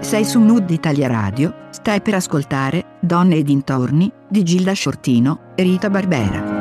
Sei 0.00 0.24
su 0.24 0.40
Mood 0.40 0.70
Italia 0.70 1.08
Radio, 1.08 1.66
stai 1.70 2.00
per 2.00 2.14
ascoltare 2.14 2.98
Donne 3.00 3.36
e 3.36 3.42
dintorni 3.42 4.10
di 4.28 4.42
Gilda 4.42 4.72
Sciortino 4.72 5.52
e 5.54 5.62
Rita 5.62 5.90
Barbera. 5.90 6.53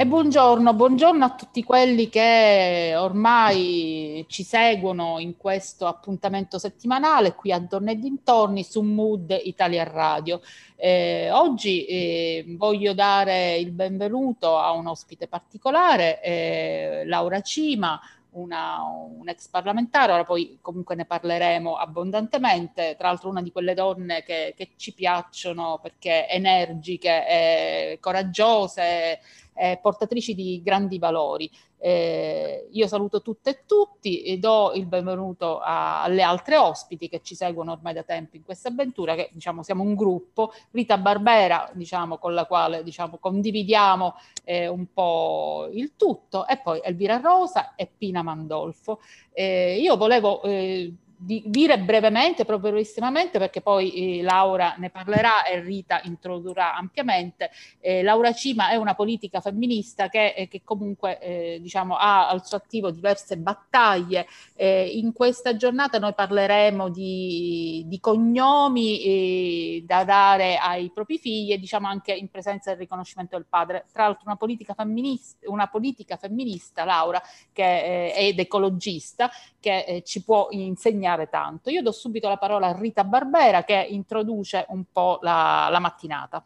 E 0.00 0.06
buongiorno, 0.06 0.74
buongiorno 0.74 1.24
a 1.24 1.34
tutti 1.34 1.64
quelli 1.64 2.08
che 2.08 2.94
ormai 2.96 4.24
ci 4.28 4.44
seguono 4.44 5.18
in 5.18 5.36
questo 5.36 5.88
appuntamento 5.88 6.56
settimanale 6.56 7.34
qui 7.34 7.50
a 7.50 7.58
Donne 7.58 7.90
e 7.90 7.98
Dintorni 7.98 8.62
su 8.62 8.82
Mood 8.82 9.36
Italia 9.42 9.82
Radio. 9.82 10.40
Eh, 10.76 11.32
oggi 11.32 11.84
eh, 11.86 12.44
voglio 12.56 12.94
dare 12.94 13.56
il 13.56 13.72
benvenuto 13.72 14.56
a 14.56 14.70
un 14.70 14.86
ospite 14.86 15.26
particolare, 15.26 16.22
eh, 16.22 17.02
Laura 17.04 17.40
Cima, 17.40 18.00
una, 18.38 18.82
un 18.82 19.28
ex 19.28 19.48
parlamentare, 19.48 20.12
ora 20.12 20.24
poi 20.24 20.58
comunque 20.60 20.94
ne 20.94 21.04
parleremo 21.04 21.76
abbondantemente, 21.76 22.94
tra 22.96 23.08
l'altro 23.08 23.28
una 23.30 23.42
di 23.42 23.52
quelle 23.52 23.74
donne 23.74 24.22
che, 24.22 24.54
che 24.56 24.70
ci 24.76 24.92
piacciono 24.92 25.78
perché 25.82 26.28
energiche, 26.28 27.98
coraggiose, 28.00 29.20
eh, 29.54 29.78
portatrici 29.82 30.34
di 30.34 30.60
grandi 30.62 30.98
valori. 30.98 31.50
Eh, 31.80 32.68
io 32.72 32.86
saluto 32.88 33.22
tutte 33.22 33.50
e 33.50 33.62
tutti 33.64 34.22
e 34.22 34.38
do 34.38 34.72
il 34.74 34.86
benvenuto 34.86 35.60
a, 35.60 36.02
alle 36.02 36.22
altre 36.22 36.56
ospiti 36.56 37.08
che 37.08 37.20
ci 37.22 37.36
seguono 37.36 37.72
ormai 37.72 37.94
da 37.94 38.02
tempo 38.02 38.36
in 38.36 38.42
questa 38.42 38.68
avventura, 38.68 39.14
che 39.14 39.30
diciamo 39.32 39.62
siamo 39.62 39.82
un 39.82 39.94
gruppo, 39.94 40.52
Rita 40.72 40.98
Barbera, 40.98 41.70
diciamo, 41.72 42.18
con 42.18 42.34
la 42.34 42.46
quale 42.46 42.82
diciamo, 42.82 43.18
condividiamo 43.18 44.14
eh, 44.44 44.66
un 44.66 44.92
po' 44.92 45.68
il 45.72 45.92
tutto, 45.96 46.46
e 46.46 46.58
poi 46.58 46.80
Elvira 46.82 47.18
Rosa 47.18 47.74
e 47.74 47.88
Pina 47.96 48.22
Mandolfo. 48.22 49.00
Eh, 49.32 49.78
io 49.80 49.96
volevo 49.96 50.42
eh, 50.42 50.92
di 51.20 51.42
dire 51.46 51.80
brevemente, 51.80 52.44
proprio 52.44 52.70
brevissimamente, 52.70 53.40
perché 53.40 53.60
poi 53.60 54.20
eh, 54.20 54.22
Laura 54.22 54.76
ne 54.78 54.88
parlerà 54.88 55.44
e 55.44 55.58
Rita 55.60 56.00
introdurrà 56.04 56.76
ampiamente. 56.76 57.50
Eh, 57.80 58.04
Laura 58.04 58.32
Cima 58.32 58.70
è 58.70 58.76
una 58.76 58.94
politica 58.94 59.40
femminista 59.40 60.08
che, 60.08 60.28
eh, 60.28 60.46
che 60.46 60.62
comunque 60.62 61.18
eh, 61.18 61.58
diciamo, 61.60 61.96
ha 61.96 62.28
al 62.28 62.46
suo 62.46 62.56
attivo 62.56 62.92
diverse 62.92 63.36
battaglie. 63.36 64.28
Eh, 64.54 64.86
in 64.94 65.12
questa 65.12 65.56
giornata 65.56 65.98
noi 65.98 66.14
parleremo 66.14 66.88
di, 66.88 67.82
di 67.86 67.98
cognomi 67.98 69.82
da 69.84 70.04
dare 70.04 70.56
ai 70.56 70.90
propri 70.90 71.18
figli 71.18 71.52
e 71.52 71.58
diciamo 71.58 71.88
anche 71.88 72.12
in 72.12 72.28
presenza 72.28 72.70
del 72.70 72.78
riconoscimento 72.78 73.34
del 73.36 73.46
padre. 73.48 73.86
Tra 73.92 74.04
l'altro 74.04 74.22
una 74.26 74.36
politica 74.36 74.72
femminista, 74.72 75.50
una 75.50 75.66
politica 75.66 76.16
femminista 76.16 76.84
Laura, 76.84 77.20
che, 77.52 78.12
ed 78.14 78.38
ecologista, 78.38 79.28
che 79.58 80.02
ci 80.04 80.22
può 80.22 80.46
insegnare 80.50 81.06
insegnare 81.08 81.28
tanto. 81.28 81.70
Io 81.70 81.82
do 81.82 81.92
subito 81.92 82.28
la 82.28 82.36
parola 82.36 82.68
a 82.68 82.78
Rita 82.78 83.04
Barbera 83.04 83.64
che 83.64 83.86
introduce 83.88 84.66
un 84.68 84.84
po' 84.92 85.18
la, 85.22 85.68
la 85.70 85.78
mattinata. 85.78 86.44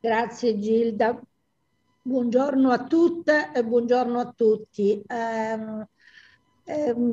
Grazie 0.00 0.58
Gilda. 0.58 1.18
Buongiorno 2.00 2.70
a 2.70 2.84
tutte 2.84 3.50
e 3.52 3.64
buongiorno 3.64 4.18
a 4.18 4.32
tutti. 4.34 5.02
Eh, 5.06 5.86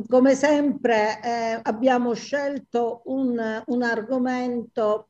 come 0.07 0.35
sempre 0.35 1.21
eh, 1.21 1.59
abbiamo 1.63 2.13
scelto 2.13 3.01
un, 3.05 3.63
un 3.65 3.83
argomento 3.83 5.07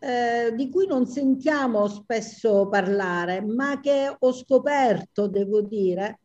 eh, 0.00 0.52
di 0.54 0.68
cui 0.68 0.86
non 0.86 1.06
sentiamo 1.06 1.86
spesso 1.88 2.68
parlare, 2.68 3.40
ma 3.40 3.80
che 3.80 4.14
ho 4.18 4.32
scoperto, 4.32 5.28
devo 5.28 5.62
dire, 5.62 6.18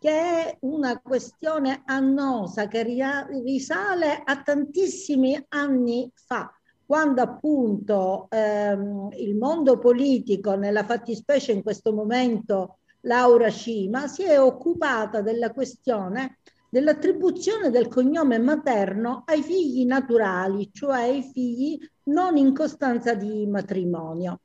che 0.00 0.10
è 0.10 0.56
una 0.60 0.98
questione 0.98 1.82
annosa 1.84 2.68
che 2.68 2.82
risale 2.82 4.22
a 4.24 4.40
tantissimi 4.42 5.38
anni 5.50 6.10
fa, 6.14 6.50
quando 6.86 7.20
appunto 7.20 8.26
ehm, 8.30 9.10
il 9.18 9.36
mondo 9.36 9.78
politico, 9.78 10.54
nella 10.54 10.86
fattispecie 10.86 11.52
in 11.52 11.62
questo 11.62 11.92
momento 11.92 12.78
Laura 13.02 13.50
Cima, 13.50 14.08
si 14.08 14.22
è 14.22 14.40
occupata 14.40 15.20
della 15.20 15.52
questione 15.52 16.38
dell'attribuzione 16.70 17.68
del 17.68 17.88
cognome 17.88 18.38
materno 18.38 19.24
ai 19.26 19.42
figli 19.42 19.84
naturali, 19.84 20.70
cioè 20.72 21.02
ai 21.02 21.22
figli 21.22 21.78
non 22.04 22.38
in 22.38 22.54
costanza 22.54 23.12
di 23.12 23.46
matrimonio. 23.46 24.40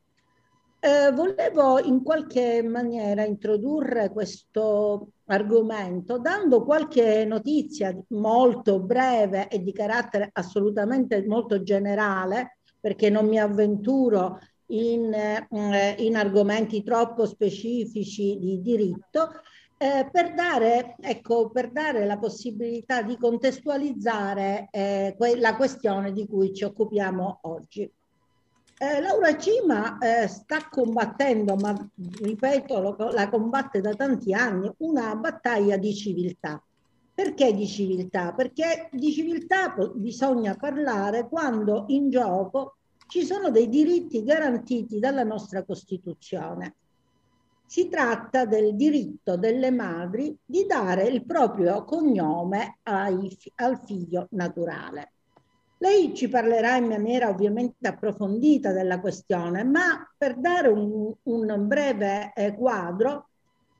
Eh, 0.86 1.12
volevo 1.14 1.80
in 1.80 2.04
qualche 2.04 2.62
maniera 2.62 3.24
introdurre 3.24 4.12
questo 4.12 5.14
argomento 5.26 6.20
dando 6.20 6.64
qualche 6.64 7.26
notizia 7.26 7.92
molto 8.10 8.80
breve 8.80 9.48
e 9.48 9.64
di 9.64 9.74
carattere 9.74 10.30
assolutamente 10.32 11.26
molto 11.26 11.64
generale 11.64 12.60
perché 12.80 13.10
non 13.10 13.26
mi 13.26 13.40
avventuro 13.40 14.38
in, 14.68 15.12
eh, 15.12 15.96
in 15.98 16.16
argomenti 16.16 16.84
troppo 16.84 17.26
specifici 17.26 18.38
di 18.38 18.62
diritto 18.62 19.32
eh, 19.80 20.08
per, 20.12 20.36
dare, 20.36 20.98
ecco, 21.02 21.50
per 21.50 21.72
dare 21.72 22.06
la 22.06 22.20
possibilità 22.20 23.02
di 23.02 23.18
contestualizzare 23.18 24.68
eh, 24.70 25.16
que- 25.18 25.40
la 25.40 25.56
questione 25.56 26.12
di 26.12 26.28
cui 26.28 26.54
ci 26.54 26.64
occupiamo 26.64 27.40
oggi. 27.42 27.92
Eh, 28.78 29.00
Laura 29.00 29.38
Cima 29.38 29.98
eh, 30.00 30.28
sta 30.28 30.68
combattendo, 30.70 31.56
ma 31.56 31.74
ripeto, 31.96 32.82
lo, 32.82 32.96
la 33.12 33.30
combatte 33.30 33.80
da 33.80 33.94
tanti 33.94 34.34
anni, 34.34 34.70
una 34.80 35.16
battaglia 35.16 35.78
di 35.78 35.94
civiltà. 35.96 36.62
Perché 37.14 37.54
di 37.54 37.66
civiltà? 37.66 38.34
Perché 38.34 38.90
di 38.92 39.14
civiltà 39.14 39.74
bisogna 39.94 40.56
parlare 40.56 41.30
quando 41.30 41.86
in 41.88 42.10
gioco 42.10 42.76
ci 43.08 43.24
sono 43.24 43.50
dei 43.50 43.70
diritti 43.70 44.22
garantiti 44.24 45.00
dalla 45.00 45.24
nostra 45.24 45.64
Costituzione. 45.64 46.76
Si 47.66 47.88
tratta 47.88 48.46
del 48.46 48.76
diritto 48.76 49.38
delle 49.38 49.72
madri 49.72 50.38
di 50.44 50.66
dare 50.66 51.04
il 51.06 51.26
proprio 51.26 51.86
cognome 51.86 52.80
ai, 52.84 53.38
al 53.56 53.80
figlio 53.86 54.28
naturale. 54.32 55.14
Lei 55.80 56.14
ci 56.16 56.30
parlerà 56.30 56.78
in 56.78 56.86
maniera 56.86 57.30
ovviamente 57.30 57.88
approfondita 57.88 58.72
della 58.72 59.00
questione, 59.00 59.64
ma 59.64 60.10
per 60.18 60.38
dare 60.38 60.70
un, 60.70 61.14
un 61.24 61.68
breve 61.68 62.32
eh, 62.34 62.56
quadro, 62.56 63.30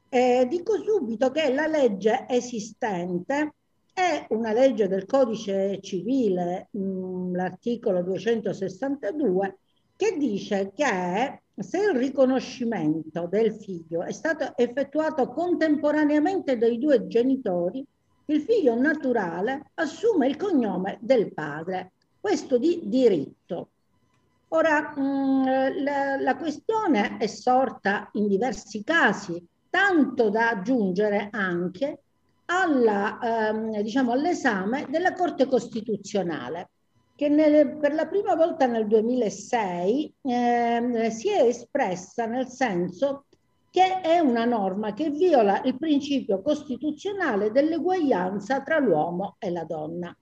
eh, 0.10 0.46
dico 0.50 0.82
subito 0.82 1.32
che 1.32 1.54
la 1.54 1.68
legge 1.68 2.26
esistente 2.30 3.54
è 3.94 4.26
una 4.30 4.52
legge 4.52 4.90
del 4.90 5.06
codice 5.06 5.80
civile, 5.82 6.68
mm, 6.78 7.34
l'articolo 7.34 8.04
262, 8.04 9.58
che 9.96 10.18
dice 10.18 10.74
che 10.76 11.42
se 11.56 11.78
il 11.78 11.98
riconoscimento 11.98 13.28
del 13.28 13.54
figlio 13.54 14.04
è 14.04 14.12
stato 14.12 14.52
effettuato 14.58 15.30
contemporaneamente 15.30 16.58
dai 16.58 16.78
due 16.78 17.08
genitori, 17.08 17.86
il 18.26 18.42
figlio 18.42 18.76
naturale 18.76 19.72
assume 19.76 20.28
il 20.28 20.38
cognome 20.38 20.98
del 21.02 21.34
padre, 21.34 21.92
questo 22.20 22.58
di 22.58 22.82
diritto. 22.84 23.70
Ora, 24.50 24.94
mh, 24.96 25.02
mm, 25.02 25.44
la, 25.84 26.18
la 26.20 26.36
questione 26.36 27.18
è 27.18 27.28
sorta 27.28 28.10
in 28.14 28.28
diversi 28.28 28.84
casi, 28.84 29.46
tanto 29.70 30.30
da 30.30 30.50
aggiungere 30.50 31.30
anche 31.32 32.00
alla, 32.46 33.20
ehm, 33.22 33.82
diciamo, 33.82 34.12
all'esame 34.12 34.86
della 34.90 35.14
Corte 35.14 35.46
Costituzionale, 35.48 36.70
che 37.16 37.30
nel, 37.30 37.78
per 37.78 37.94
la 37.94 38.08
prima 38.08 38.36
volta 38.36 38.66
nel 38.66 38.88
2006 38.88 40.16
eh, 40.22 41.10
si 41.12 41.30
è 41.30 41.44
espressa 41.44 42.26
nel 42.26 42.48
senso 42.48 43.26
che 43.76 44.00
è 44.00 44.20
una 44.20 44.46
norma 44.46 44.94
che 44.94 45.10
viola 45.10 45.62
il 45.66 45.78
principio 45.78 46.42
costituzionale 46.42 47.52
dell'eguaglianza 47.52 48.62
tra 48.62 48.80
l'uomo 48.80 49.36
e 49.38 49.50
la 49.50 49.66
donna. 49.66 50.18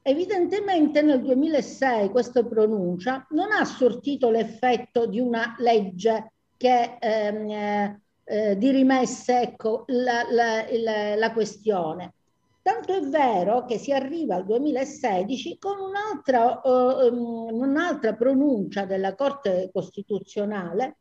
Evidentemente 0.00 1.02
nel 1.02 1.20
2006 1.20 2.10
questa 2.10 2.44
pronuncia 2.44 3.26
non 3.30 3.50
ha 3.50 3.64
sortito 3.64 4.30
l'effetto 4.30 5.06
di 5.06 5.18
una 5.18 5.56
legge 5.58 6.34
che 6.56 6.96
ehm, 7.00 7.50
eh, 7.50 8.00
eh, 8.22 8.56
dirimesse 8.58 9.40
ecco, 9.40 9.82
la, 9.88 10.24
la, 10.30 10.64
la, 10.70 11.16
la, 11.16 11.32
questione. 11.32 12.14
Tanto 12.62 12.94
è 12.94 13.00
vero 13.00 13.64
che 13.64 13.76
si 13.76 13.90
arriva 13.90 14.36
al 14.36 14.44
2016 14.44 15.58
con 15.58 15.80
un'altra, 15.80 16.60
uh, 16.62 17.12
un'altra 17.58 18.14
pronuncia 18.14 18.84
della 18.84 19.16
Corte 19.16 19.70
Costituzionale 19.72 20.98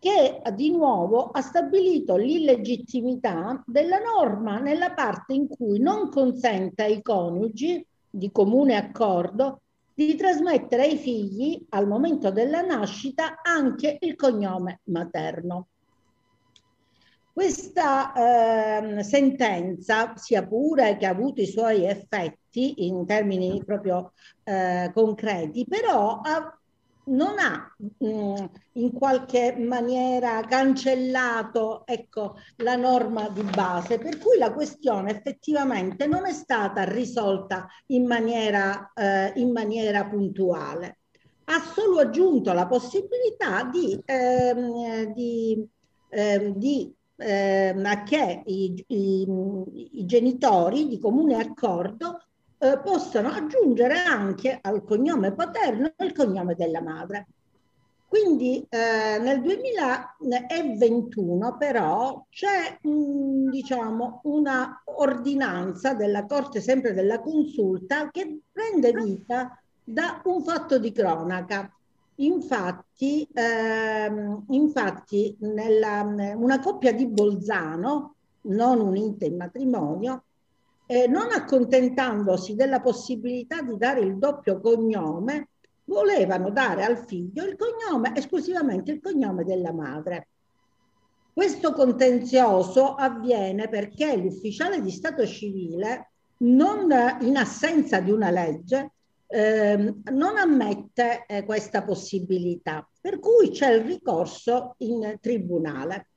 che 0.00 0.40
di 0.54 0.70
nuovo 0.70 1.26
ha 1.26 1.42
stabilito 1.42 2.16
l'illegittimità 2.16 3.62
della 3.66 3.98
norma 3.98 4.58
nella 4.58 4.92
parte 4.92 5.34
in 5.34 5.46
cui 5.46 5.78
non 5.78 6.08
consente 6.08 6.82
ai 6.84 7.02
coniugi 7.02 7.86
di 8.08 8.32
comune 8.32 8.76
accordo 8.76 9.60
di 9.92 10.14
trasmettere 10.16 10.84
ai 10.84 10.96
figli 10.96 11.66
al 11.68 11.86
momento 11.86 12.30
della 12.30 12.62
nascita 12.62 13.40
anche 13.42 13.98
il 14.00 14.16
cognome 14.16 14.80
materno. 14.84 15.68
Questa 17.30 18.12
eh, 18.14 19.02
sentenza, 19.02 20.16
sia 20.16 20.46
pure 20.46 20.96
che 20.96 21.04
ha 21.04 21.10
avuto 21.10 21.42
i 21.42 21.46
suoi 21.46 21.84
effetti 21.84 22.86
in 22.86 23.04
termini 23.06 23.62
proprio 23.64 24.12
eh, 24.44 24.90
concreti, 24.94 25.66
però 25.68 26.20
ha 26.22 26.59
non 27.10 27.38
ha 27.38 27.74
mm, 28.04 28.44
in 28.72 28.92
qualche 28.92 29.56
maniera 29.58 30.40
cancellato 30.42 31.86
ecco, 31.86 32.36
la 32.56 32.76
norma 32.76 33.28
di 33.28 33.42
base, 33.42 33.98
per 33.98 34.18
cui 34.18 34.38
la 34.38 34.52
questione 34.52 35.10
effettivamente 35.10 36.06
non 36.06 36.26
è 36.26 36.32
stata 36.32 36.84
risolta 36.84 37.68
in 37.86 38.06
maniera, 38.06 38.92
eh, 38.94 39.32
in 39.36 39.52
maniera 39.52 40.06
puntuale. 40.06 40.98
Ha 41.44 41.60
solo 41.60 41.98
aggiunto 41.98 42.52
la 42.52 42.66
possibilità 42.66 43.64
di, 43.64 44.00
ehm, 44.04 45.12
di, 45.12 45.68
ehm, 46.08 46.54
di 46.54 46.94
ehm, 47.16 48.04
che 48.04 48.42
i, 48.46 48.84
i, 48.86 49.26
i 49.98 50.06
genitori 50.06 50.86
di 50.86 50.98
comune 51.00 51.36
accordo 51.36 52.29
eh, 52.62 52.78
possano 52.84 53.30
aggiungere 53.30 53.98
anche 53.98 54.58
al 54.60 54.84
cognome 54.84 55.32
paterno 55.32 55.90
il 55.98 56.12
cognome 56.12 56.54
della 56.54 56.82
madre. 56.82 57.26
Quindi 58.06 58.66
eh, 58.68 59.18
nel 59.20 59.40
2021 59.40 61.56
però 61.56 62.26
c'è 62.28 62.78
diciamo, 62.82 64.20
una 64.24 64.82
ordinanza 64.84 65.94
della 65.94 66.26
Corte 66.26 66.60
sempre 66.60 66.92
della 66.92 67.20
Consulta 67.20 68.10
che 68.10 68.40
prende 68.50 68.92
vita 68.92 69.58
da 69.82 70.20
un 70.24 70.42
fatto 70.42 70.78
di 70.78 70.92
cronaca. 70.92 71.72
Infatti, 72.16 73.26
ehm, 73.32 74.44
infatti 74.48 75.34
nella, 75.40 76.02
una 76.34 76.58
coppia 76.58 76.92
di 76.92 77.06
Bolzano, 77.06 78.16
non 78.42 78.80
unita 78.80 79.24
in 79.24 79.36
matrimonio, 79.36 80.24
eh, 80.90 81.06
non 81.06 81.30
accontentandosi 81.30 82.56
della 82.56 82.80
possibilità 82.80 83.62
di 83.62 83.76
dare 83.76 84.00
il 84.00 84.18
doppio 84.18 84.58
cognome, 84.58 85.50
volevano 85.84 86.50
dare 86.50 86.82
al 86.82 87.04
figlio 87.06 87.44
il 87.44 87.56
cognome, 87.56 88.12
esclusivamente 88.16 88.90
il 88.90 89.00
cognome 89.00 89.44
della 89.44 89.72
madre. 89.72 90.26
Questo 91.32 91.74
contenzioso 91.74 92.96
avviene 92.96 93.68
perché 93.68 94.16
l'ufficiale 94.16 94.82
di 94.82 94.90
Stato 94.90 95.24
civile, 95.28 96.10
non, 96.38 96.88
in 97.20 97.36
assenza 97.36 98.00
di 98.00 98.10
una 98.10 98.30
legge, 98.30 98.90
eh, 99.28 99.94
non 100.10 100.36
ammette 100.38 101.24
eh, 101.28 101.44
questa 101.44 101.84
possibilità, 101.84 102.84
per 103.00 103.20
cui 103.20 103.50
c'è 103.50 103.74
il 103.74 103.84
ricorso 103.84 104.74
in 104.78 105.18
tribunale. 105.20 106.08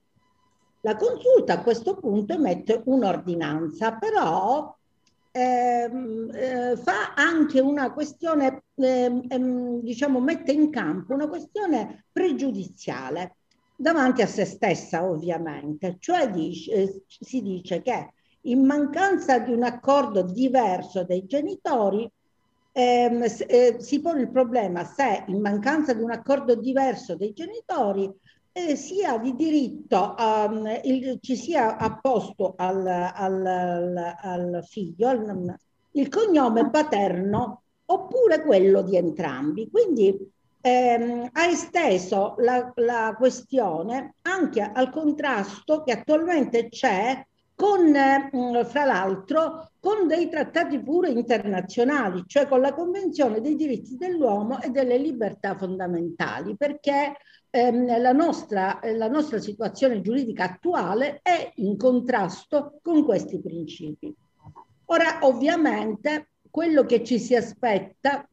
La 0.85 0.97
consulta 0.97 1.53
a 1.53 1.61
questo 1.63 1.95
punto 1.95 2.33
emette 2.33 2.81
un'ordinanza, 2.85 3.93
però 3.93 4.75
ehm, 5.31 6.29
eh, 6.33 6.75
fa 6.75 7.13
anche 7.15 7.61
una 7.61 7.93
questione, 7.93 8.63
ehm, 8.75 9.23
ehm, 9.29 9.79
diciamo, 9.81 10.19
mette 10.19 10.51
in 10.51 10.69
campo 10.69 11.13
una 11.13 11.29
questione 11.29 12.07
pregiudiziale 12.11 13.37
davanti 13.77 14.23
a 14.23 14.27
se 14.27 14.43
stessa, 14.43 15.05
ovviamente. 15.05 15.95
Cioè 15.99 16.29
dice, 16.29 16.71
eh, 16.73 17.03
si 17.07 17.41
dice 17.41 17.81
che 17.81 18.11
in 18.41 18.65
mancanza 18.65 19.39
di 19.39 19.53
un 19.53 19.63
accordo 19.63 20.21
diverso 20.23 21.05
dei 21.05 21.25
genitori, 21.25 22.11
ehm, 22.73 23.23
eh, 23.47 23.77
si 23.79 24.01
pone 24.01 24.19
il 24.19 24.31
problema 24.31 24.83
se 24.83 25.23
in 25.27 25.39
mancanza 25.39 25.93
di 25.93 26.03
un 26.03 26.11
accordo 26.11 26.55
diverso 26.55 27.15
dei 27.15 27.31
genitori 27.31 28.13
eh, 28.53 28.75
sia 28.75 29.17
di 29.17 29.35
diritto, 29.35 30.15
um, 30.17 30.79
il, 30.83 31.17
ci 31.21 31.35
sia 31.35 31.75
apposto 31.75 32.53
al, 32.55 32.85
al, 32.85 33.45
al, 33.45 34.15
al 34.21 34.63
figlio 34.65 35.07
al, 35.09 35.55
il 35.93 36.09
cognome 36.09 36.69
paterno 36.69 37.63
oppure 37.85 38.43
quello 38.43 38.83
di 38.83 38.95
entrambi. 38.95 39.69
Quindi 39.69 40.15
ehm, 40.61 41.29
ha 41.31 41.45
esteso 41.45 42.35
la, 42.37 42.71
la, 42.75 43.15
questione 43.17 44.15
anche 44.21 44.61
al 44.61 44.89
contrasto 44.89 45.83
che 45.83 45.91
attualmente 45.91 46.69
c'è 46.69 47.25
con, 47.55 47.91
mh, 47.91 48.65
fra 48.65 48.85
l'altro, 48.85 49.71
con 49.79 50.07
dei 50.07 50.29
trattati 50.29 50.81
pure 50.81 51.09
internazionali, 51.09 52.23
cioè 52.25 52.47
con 52.47 52.61
la 52.61 52.73
Convenzione 52.73 53.41
dei 53.41 53.55
diritti 53.55 53.95
dell'uomo 53.97 54.61
e 54.61 54.69
delle 54.69 54.97
libertà 54.97 55.55
fondamentali, 55.55 56.55
perché 56.55 57.17
ehm, 57.49 58.01
la, 58.01 58.11
nostra, 58.11 58.79
la 58.95 59.07
nostra 59.07 59.39
situazione 59.39 60.01
giuridica 60.01 60.45
attuale 60.45 61.19
è 61.21 61.51
in 61.55 61.77
contrasto 61.77 62.79
con 62.81 63.03
questi 63.03 63.39
principi. 63.41 64.13
Ora, 64.85 65.19
ovviamente, 65.21 66.29
quello 66.49 66.85
che 66.85 67.03
ci 67.03 67.19
si 67.19 67.35
aspetta 67.35 68.27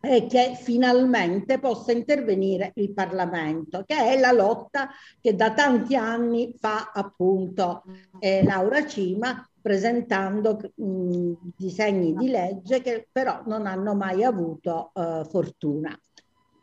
è 0.00 0.26
che 0.26 0.56
finalmente 0.58 1.58
possa 1.58 1.92
intervenire 1.92 2.72
il 2.76 2.92
Parlamento, 2.92 3.84
che 3.86 3.96
è 3.96 4.18
la 4.18 4.32
lotta 4.32 4.88
che 5.20 5.36
da 5.36 5.52
tanti 5.52 5.94
anni 5.94 6.54
fa 6.58 6.90
appunto 6.92 7.82
eh, 8.18 8.42
Laura 8.42 8.86
Cima 8.86 9.46
presentando 9.60 10.58
mh, 10.74 11.32
disegni 11.56 12.14
di 12.14 12.28
legge 12.28 12.80
che 12.80 13.08
però 13.12 13.42
non 13.44 13.66
hanno 13.66 13.94
mai 13.94 14.24
avuto 14.24 14.90
eh, 14.94 15.26
fortuna. 15.28 15.98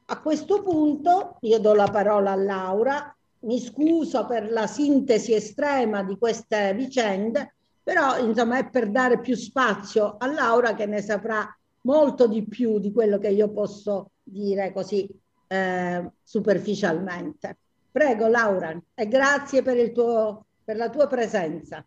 A 0.10 0.20
questo 0.20 0.64
punto 0.64 1.38
io 1.42 1.60
do 1.60 1.74
la 1.74 1.90
parola 1.92 2.32
a 2.32 2.36
Laura, 2.36 3.16
mi 3.42 3.60
scuso 3.60 4.26
per 4.26 4.52
la 4.52 4.66
sintesi 4.66 5.34
estrema 5.34 6.02
di 6.02 6.18
queste 6.18 6.74
vicende, 6.74 7.54
però 7.84 8.18
insomma 8.18 8.58
è 8.58 8.70
per 8.70 8.90
dare 8.90 9.20
più 9.20 9.36
spazio 9.36 10.16
a 10.18 10.26
Laura 10.28 10.74
che 10.74 10.86
ne 10.86 11.02
saprà 11.02 11.57
molto 11.88 12.28
di 12.28 12.46
più 12.46 12.80
di 12.80 12.92
quello 12.92 13.18
che 13.18 13.30
io 13.30 13.50
posso 13.50 14.12
dire 14.22 14.74
così 14.74 15.08
eh, 15.48 16.12
superficialmente. 16.22 17.58
Prego 17.90 18.28
Laura 18.28 18.78
e 18.94 19.08
grazie 19.08 19.62
per, 19.64 19.92
tuo, 19.92 20.48
per 20.64 20.76
la 20.76 20.90
tua 20.90 21.08
presenza. 21.08 21.84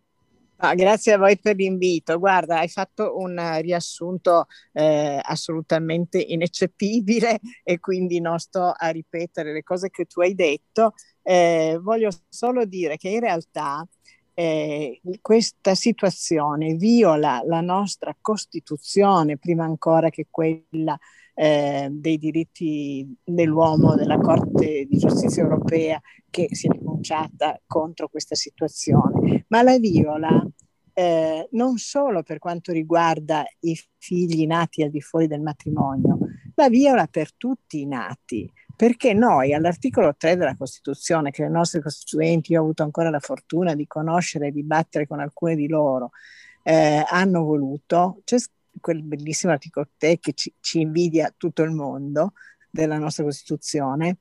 Ah, 0.63 0.75
grazie 0.75 1.13
a 1.13 1.19
voi 1.19 1.39
per 1.39 1.57
l'invito. 1.57 2.19
Guarda, 2.19 2.59
hai 2.59 2.69
fatto 2.69 3.17
un 3.17 3.59
riassunto 3.61 4.47
eh, 4.73 5.19
assolutamente 5.23 6.19
ineccepibile 6.19 7.39
e 7.63 7.79
quindi 7.79 8.21
non 8.21 8.39
sto 8.39 8.73
a 8.77 8.89
ripetere 8.89 9.53
le 9.53 9.63
cose 9.63 9.89
che 9.89 10.05
tu 10.05 10.21
hai 10.21 10.35
detto. 10.35 10.93
Eh, 11.23 11.79
voglio 11.81 12.11
solo 12.29 12.65
dire 12.65 12.97
che 12.97 13.09
in 13.09 13.21
realtà 13.21 13.87
eh, 14.41 15.03
questa 15.21 15.75
situazione 15.75 16.75
viola 16.75 17.43
la 17.45 17.61
nostra 17.61 18.17
Costituzione 18.19 19.37
prima 19.37 19.65
ancora 19.65 20.09
che 20.09 20.29
quella 20.31 20.99
eh, 21.35 21.89
dei 21.91 22.17
diritti 22.17 23.07
dell'uomo 23.23 23.97
della 23.97 24.17
Corte 24.17 24.87
di 24.89 24.97
Giustizia 24.97 25.43
Europea 25.43 26.01
che 26.31 26.49
si 26.53 26.69
è 26.69 26.71
pronunciata 26.71 27.61
contro 27.67 28.09
questa 28.09 28.35
situazione, 28.35 29.45
ma 29.49 29.61
la 29.63 29.79
viola 29.79 30.43
eh, 30.95 31.47
non 31.51 31.77
solo 31.77 32.23
per 32.23 32.39
quanto 32.39 32.73
riguarda 32.73 33.45
i 33.61 33.79
figli 33.99 34.47
nati 34.47 34.83
al 34.83 34.91
di 34.91 35.03
fuori 35.03 35.27
del 35.27 35.43
matrimonio, 35.43 36.19
la 36.55 36.71
viola 36.71 37.07
per 37.09 37.35
tutti 37.35 37.81
i 37.81 37.87
nati, 37.87 38.51
perché 38.81 39.13
noi 39.13 39.53
all'articolo 39.53 40.17
3 40.17 40.37
della 40.37 40.57
Costituzione, 40.57 41.31
che 41.31 41.43
le 41.43 41.51
nostre 41.51 41.83
costituenti, 41.83 42.53
io 42.53 42.61
ho 42.61 42.63
avuto 42.63 42.83
ancora 42.83 43.11
la 43.11 43.19
fortuna 43.19 43.75
di 43.75 43.87
conoscere 43.87 44.47
e 44.47 44.53
dibattere 44.53 45.07
con 45.07 45.21
alcune 45.21 45.55
di 45.55 45.69
loro, 45.69 46.13
eh, 46.63 47.05
hanno 47.07 47.45
voluto, 47.45 48.23
c'è 48.25 48.39
quel 48.81 49.03
bellissimo 49.03 49.53
articolo 49.53 49.87
3 49.99 50.19
che 50.19 50.33
ci, 50.33 50.55
ci 50.61 50.81
invidia 50.81 51.31
tutto 51.37 51.63
il 51.63 51.73
mondo 51.73 52.33
della 52.71 52.97
nostra 52.97 53.23
Costituzione, 53.23 54.17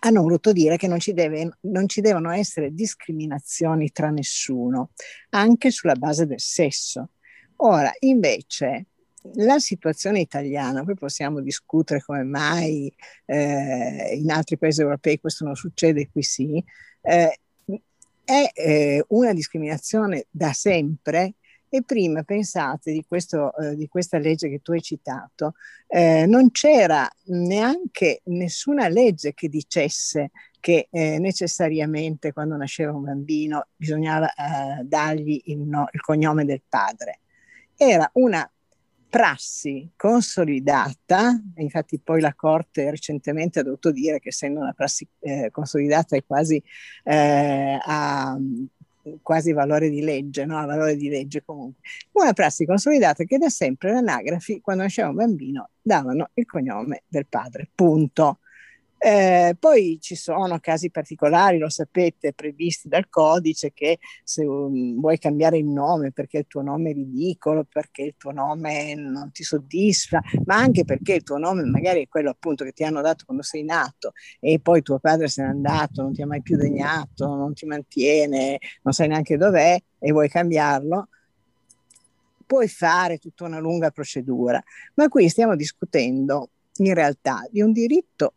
hanno 0.00 0.22
voluto 0.22 0.50
dire 0.50 0.76
che 0.76 0.88
non 0.88 0.98
ci, 0.98 1.12
deve, 1.12 1.56
non 1.60 1.86
ci, 1.86 2.00
devono 2.00 2.32
essere 2.32 2.74
discriminazioni 2.74 3.92
tra 3.92 4.10
nessuno, 4.10 4.90
anche 5.28 5.70
sulla 5.70 5.94
base 5.94 6.26
del 6.26 6.40
sesso. 6.40 7.10
Ora, 7.58 7.92
invece, 8.00 8.86
la 9.34 9.58
situazione 9.58 10.20
italiana, 10.20 10.84
poi 10.84 10.94
possiamo 10.94 11.40
discutere 11.40 12.02
come 12.02 12.22
mai 12.22 12.92
eh, 13.26 14.16
in 14.16 14.30
altri 14.30 14.56
paesi 14.56 14.80
europei 14.80 15.20
questo 15.20 15.44
non 15.44 15.54
succede, 15.54 16.08
qui 16.10 16.22
sì, 16.22 16.62
eh, 17.02 17.40
è 18.24 18.50
eh, 18.54 19.04
una 19.08 19.32
discriminazione 19.32 20.26
da 20.30 20.52
sempre 20.52 21.34
e 21.72 21.82
prima, 21.84 22.24
pensate, 22.24 22.90
di, 22.90 23.04
questo, 23.06 23.56
eh, 23.56 23.76
di 23.76 23.86
questa 23.86 24.18
legge 24.18 24.48
che 24.48 24.60
tu 24.60 24.72
hai 24.72 24.82
citato, 24.82 25.54
eh, 25.86 26.26
non 26.26 26.50
c'era 26.50 27.08
neanche 27.26 28.22
nessuna 28.24 28.88
legge 28.88 29.34
che 29.34 29.48
dicesse 29.48 30.32
che 30.58 30.88
eh, 30.90 31.18
necessariamente 31.20 32.32
quando 32.32 32.56
nasceva 32.56 32.92
un 32.92 33.04
bambino 33.04 33.68
bisognava 33.76 34.28
eh, 34.32 34.82
dargli 34.82 35.40
il, 35.44 35.58
no, 35.58 35.88
il, 35.92 36.00
cognome 36.00 36.44
del 36.44 36.62
padre. 36.68 37.20
Era 37.76 38.10
una 38.14 38.50
prassi 39.10 39.90
consolidata, 39.96 41.38
infatti 41.56 41.98
poi 41.98 42.20
la 42.20 42.32
Corte 42.34 42.90
recentemente 42.90 43.58
ha 43.58 43.62
dovuto 43.62 43.90
dire 43.90 44.20
che 44.20 44.28
essendo 44.28 44.60
una 44.60 44.72
prassi 44.72 45.06
eh, 45.18 45.50
consolidata 45.50 46.16
è 46.16 46.24
quasi 46.24 46.62
eh, 47.04 47.78
a 47.82 48.38
quasi 49.22 49.52
valore 49.52 49.88
di 49.88 50.02
legge, 50.02 50.44
no? 50.44 50.64
valore 50.66 50.96
di 50.96 51.08
legge 51.08 51.42
comunque. 51.44 51.82
Una 52.12 52.32
prassi 52.32 52.64
consolidata 52.64 53.24
che 53.24 53.38
da 53.38 53.48
sempre 53.48 53.92
le 53.92 53.98
anagrafi, 53.98 54.60
quando 54.60 54.82
nasceva 54.82 55.08
un 55.08 55.16
bambino, 55.16 55.70
davano 55.80 56.30
il 56.34 56.46
cognome 56.46 57.02
del 57.08 57.26
padre, 57.26 57.68
punto. 57.74 58.39
Eh, 59.02 59.56
poi 59.58 59.96
ci 59.98 60.14
sono 60.14 60.58
casi 60.60 60.90
particolari, 60.90 61.56
lo 61.56 61.70
sapete, 61.70 62.34
previsti 62.34 62.86
dal 62.86 63.08
codice 63.08 63.72
che 63.72 63.98
se 64.22 64.44
um, 64.44 65.00
vuoi 65.00 65.16
cambiare 65.16 65.56
il 65.56 65.64
nome 65.64 66.12
perché 66.12 66.36
il 66.38 66.46
tuo 66.46 66.60
nome 66.60 66.90
è 66.90 66.92
ridicolo, 66.92 67.64
perché 67.64 68.02
il 68.02 68.14
tuo 68.18 68.30
nome 68.30 68.94
non 68.94 69.30
ti 69.32 69.42
soddisfa, 69.42 70.20
ma 70.44 70.56
anche 70.56 70.84
perché 70.84 71.14
il 71.14 71.22
tuo 71.22 71.38
nome 71.38 71.62
magari 71.64 72.02
è 72.02 72.08
quello 72.08 72.28
appunto 72.28 72.62
che 72.62 72.72
ti 72.72 72.84
hanno 72.84 73.00
dato 73.00 73.24
quando 73.24 73.42
sei 73.42 73.64
nato 73.64 74.12
e 74.38 74.60
poi 74.60 74.82
tuo 74.82 74.98
padre 74.98 75.28
se 75.28 75.42
n'è 75.44 75.48
andato, 75.48 76.02
non 76.02 76.12
ti 76.12 76.20
ha 76.20 76.26
mai 76.26 76.42
più 76.42 76.58
degnato, 76.58 77.24
non 77.24 77.54
ti 77.54 77.64
mantiene, 77.64 78.58
non 78.82 78.92
sai 78.92 79.08
neanche 79.08 79.38
dov'è 79.38 79.82
e 79.98 80.12
vuoi 80.12 80.28
cambiarlo, 80.28 81.08
puoi 82.44 82.68
fare 82.68 83.16
tutta 83.16 83.44
una 83.44 83.60
lunga 83.60 83.90
procedura. 83.90 84.62
Ma 84.96 85.08
qui 85.08 85.26
stiamo 85.30 85.56
discutendo 85.56 86.50
in 86.80 86.92
realtà 86.92 87.46
di 87.50 87.62
un 87.62 87.72
diritto 87.72 88.34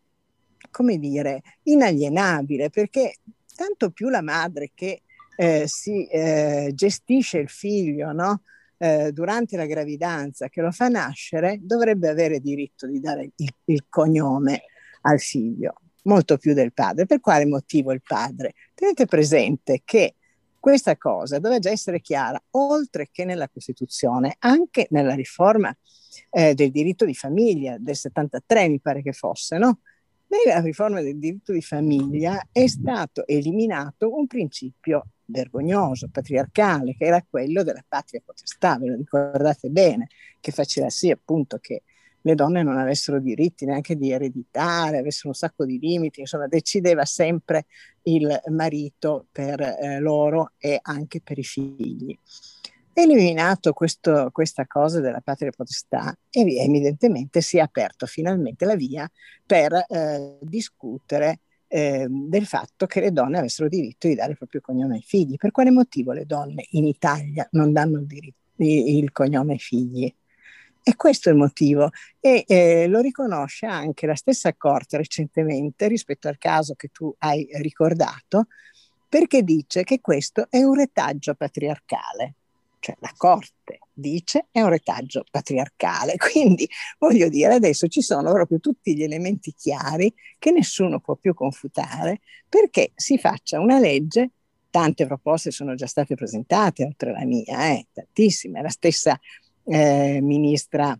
come 0.73 0.97
dire, 0.97 1.43
inalienabile, 1.63 2.71
perché 2.71 3.17
tanto 3.55 3.91
più 3.91 4.09
la 4.09 4.23
madre 4.23 4.71
che 4.73 5.03
eh, 5.35 5.65
si 5.67 6.07
eh, 6.07 6.71
gestisce 6.73 7.37
il 7.37 7.49
figlio 7.49 8.11
no? 8.11 8.41
eh, 8.79 9.11
durante 9.11 9.55
la 9.55 9.67
gravidanza, 9.67 10.49
che 10.49 10.61
lo 10.61 10.71
fa 10.71 10.87
nascere, 10.87 11.59
dovrebbe 11.61 12.09
avere 12.09 12.39
diritto 12.39 12.87
di 12.87 12.99
dare 12.99 13.29
il, 13.35 13.53
il 13.65 13.85
cognome 13.87 14.63
al 15.01 15.19
figlio, 15.19 15.75
molto 16.03 16.37
più 16.37 16.53
del 16.53 16.73
padre. 16.73 17.05
Per 17.05 17.19
quale 17.19 17.45
motivo 17.45 17.91
il 17.91 18.01
padre? 18.01 18.53
Tenete 18.73 19.05
presente 19.05 19.81
che 19.85 20.15
questa 20.59 20.97
cosa 20.97 21.37
deve 21.37 21.59
già 21.59 21.69
essere 21.69 22.01
chiara, 22.01 22.41
oltre 22.51 23.09
che 23.11 23.25
nella 23.25 23.49
Costituzione, 23.49 24.37
anche 24.39 24.87
nella 24.89 25.13
riforma 25.13 25.75
eh, 26.29 26.53
del 26.53 26.71
diritto 26.71 27.05
di 27.05 27.13
famiglia 27.13 27.75
del 27.77 27.95
73, 27.95 28.69
mi 28.69 28.79
pare 28.79 29.01
che 29.01 29.11
fosse, 29.11 29.57
no? 29.57 29.79
Nella 30.33 30.61
riforma 30.61 30.99
del 30.99 31.19
diritto 31.19 31.53
di 31.53 31.61
famiglia 31.61 32.47
è 32.51 32.65
stato 32.65 33.27
eliminato 33.27 34.15
un 34.17 34.25
principio 34.25 35.09
vergognoso, 35.25 36.09
patriarcale, 36.11 36.95
che 36.97 37.05
era 37.05 37.23
quello 37.29 37.61
della 37.61 37.83
patria 37.87 38.19
potestà, 38.25 38.79
ve 38.79 38.87
lo 38.87 38.95
ricordate 38.95 39.69
bene, 39.69 40.07
che 40.39 40.51
faceva 40.51 40.89
sì 40.89 41.11
appunto 41.11 41.59
che 41.59 41.83
le 42.21 42.33
donne 42.33 42.63
non 42.63 42.79
avessero 42.79 43.19
diritti 43.19 43.65
neanche 43.65 43.95
di 43.95 44.09
ereditare, 44.09 44.97
avessero 44.97 45.27
un 45.27 45.35
sacco 45.35 45.65
di 45.65 45.77
limiti, 45.77 46.21
insomma 46.21 46.47
decideva 46.47 47.05
sempre 47.05 47.67
il 48.03 48.41
marito 48.47 49.27
per 49.31 49.61
eh, 49.61 49.99
loro 49.99 50.53
e 50.57 50.79
anche 50.81 51.21
per 51.21 51.37
i 51.37 51.43
figli 51.43 52.17
eliminato 52.93 53.73
questo, 53.73 54.29
questa 54.31 54.65
cosa 54.67 54.99
della 54.99 55.21
patria 55.21 55.51
potestà 55.51 56.15
evidentemente 56.29 57.41
si 57.41 57.57
è 57.57 57.61
aperto 57.61 58.05
finalmente 58.05 58.65
la 58.65 58.75
via 58.75 59.09
per 59.45 59.73
eh, 59.73 60.37
discutere 60.41 61.39
eh, 61.67 62.05
del 62.07 62.45
fatto 62.45 62.85
che 62.85 62.99
le 62.99 63.11
donne 63.11 63.39
avessero 63.39 63.67
diritto 63.67 64.07
di 64.07 64.13
dare 64.13 64.31
il 64.31 64.37
proprio 64.37 64.61
cognome 64.61 64.95
ai 64.95 65.01
figli. 65.01 65.37
Per 65.37 65.51
quale 65.51 65.71
motivo 65.71 66.11
le 66.11 66.25
donne 66.25 66.67
in 66.71 66.85
Italia 66.85 67.47
non 67.51 67.73
danno 67.73 67.99
il, 67.99 68.05
diritto, 68.05 68.37
il 68.57 69.11
cognome 69.11 69.53
ai 69.53 69.59
figli? 69.59 70.13
E 70.85 70.95
questo 70.95 71.29
è 71.29 71.31
il 71.31 71.37
motivo 71.37 71.89
e 72.19 72.43
eh, 72.45 72.87
lo 72.87 72.99
riconosce 72.99 73.65
anche 73.65 74.05
la 74.05 74.15
stessa 74.15 74.53
Corte 74.53 74.97
recentemente 74.97 75.87
rispetto 75.87 76.27
al 76.27 76.37
caso 76.37 76.75
che 76.75 76.89
tu 76.89 77.13
hai 77.19 77.47
ricordato, 77.53 78.47
perché 79.07 79.43
dice 79.43 79.83
che 79.83 80.01
questo 80.01 80.45
è 80.49 80.61
un 80.61 80.73
retaggio 80.75 81.33
patriarcale 81.33 82.35
cioè 82.83 82.95
la 82.99 83.13
Corte 83.15 83.79
dice 83.93 84.47
è 84.51 84.59
un 84.59 84.67
retaggio 84.67 85.23
patriarcale. 85.31 86.17
Quindi 86.19 86.67
voglio 86.99 87.29
dire, 87.29 87.53
adesso 87.53 87.87
ci 87.87 88.01
sono 88.01 88.33
proprio 88.33 88.59
tutti 88.59 88.93
gli 88.93 89.03
elementi 89.03 89.53
chiari 89.53 90.13
che 90.37 90.51
nessuno 90.51 90.99
può 90.99 91.15
più 91.15 91.33
confutare 91.33 92.19
perché 92.49 92.91
si 92.93 93.17
faccia 93.17 93.61
una 93.61 93.79
legge. 93.79 94.31
Tante 94.69 95.05
proposte 95.05 95.51
sono 95.51 95.75
già 95.75 95.85
state 95.85 96.15
presentate, 96.15 96.83
oltre 96.83 97.11
alla 97.11 97.25
mia, 97.25 97.69
eh, 97.69 97.87
tantissime. 97.93 98.61
La 98.61 98.69
stessa 98.69 99.17
eh, 99.65 100.19
ministra 100.19 100.97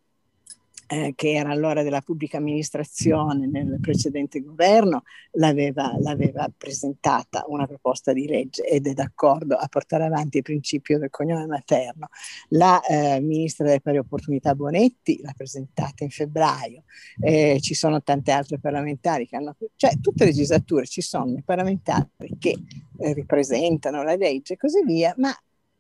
eh, 0.94 1.14
che 1.16 1.32
era 1.32 1.50
allora 1.50 1.82
della 1.82 2.02
pubblica 2.02 2.38
amministrazione 2.38 3.48
nel 3.48 3.80
precedente 3.82 4.42
governo, 4.42 5.04
l'aveva, 5.32 5.96
l'aveva, 6.00 6.52
presentata 6.56 7.46
una 7.48 7.66
proposta 7.66 8.14
di 8.14 8.28
legge 8.28 8.64
ed 8.64 8.86
è 8.86 8.94
d'accordo 8.94 9.56
a 9.56 9.68
portare 9.68 10.06
avanti 10.06 10.38
il 10.38 10.44
principio 10.44 11.00
del 11.00 11.10
cognome 11.10 11.48
materno. 11.48 12.10
La 12.50 12.80
eh, 12.82 13.20
ministra 13.22 13.66
delle 13.66 13.82
pari 13.82 13.98
opportunità 13.98 14.54
Bonetti 14.54 15.20
l'ha 15.22 15.34
presentata 15.36 16.04
in 16.04 16.12
febbraio, 16.12 16.84
eh, 17.20 17.58
ci 17.60 17.74
sono 17.74 18.04
tante 18.04 18.32
altre 18.32 18.60
parlamentari 18.60 19.28
che 19.28 19.36
hanno, 19.36 19.56
cioè 19.76 20.00
tutte 20.00 20.26
le 20.26 20.30
legislature 20.30 20.86
ci 20.86 21.02
sono 21.02 21.36
i 21.36 21.44
parlamentari 21.44 22.38
che 22.38 22.56
eh, 23.00 23.14
ripresentano 23.14 24.04
la 24.04 24.16
legge 24.16 24.54
e 24.54 24.58
così 24.58 24.84
via, 24.84 25.14
ma 25.18 25.36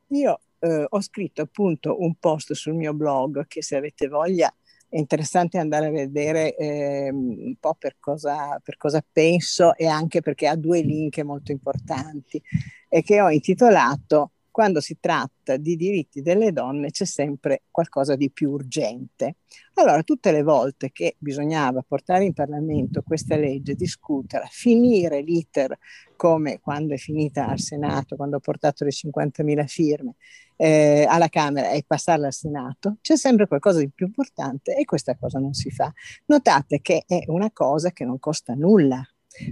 io 0.08 0.40
eh, 0.60 0.86
ho 0.88 1.02
scritto 1.02 1.42
appunto 1.42 2.02
un 2.02 2.16
post 2.16 2.54
sul 2.54 2.74
mio 2.74 2.94
blog 2.94 3.46
che 3.48 3.62
se 3.62 3.76
avete 3.76 4.08
voglia 4.08 4.52
è 4.94 5.00
interessante 5.00 5.58
andare 5.58 5.88
a 5.88 5.90
vedere 5.90 6.56
eh, 6.56 7.10
un 7.10 7.56
po' 7.60 7.74
per 7.74 7.96
cosa, 8.00 8.60
per 8.64 8.78
cosa, 8.78 9.04
penso 9.12 9.76
e 9.76 9.88
anche 9.88 10.22
perché 10.22 10.46
ha 10.46 10.56
due 10.56 10.82
link 10.82 11.18
molto 11.24 11.52
importanti 11.52 12.40
e 12.88 13.02
che 13.02 13.20
ho 13.20 13.32
intitolato 13.32 14.34
quando 14.52 14.82
si 14.82 15.00
tratta 15.00 15.58
di 15.58 15.76
diritti 15.76 16.22
delle 16.22 16.52
donne 16.52 16.92
c'è 16.92 17.06
sempre 17.06 17.64
qualcosa 17.72 18.16
di 18.16 18.30
più 18.30 18.52
urgente. 18.52 19.38
Allora, 19.74 20.04
tutte 20.04 20.32
le 20.32 20.44
volte 20.44 20.92
che 20.92 21.16
bisognava 21.18 21.82
portare 21.82 22.26
in 22.26 22.34
Parlamento 22.34 23.02
questa 23.02 23.36
legge, 23.36 23.74
discuterla, 23.74 24.46
finire 24.48 25.22
l'iter 25.22 25.76
come 26.16 26.60
quando 26.60 26.94
è 26.94 26.98
finita 26.98 27.48
al 27.48 27.60
Senato, 27.60 28.16
quando 28.16 28.36
ho 28.36 28.40
portato 28.40 28.84
le 28.84 28.92
50.000 28.92 29.66
firme 29.66 30.16
eh, 30.56 31.06
alla 31.08 31.30
Camera 31.30 31.72
e 31.72 31.84
passarla 31.86 32.28
al 32.28 32.34
Senato, 32.34 32.98
c'è 33.02 33.18
sempre 33.18 33.48
qualcosa 33.48 33.80
di 33.80 33.90
più 33.90 34.08
importante 34.08 34.76
e 34.76 34.86
questa 34.86 35.16
cosa 35.16 35.40
non 35.40 35.54
si 35.54 35.72
fa. 35.72 35.92
Notate 36.26 36.82
che 36.82 37.04
è 37.06 37.24
una 37.28 37.52
cosa 37.52 37.92
che 37.92 38.06
non 38.06 38.20
costa 38.20 38.54
nulla, 38.54 39.04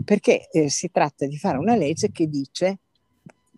perché 0.03 0.49
eh, 0.49 0.69
si 0.69 0.91
tratta 0.91 1.25
di 1.25 1.37
fare 1.37 1.57
una 1.57 1.75
legge 1.75 2.11
che 2.11 2.27
dice 2.27 2.79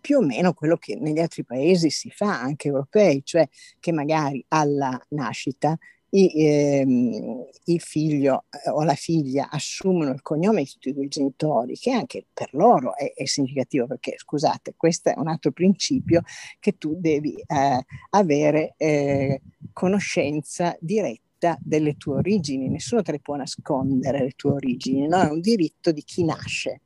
più 0.00 0.18
o 0.18 0.20
meno 0.20 0.52
quello 0.52 0.76
che 0.76 0.96
negli 0.96 1.18
altri 1.18 1.44
paesi 1.44 1.88
si 1.88 2.10
fa, 2.10 2.38
anche 2.38 2.68
europei, 2.68 3.22
cioè 3.24 3.48
che 3.80 3.90
magari 3.90 4.44
alla 4.48 5.00
nascita 5.10 5.78
i, 6.14 6.30
ehm, 6.46 7.44
il 7.64 7.80
figlio 7.80 8.44
eh, 8.50 8.70
o 8.70 8.82
la 8.84 8.94
figlia 8.94 9.48
assumono 9.50 10.12
il 10.12 10.22
cognome 10.22 10.62
di 10.62 10.70
tutti 10.70 10.88
i 10.88 11.08
genitori, 11.08 11.76
che 11.76 11.90
anche 11.90 12.26
per 12.32 12.50
loro 12.52 12.96
è, 12.96 13.12
è, 13.14 13.24
significativo, 13.26 13.86
perché 13.86 14.14
scusate, 14.16 14.74
questo 14.76 15.10
è 15.10 15.14
un 15.16 15.28
altro 15.28 15.50
principio 15.50 16.22
che 16.60 16.78
tu 16.78 16.96
devi 16.98 17.34
eh, 17.34 17.84
avere 18.10 18.74
eh, 18.76 19.40
conoscenza 19.72 20.76
diretta 20.80 21.58
delle 21.60 21.96
tue 21.96 22.16
origini, 22.16 22.68
nessuno 22.68 23.02
te 23.02 23.12
le 23.12 23.20
può 23.20 23.34
nascondere 23.34 24.20
le 24.20 24.32
tue 24.36 24.52
origini, 24.52 25.08
no? 25.08 25.20
è 25.20 25.30
un 25.30 25.40
diritto 25.40 25.90
di 25.90 26.02
chi 26.02 26.24
nasce. 26.24 26.80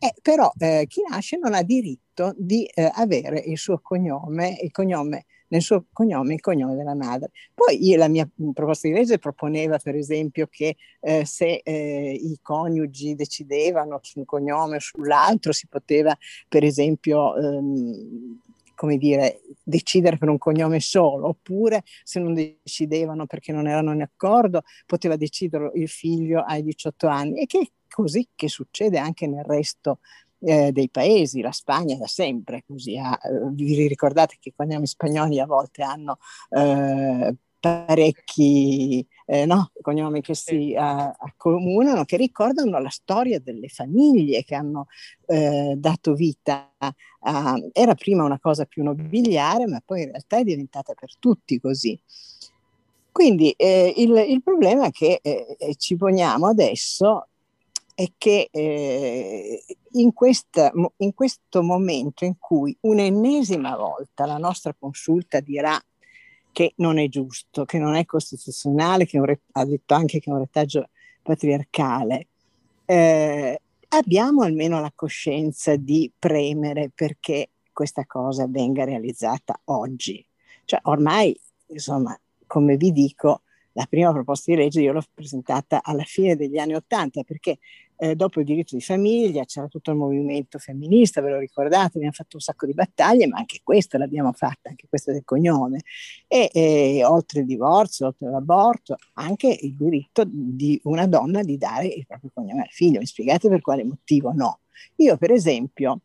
Eh, 0.00 0.14
però 0.22 0.50
eh, 0.58 0.86
chi 0.88 1.02
nasce 1.08 1.38
non 1.38 1.54
ha 1.54 1.62
diritto 1.62 2.32
di 2.36 2.64
eh, 2.64 2.88
avere 2.94 3.40
il 3.40 3.58
suo 3.58 3.80
cognome, 3.80 4.56
il 4.62 4.70
cognome 4.70 5.26
nel 5.48 5.62
suo 5.62 5.86
cognome 5.92 6.34
il 6.34 6.40
cognome 6.40 6.74
della 6.74 6.94
madre. 6.94 7.30
Poi 7.54 7.86
io, 7.86 7.96
la 7.96 8.08
mia 8.08 8.28
proposta 8.52 8.88
di 8.88 8.94
legge 8.94 9.18
proponeva 9.18 9.78
per 9.78 9.94
esempio 9.94 10.46
che 10.50 10.76
eh, 11.00 11.24
se 11.24 11.60
eh, 11.62 12.12
i 12.12 12.38
coniugi 12.42 13.14
decidevano 13.14 13.98
su 14.02 14.18
un 14.18 14.24
cognome 14.24 14.76
o 14.76 14.80
sull'altro 14.80 15.52
si 15.52 15.66
poteva 15.68 16.16
per 16.48 16.64
esempio 16.64 17.36
ehm, 17.36 18.38
come 18.78 18.96
dire, 18.96 19.40
decidere 19.64 20.18
per 20.18 20.28
un 20.28 20.38
cognome 20.38 20.78
solo, 20.78 21.26
oppure 21.26 21.82
se 22.04 22.20
non 22.20 22.32
decidevano 22.32 23.26
perché 23.26 23.50
non 23.50 23.66
erano 23.66 23.92
in 23.92 24.02
accordo, 24.02 24.62
poteva 24.86 25.16
decidere 25.16 25.72
il 25.74 25.88
figlio 25.88 26.42
ai 26.42 26.62
18 26.62 27.08
anni 27.08 27.40
e 27.40 27.46
che 27.46 27.72
così 27.88 28.28
che 28.36 28.46
succede 28.48 28.98
anche 28.98 29.26
nel 29.26 29.42
resto 29.42 29.98
eh, 30.40 30.72
dei 30.72 30.88
paesi, 30.88 31.40
la 31.40 31.52
Spagna 31.52 31.96
da 31.96 32.06
sempre 32.06 32.64
così, 32.66 32.96
ha, 32.96 33.18
eh, 33.22 33.50
vi 33.52 33.86
ricordate 33.86 34.36
che 34.40 34.50
i 34.50 34.54
cognomi 34.56 34.86
spagnoli 34.86 35.40
a 35.40 35.46
volte 35.46 35.82
hanno 35.82 36.18
eh, 36.50 37.34
parecchi 37.60 39.06
eh, 39.26 39.44
no, 39.44 39.72
cognomi 39.82 40.22
che 40.22 40.34
si 40.34 40.74
uh, 40.74 40.80
accomunano, 40.80 42.04
che 42.04 42.16
ricordano 42.16 42.78
la 42.78 42.88
storia 42.88 43.38
delle 43.40 43.68
famiglie 43.68 44.42
che 44.42 44.54
hanno 44.54 44.86
eh, 45.26 45.74
dato 45.76 46.14
vita 46.14 46.72
a... 46.78 47.56
Era 47.72 47.94
prima 47.94 48.24
una 48.24 48.38
cosa 48.38 48.64
più 48.64 48.82
nobiliare, 48.82 49.66
ma 49.66 49.82
poi 49.84 50.02
in 50.02 50.10
realtà 50.10 50.38
è 50.38 50.44
diventata 50.44 50.94
per 50.94 51.16
tutti 51.18 51.60
così. 51.60 52.00
Quindi 53.12 53.50
eh, 53.50 53.92
il, 53.96 54.16
il, 54.28 54.42
problema 54.42 54.90
che 54.90 55.18
eh, 55.20 55.56
eh, 55.58 55.74
ci 55.74 55.96
poniamo 55.96 56.46
adesso 56.46 57.27
è 57.98 58.12
che 58.16 58.48
eh, 58.52 59.64
in, 59.94 60.12
questa, 60.12 60.70
in 60.98 61.14
questo 61.14 61.64
momento 61.64 62.24
in 62.24 62.38
cui 62.38 62.76
un'ennesima 62.82 63.76
volta 63.76 64.24
la 64.24 64.36
nostra 64.36 64.72
consulta 64.72 65.40
dirà 65.40 65.76
che 66.52 66.74
non 66.76 67.00
è 67.00 67.08
giusto, 67.08 67.64
che 67.64 67.78
non 67.78 67.96
è 67.96 68.04
costituzionale, 68.04 69.04
che 69.04 69.18
un, 69.18 69.36
ha 69.50 69.64
detto 69.64 69.94
anche 69.94 70.20
che 70.20 70.30
è 70.30 70.32
un 70.32 70.38
retaggio 70.38 70.90
patriarcale, 71.22 72.28
eh, 72.84 73.60
abbiamo 73.88 74.42
almeno 74.42 74.80
la 74.80 74.92
coscienza 74.94 75.74
di 75.74 76.08
premere 76.16 76.92
perché 76.94 77.48
questa 77.72 78.06
cosa 78.06 78.46
venga 78.46 78.84
realizzata 78.84 79.60
oggi. 79.64 80.24
Cioè 80.66 80.78
ormai, 80.84 81.36
insomma, 81.66 82.16
come 82.46 82.76
vi 82.76 82.92
dico, 82.92 83.42
la 83.78 83.86
prima 83.88 84.12
proposta 84.12 84.50
di 84.50 84.56
legge 84.56 84.80
io 84.80 84.92
l'ho 84.92 85.04
presentata 85.14 85.80
alla 85.84 86.02
fine 86.02 86.34
degli 86.34 86.58
anni 86.58 86.74
Ottanta 86.74 87.22
perché 87.22 87.58
eh, 87.96 88.16
dopo 88.16 88.40
il 88.40 88.46
diritto 88.46 88.74
di 88.74 88.82
famiglia 88.82 89.44
c'era 89.44 89.68
tutto 89.68 89.92
il 89.92 89.96
movimento 89.96 90.58
femminista, 90.58 91.20
ve 91.20 91.30
lo 91.30 91.38
ricordate, 91.38 91.92
abbiamo 91.94 92.12
fatto 92.12 92.36
un 92.36 92.40
sacco 92.40 92.66
di 92.66 92.74
battaglie, 92.74 93.28
ma 93.28 93.38
anche 93.38 93.60
questa 93.62 93.96
l'abbiamo 93.96 94.32
fatta, 94.32 94.68
anche 94.68 94.86
questa 94.88 95.12
del 95.12 95.22
cognome. 95.24 95.82
E, 96.26 96.50
e 96.52 97.04
oltre 97.04 97.40
il 97.40 97.46
divorzio, 97.46 98.06
oltre 98.06 98.28
l'aborto, 98.28 98.96
anche 99.14 99.56
il 99.60 99.74
diritto 99.76 100.24
di 100.26 100.80
una 100.84 101.06
donna 101.06 101.42
di 101.42 101.56
dare 101.56 101.86
il 101.86 102.04
proprio 102.04 102.30
cognome 102.34 102.62
al 102.62 102.70
figlio. 102.70 102.98
Mi 102.98 103.06
spiegate 103.06 103.48
per 103.48 103.60
quale 103.60 103.84
motivo 103.84 104.32
no? 104.32 104.60
Io, 104.96 105.16
per 105.16 105.30
esempio, 105.30 106.00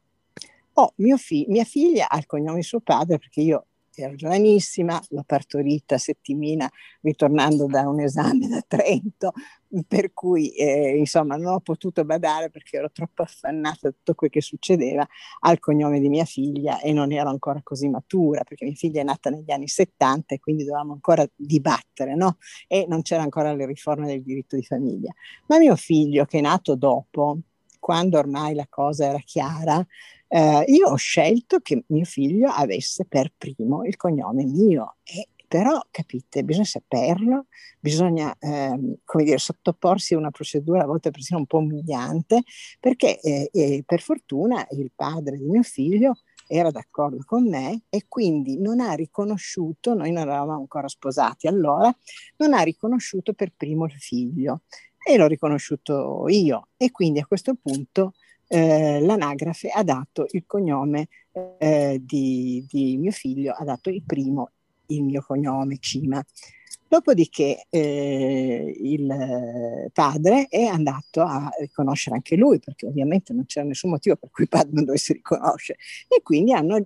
ho 0.74 0.94
fi- 1.18 1.46
mia 1.50 1.63
figlia 1.63 2.08
ha 2.10 2.18
il 2.18 2.25
cognome 2.27 2.58
di 2.58 2.63
suo 2.63 2.80
padre 2.82 3.18
perché 3.18 3.42
io 3.42 3.65
ero 4.02 4.16
giovanissima, 4.16 5.02
l'ho 5.10 5.24
partorita 5.26 5.96
a 5.96 5.98
settimina 5.98 6.70
ritornando 7.02 7.66
da 7.68 7.88
un 7.88 8.00
esame 8.00 8.48
da 8.48 8.64
Trento, 8.68 9.34
per 9.88 10.14
cui 10.14 10.50
eh, 10.50 10.98
insomma 10.98 11.36
non 11.36 11.54
ho 11.54 11.60
potuto 11.60 12.04
badare 12.06 12.50
perché 12.50 12.78
ero 12.78 12.92
troppo 12.92 13.24
affannata 13.24 13.90
da 13.90 13.92
tutto 13.92 14.14
quel 14.16 14.30
che 14.30 14.42
succedeva 14.42 15.06
al 15.42 15.60
cognome 15.60 16.00
di 16.00 16.10
mia 16.10 16.26
figlia 16.26 16.80
e 16.80 16.94
non 16.94 17.12
ero 17.12 17.30
ancora 17.30 17.62
così 17.64 17.90
matura 17.90 18.44
perché 18.44 18.66
mia 18.66 18.76
figlia 18.76 19.02
è 19.02 19.04
nata 19.04 19.30
negli 19.30 19.52
anni 19.52 19.68
70 19.68 20.36
e 20.36 20.40
quindi 20.40 20.64
dovevamo 20.64 20.94
ancora 20.94 21.26
dibattere, 21.36 22.16
no? 22.16 22.38
E 22.68 22.86
non 22.88 23.02
c'era 23.02 23.24
ancora 23.24 23.54
le 23.54 23.66
riforme 23.66 24.08
del 24.08 24.24
diritto 24.24 24.56
di 24.56 24.64
famiglia. 24.64 25.12
Ma 25.48 25.58
mio 25.58 25.76
figlio 25.76 26.26
che 26.26 26.40
è 26.40 26.42
nato 26.42 26.76
dopo, 26.76 27.40
quando 27.80 28.18
ormai 28.18 28.56
la 28.56 28.68
cosa 28.70 29.08
era 29.08 29.20
chiara, 29.20 29.86
eh, 30.36 30.63
io 30.66 30.88
ho 30.88 30.96
scelto 30.96 31.60
che 31.60 31.84
mio 31.90 32.06
figlio 32.06 32.50
avesse 32.50 33.06
per 33.06 33.32
primo 33.38 33.84
il 33.86 33.96
cognome 33.96 34.44
mio 34.46 34.96
e 35.04 35.28
però 35.48 35.80
capite, 35.92 36.44
bisogna 36.44 36.66
saperlo, 36.66 37.46
bisogna 37.80 38.36
ehm, 38.40 38.96
dire, 39.18 39.38
sottoporsi 39.38 40.16
a 40.16 40.18
una 40.18 40.32
procedura 40.32 40.82
a 40.82 40.88
volte 40.88 41.12
persino 41.12 41.38
un 41.38 41.46
po' 41.46 41.60
umiliante, 41.60 42.42
perché 42.80 43.20
eh, 43.20 43.52
eh, 43.54 43.84
per 43.86 44.02
fortuna 44.02 44.66
il 44.72 44.92
padre 44.96 45.38
di 45.38 45.46
mio 45.46 45.62
figlio 45.62 46.16
era 46.48 46.72
d'accordo 46.72 47.22
con 47.24 47.48
me 47.48 47.84
e 47.90 48.06
quindi 48.08 48.60
non 48.60 48.80
ha 48.80 48.94
riconosciuto, 48.94 49.94
noi 49.94 50.12
non 50.12 50.24
eravamo 50.24 50.62
ancora 50.62 50.88
sposati 50.88 51.46
allora, 51.46 51.96
non 52.38 52.54
ha 52.54 52.62
riconosciuto 52.62 53.34
per 53.34 53.54
primo 53.56 53.86
il 53.86 53.92
figlio 53.92 54.62
e 55.06 55.18
l'ho 55.18 55.28
riconosciuto 55.28 56.25
io 56.30 56.70
e 56.78 56.90
quindi 56.90 57.20
a 57.20 57.28
questo 57.28 57.54
punto 57.62 58.13
eh, 58.48 59.00
l'anagrafe 59.02 59.70
ha 59.70 59.84
dato 59.84 60.26
il 60.32 60.44
cognome 60.46 61.08
eh, 61.58 62.00
di, 62.04 62.66
di, 62.70 62.98
mio 62.98 63.12
figlio, 63.12 63.54
ha 63.54 63.64
dato 63.64 63.90
il 63.90 64.04
primo 64.06 64.52
il 64.88 65.04
mio 65.04 65.24
cognome, 65.26 65.78
Cima. 65.80 66.24
Dopodiché 66.88 67.66
eh, 67.70 68.76
il 68.82 69.90
padre 69.92 70.48
è 70.48 70.64
andato 70.66 71.22
a 71.22 71.50
riconoscere 71.60 72.18
anche 72.18 72.36
lui, 72.36 72.60
perché 72.60 72.86
ovviamente 72.86 73.34
non 73.34 73.46
c'era 73.46 73.66
nessun 73.66 73.90
motivo 73.90 74.16
per 74.16 74.30
cui 74.30 74.44
il 74.44 74.50
padre 74.50 74.70
non 74.74 74.86
dovesse 74.86 75.13
riconoscere. 75.13 75.80
E 76.08 76.22
quindi 76.22 76.54
hanno, 76.54 76.78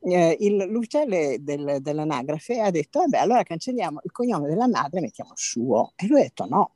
eh, 0.00 0.36
il, 0.40 0.56
l'ufficiale 0.68 1.42
del, 1.42 1.78
dell'anagrafe 1.80 2.60
ha 2.60 2.70
detto, 2.70 2.98
vabbè, 3.00 3.16
allora 3.16 3.42
cancelliamo 3.42 4.00
il 4.04 4.12
cognome 4.12 4.48
della 4.48 4.68
madre 4.68 4.98
e 4.98 5.02
mettiamo 5.02 5.30
il 5.30 5.38
suo. 5.38 5.92
E 5.96 6.06
lui 6.08 6.20
ha 6.20 6.24
detto, 6.24 6.46
no, 6.46 6.74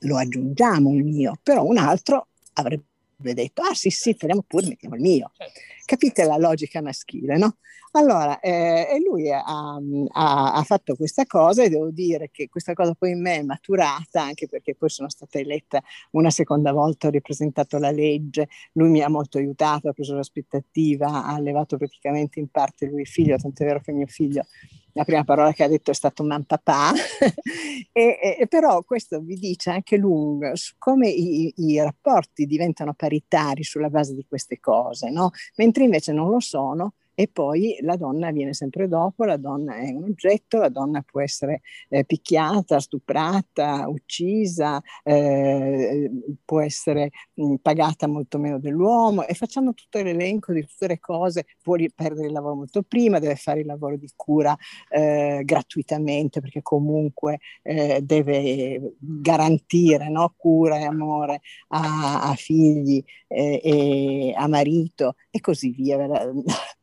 lo 0.00 0.16
aggiungiamo 0.18 0.92
il 0.92 1.04
mio, 1.04 1.38
però 1.42 1.64
un 1.64 1.78
altro 1.78 2.28
avrebbe 2.54 2.84
detto, 3.16 3.62
ah 3.62 3.74
sì 3.74 3.90
sì, 3.90 4.14
teniamo 4.14 4.42
pure, 4.46 4.68
mettiamo 4.68 4.94
il 4.94 5.00
mio. 5.00 5.30
Certo. 5.36 5.60
Capite 5.84 6.24
la 6.24 6.36
logica 6.36 6.82
maschile, 6.82 7.36
no? 7.36 7.58
Allora, 7.96 8.40
eh, 8.40 9.00
lui 9.02 9.32
ha, 9.32 9.42
ha, 9.42 10.52
ha, 10.52 10.62
fatto 10.64 10.94
questa 10.96 11.24
cosa 11.24 11.62
e 11.62 11.70
devo 11.70 11.90
dire 11.90 12.28
che 12.30 12.46
questa 12.46 12.74
cosa 12.74 12.92
poi 12.92 13.12
in 13.12 13.22
me 13.22 13.36
è 13.36 13.42
maturata, 13.42 14.20
anche 14.20 14.46
perché 14.46 14.74
poi 14.74 14.90
sono 14.90 15.08
stata 15.08 15.38
eletta 15.38 15.80
una 16.10 16.28
seconda 16.28 16.72
volta, 16.72 17.06
ho 17.06 17.10
ripresentato 17.10 17.78
la 17.78 17.90
legge, 17.90 18.48
lui 18.72 18.90
mi 18.90 19.00
ha 19.00 19.08
molto 19.08 19.38
aiutato, 19.38 19.88
ha 19.88 19.94
preso 19.94 20.14
l'aspettativa, 20.14 21.06
ha 21.24 21.32
allevato 21.32 21.78
praticamente 21.78 22.38
in 22.38 22.48
parte 22.48 22.84
lui 22.84 23.00
il 23.00 23.06
figlio, 23.06 23.36
tant'è 23.38 23.64
vero 23.64 23.80
che 23.80 23.92
mio 23.92 24.06
figlio 24.06 24.44
la 24.92 25.04
prima 25.04 25.24
parola 25.24 25.52
che 25.52 25.62
ha 25.62 25.68
detto 25.68 25.90
è 25.90 25.94
stato 25.94 26.22
man 26.22 26.44
papà, 26.44 26.92
e, 27.92 28.36
e, 28.38 28.46
però 28.46 28.82
questo 28.82 29.20
vi 29.20 29.36
dice 29.36 29.70
anche 29.70 29.96
lungo 29.96 30.54
su 30.54 30.74
come 30.76 31.08
i, 31.08 31.50
i, 31.56 31.80
rapporti 31.80 32.44
diventano 32.44 32.92
paritari 32.92 33.62
sulla 33.62 33.88
base 33.88 34.14
di 34.14 34.26
queste 34.28 34.60
cose, 34.60 35.10
no? 35.10 35.30
mentre 35.56 35.84
invece 35.84 36.12
non 36.12 36.28
lo 36.28 36.40
sono 36.40 36.92
e 37.18 37.28
poi 37.28 37.78
la 37.80 37.96
donna 37.96 38.30
viene 38.30 38.52
sempre 38.52 38.88
dopo, 38.88 39.24
la 39.24 39.38
donna 39.38 39.76
è 39.76 39.88
un 39.88 40.04
oggetto, 40.04 40.58
la 40.58 40.68
donna 40.68 41.00
può 41.00 41.22
essere 41.22 41.62
eh, 41.88 42.04
picchiata, 42.04 42.78
stuprata, 42.78 43.88
uccisa, 43.88 44.82
eh, 45.02 46.10
può 46.44 46.60
essere 46.60 47.10
mh, 47.32 47.54
pagata 47.62 48.06
molto 48.06 48.38
meno 48.38 48.58
dell'uomo 48.58 49.26
e 49.26 49.32
facciamo 49.32 49.72
tutto 49.72 50.02
l'elenco 50.02 50.52
di 50.52 50.66
tutte 50.66 50.88
le 50.88 50.98
cose, 50.98 51.46
può 51.62 51.76
perdere 51.94 52.26
il 52.26 52.34
lavoro 52.34 52.54
molto 52.56 52.82
prima, 52.82 53.18
deve 53.18 53.36
fare 53.36 53.60
il 53.60 53.66
lavoro 53.66 53.96
di 53.96 54.10
cura 54.14 54.54
eh, 54.90 55.40
gratuitamente 55.42 56.40
perché 56.42 56.60
comunque 56.60 57.38
eh, 57.62 58.00
deve 58.02 58.92
garantire 58.98 60.10
no? 60.10 60.34
cura 60.36 60.76
e 60.78 60.84
amore 60.84 61.40
a, 61.68 62.28
a 62.28 62.34
figli 62.34 63.02
eh, 63.28 63.58
e 63.62 64.34
a 64.36 64.46
marito 64.48 65.14
e 65.30 65.40
così 65.40 65.70
via. 65.70 65.96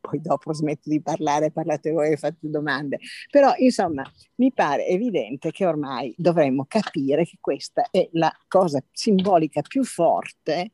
Poi 0.06 0.20
dopo 0.20 0.52
smetto 0.52 0.90
di 0.90 1.00
parlare, 1.00 1.50
parlate 1.50 1.90
voi 1.90 2.12
e 2.12 2.16
fate 2.18 2.36
domande. 2.42 2.98
Però 3.30 3.54
insomma 3.56 4.04
mi 4.34 4.52
pare 4.52 4.86
evidente 4.86 5.50
che 5.50 5.64
ormai 5.64 6.14
dovremmo 6.18 6.66
capire 6.68 7.24
che 7.24 7.38
questa 7.40 7.88
è 7.90 8.06
la 8.12 8.30
cosa 8.46 8.84
simbolica 8.92 9.62
più 9.62 9.82
forte 9.82 10.72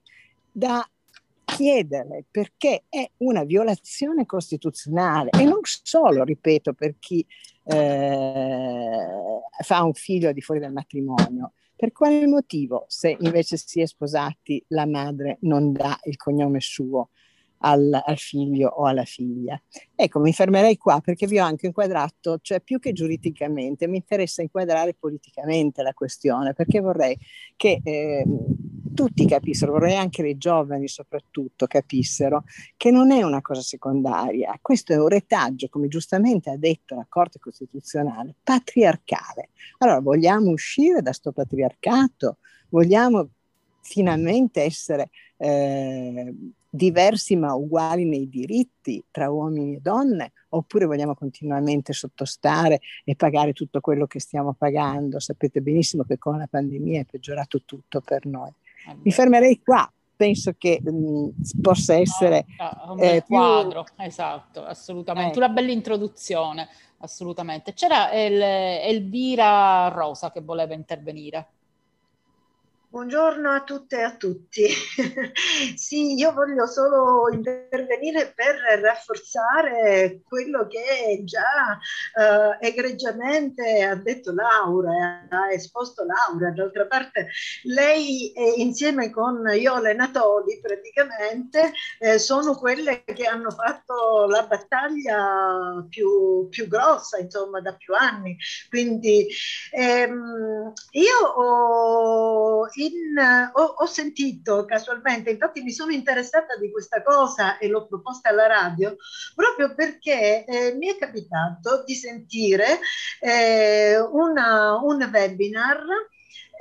da 0.50 0.84
chiedere 1.44 2.24
perché 2.28 2.84
è 2.88 3.08
una 3.18 3.44
violazione 3.44 4.26
costituzionale 4.26 5.30
e 5.30 5.44
non 5.44 5.60
solo, 5.62 6.24
ripeto, 6.24 6.72
per 6.72 6.96
chi 6.98 7.24
eh, 7.64 9.06
fa 9.62 9.82
un 9.84 9.94
figlio 9.94 10.32
di 10.32 10.40
fuori 10.40 10.60
del 10.60 10.72
matrimonio. 10.72 11.52
Per 11.76 11.92
quale 11.92 12.26
motivo, 12.26 12.84
se 12.88 13.16
invece 13.20 13.56
si 13.56 13.80
è 13.80 13.86
sposati, 13.86 14.62
la 14.68 14.86
madre 14.86 15.38
non 15.42 15.72
dà 15.72 15.98
il 16.02 16.16
cognome 16.16 16.60
suo 16.60 17.10
al, 17.60 18.00
al, 18.04 18.18
figlio 18.18 18.68
o 18.68 18.86
alla 18.86 19.04
figlia. 19.04 19.60
Ecco, 19.94 20.20
mi 20.20 20.32
fermerei 20.32 20.76
qua 20.76 21.00
perché 21.00 21.26
vi 21.26 21.38
ho 21.38 21.44
anche 21.44 21.66
inquadrato, 21.66 22.38
cioè 22.40 22.60
più 22.60 22.78
che 22.78 22.92
giuridicamente, 22.92 23.86
mi 23.86 23.96
interessa 23.96 24.42
inquadrare 24.42 24.94
politicamente 24.94 25.82
la 25.82 25.92
questione, 25.94 26.52
perché 26.52 26.80
vorrei 26.80 27.18
che 27.56 27.80
eh, 27.82 28.24
tutti 28.94 29.26
capissero, 29.26 29.72
vorrei 29.72 29.96
anche 29.96 30.26
i 30.26 30.36
giovani 30.36 30.88
soprattutto 30.88 31.66
capissero 31.66 32.44
che 32.76 32.90
non 32.90 33.12
è 33.12 33.22
una 33.22 33.40
cosa 33.40 33.62
secondaria, 33.62 34.58
questo 34.60 34.92
è 34.92 34.98
un 34.98 35.08
retaggio, 35.08 35.68
come 35.68 35.88
giustamente 35.88 36.50
ha 36.50 36.56
detto 36.56 36.94
la 36.94 37.06
Corte 37.08 37.38
Costituzionale, 37.38 38.34
patriarcale. 38.42 39.50
Allora, 39.78 40.00
vogliamo 40.00 40.50
uscire 40.50 40.96
da 40.96 41.10
questo 41.10 41.32
patriarcato? 41.32 42.38
Vogliamo 42.70 43.30
finalmente 43.82 44.62
essere 44.62 45.10
eh, 45.42 46.34
diversi 46.68 47.34
ma 47.34 47.54
uguali 47.54 48.04
nei 48.04 48.28
diritti 48.28 49.02
tra 49.10 49.30
uomini 49.30 49.76
e 49.76 49.80
donne, 49.80 50.32
oppure 50.50 50.84
vogliamo 50.84 51.14
continuamente 51.14 51.94
sottostare 51.94 52.80
e 53.04 53.16
pagare 53.16 53.54
tutto 53.54 53.80
quello 53.80 54.06
che 54.06 54.20
stiamo 54.20 54.52
pagando? 54.52 55.18
Sapete 55.18 55.62
benissimo 55.62 56.04
che 56.04 56.18
con 56.18 56.36
la 56.36 56.46
pandemia 56.46 57.00
è 57.00 57.06
peggiorato 57.06 57.62
tutto 57.64 58.00
per 58.00 58.26
noi. 58.26 58.52
Mi 59.02 59.10
fermerei 59.10 59.60
qua. 59.62 59.90
Penso 60.14 60.52
che 60.58 60.82
mh, 60.82 61.60
possa 61.62 61.94
essere 61.94 62.44
no, 62.58 62.92
un 62.92 63.02
eh, 63.02 63.24
quadro, 63.26 63.84
più... 63.84 64.04
esatto, 64.04 64.62
assolutamente. 64.62 65.32
Eh. 65.32 65.42
Una 65.42 65.48
bella 65.48 65.72
introduzione, 65.72 66.68
assolutamente. 66.98 67.72
C'era 67.72 68.10
El- 68.10 68.42
Elvira 68.42 69.88
Rosa 69.88 70.30
che 70.30 70.42
voleva 70.42 70.74
intervenire. 70.74 71.46
Buongiorno 72.92 73.52
a 73.52 73.62
tutte 73.62 73.98
e 73.98 74.02
a 74.02 74.16
tutti. 74.16 74.66
sì, 75.76 76.14
io 76.14 76.32
voglio 76.32 76.66
solo 76.66 77.32
intervenire 77.32 78.32
per 78.34 78.56
rafforzare 78.80 80.22
quello 80.26 80.66
che 80.66 81.22
già 81.22 81.78
eh, 82.18 82.66
egregiamente 82.66 83.84
ha 83.84 83.94
detto 83.94 84.32
Laura, 84.32 85.24
ha 85.28 85.52
esposto 85.52 86.04
Laura. 86.04 86.50
D'altra 86.50 86.86
parte, 86.86 87.28
lei 87.62 88.32
eh, 88.32 88.54
insieme 88.56 89.10
con 89.10 89.40
Iole 89.54 89.94
Natoli 89.94 90.58
praticamente 90.60 91.72
eh, 92.00 92.18
sono 92.18 92.56
quelle 92.56 93.04
che 93.04 93.24
hanno 93.24 93.52
fatto 93.52 94.26
la 94.26 94.44
battaglia 94.48 95.86
più, 95.88 96.48
più 96.48 96.66
grossa, 96.66 97.18
insomma, 97.18 97.60
da 97.60 97.72
più 97.76 97.94
anni. 97.94 98.36
Quindi 98.68 99.28
ehm, 99.70 100.72
io 100.90 101.18
ho 101.36 102.68
in, 102.86 103.50
ho, 103.52 103.62
ho, 103.62 103.86
sentito 103.86 104.64
casualmente, 104.64 105.30
infatti 105.30 105.62
mi 105.62 105.72
sono 105.72 105.92
interessata 105.92 106.56
di 106.56 106.70
questa 106.70 107.02
cosa 107.02 107.58
e 107.58 107.68
l'ho 107.68 107.86
proposta 107.86 108.30
alla 108.30 108.46
radio, 108.46 108.96
proprio 109.34 109.74
perché 109.74 110.44
eh, 110.44 110.74
mi 110.74 110.88
è 110.88 110.96
capitato 110.96 111.84
di 111.84 111.94
sentire 111.94 112.80
eh, 113.20 113.98
una, 113.98 114.78
un 114.82 115.08
webinar 115.12 115.84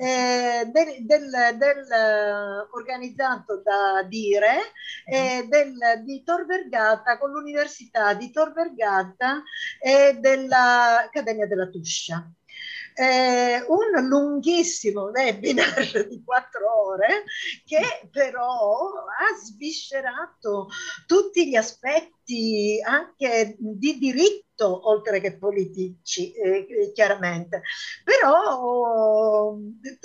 eh, 0.01 0.69
del, 0.71 1.05
del, 1.05 1.57
del, 1.57 2.67
organizzato 2.71 3.61
da 3.61 4.03
Dire 4.03 4.71
eh, 5.05 5.45
del, 5.49 5.75
di 6.05 6.23
Tor 6.23 6.45
Vergata 6.45 7.17
con 7.17 7.31
l'Università 7.31 8.13
di 8.13 8.31
Tor 8.31 8.53
Vergata 8.53 9.43
e 9.77 10.17
dell'Accademia 10.19 11.47
della 11.47 11.67
Tuscia 11.67 12.31
eh, 12.95 13.63
un 13.67 14.07
lunghissimo 14.07 15.11
webinar 15.13 16.07
di 16.07 16.21
quattro 16.23 16.87
ore 16.87 17.23
che 17.65 18.07
però 18.11 18.93
ha 19.05 19.35
sviscerato 19.43 20.67
tutti 21.05 21.47
gli 21.47 21.55
aspetti 21.55 22.79
anche 22.83 23.55
di 23.59 23.97
diritto 23.97 24.89
oltre 24.89 25.21
che 25.21 25.37
politici, 25.37 26.33
eh, 26.33 26.91
chiaramente, 26.93 27.61
però 28.03 29.55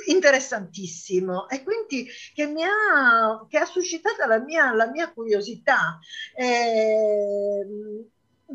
interessantissimo 0.07 1.49
e 1.49 1.63
quindi 1.63 2.09
che 2.33 2.47
mi 2.47 2.63
ha, 2.63 3.45
che 3.49 3.59
ha 3.59 3.65
suscitato 3.65 4.25
la 4.27 4.39
mia, 4.39 4.73
la 4.73 4.89
mia 4.91 5.13
curiosità. 5.13 5.99
Eh, 6.37 7.67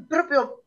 proprio 0.08 0.64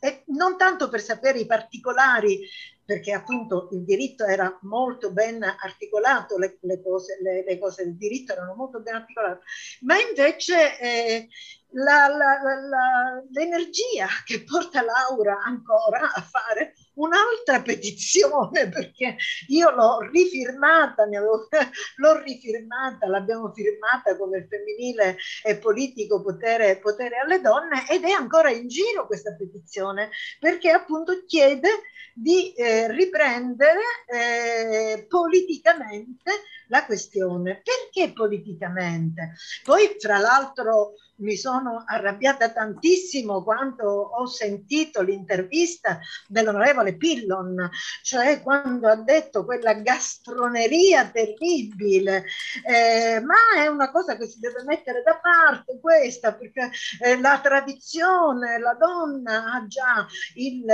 e 0.00 0.22
non 0.26 0.56
tanto 0.56 0.88
per 0.88 1.00
sapere 1.00 1.38
i 1.38 1.46
particolari, 1.46 2.40
perché 2.84 3.12
appunto 3.12 3.68
il 3.72 3.84
diritto 3.84 4.24
era 4.24 4.58
molto 4.62 5.12
ben 5.12 5.42
articolato, 5.42 6.38
le, 6.38 6.56
le, 6.62 6.80
cose, 6.80 7.18
le, 7.20 7.44
le 7.44 7.58
cose, 7.58 7.84
del 7.84 7.96
diritto 7.96 8.32
erano 8.32 8.54
molto 8.54 8.80
ben 8.80 8.94
articolate, 8.94 9.40
ma 9.80 9.96
invece 10.00 10.78
eh, 10.80 11.28
la, 11.72 12.08
la, 12.08 12.40
la, 12.42 13.22
l'energia 13.30 14.06
che 14.24 14.42
porta 14.42 14.82
Laura 14.82 15.42
ancora 15.44 16.10
a 16.12 16.22
fare 16.22 16.74
un'altra 16.94 17.62
petizione 17.62 18.68
perché 18.72 19.16
io 19.48 19.70
l'ho 19.70 20.00
rifirmata, 20.10 21.02
avevo, 21.02 21.48
l'ho 21.96 22.22
rifirmata, 22.22 23.06
l'abbiamo 23.06 23.52
firmata 23.52 24.16
come 24.16 24.46
femminile 24.48 25.16
e 25.44 25.56
politico 25.58 26.22
potere, 26.22 26.78
potere 26.78 27.18
alle 27.18 27.40
donne 27.40 27.88
ed 27.88 28.04
è 28.04 28.10
ancora 28.10 28.50
in 28.50 28.68
giro 28.68 29.06
questa 29.06 29.34
petizione 29.34 30.10
perché 30.40 30.70
appunto 30.70 31.24
chiede 31.26 31.68
di 32.14 32.52
eh, 32.54 32.90
riprendere 32.90 33.80
eh, 34.06 35.06
politicamente 35.08 36.32
la 36.68 36.84
questione. 36.84 37.62
Perché 37.62 38.12
politicamente? 38.12 39.34
Poi, 39.64 39.96
fra 39.98 40.18
l'altro, 40.18 40.94
mi 41.18 41.36
sono 41.36 41.84
arrabbiata 41.86 42.50
tantissimo 42.50 43.42
quando 43.42 43.86
ho 43.86 44.26
sentito 44.26 45.02
l'intervista 45.02 45.98
dell'onorevole 46.26 46.96
Pillon, 46.96 47.68
cioè 48.02 48.42
quando 48.42 48.88
ha 48.88 48.96
detto 48.96 49.44
quella 49.44 49.74
gastroneria 49.74 51.08
terribile, 51.08 52.24
eh, 52.66 53.20
ma 53.20 53.62
è 53.62 53.66
una 53.66 53.90
cosa 53.90 54.16
che 54.16 54.26
si 54.26 54.38
deve 54.38 54.62
mettere 54.64 55.02
da 55.02 55.18
parte 55.18 55.78
questa, 55.80 56.34
perché 56.34 56.70
eh, 57.02 57.20
la 57.20 57.40
tradizione, 57.42 58.58
la 58.58 58.74
donna 58.74 59.54
ha 59.54 59.66
già 59.66 60.06
il, 60.34 60.64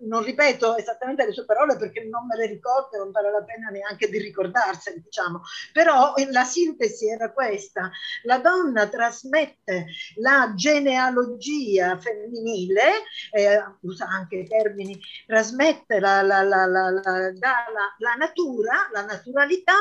non 0.00 0.22
ripeto 0.22 0.76
esattamente 0.76 1.24
le 1.24 1.32
sue 1.32 1.44
parole 1.44 1.76
perché 1.76 2.04
non 2.04 2.26
me 2.26 2.36
le 2.36 2.46
ricordo, 2.46 2.98
non 2.98 3.10
vale 3.10 3.30
la 3.30 3.42
pena 3.42 3.68
neanche 3.70 4.08
di 4.08 4.18
ricordarsene, 4.18 5.02
diciamo, 5.02 5.37
però 5.72 6.14
la 6.30 6.44
sintesi 6.44 7.08
era 7.08 7.32
questa, 7.32 7.90
la 8.24 8.38
donna 8.38 8.88
trasmette 8.88 9.86
la 10.16 10.52
genealogia 10.54 11.98
femminile, 11.98 13.04
eh, 13.32 13.62
usa 13.82 14.06
anche 14.06 14.36
i 14.36 14.46
termini, 14.46 14.98
trasmette 15.26 16.00
la, 16.00 16.22
la, 16.22 16.42
la, 16.42 16.66
la 16.66 18.14
natura, 18.14 18.88
la 18.92 19.04
naturalità 19.04 19.74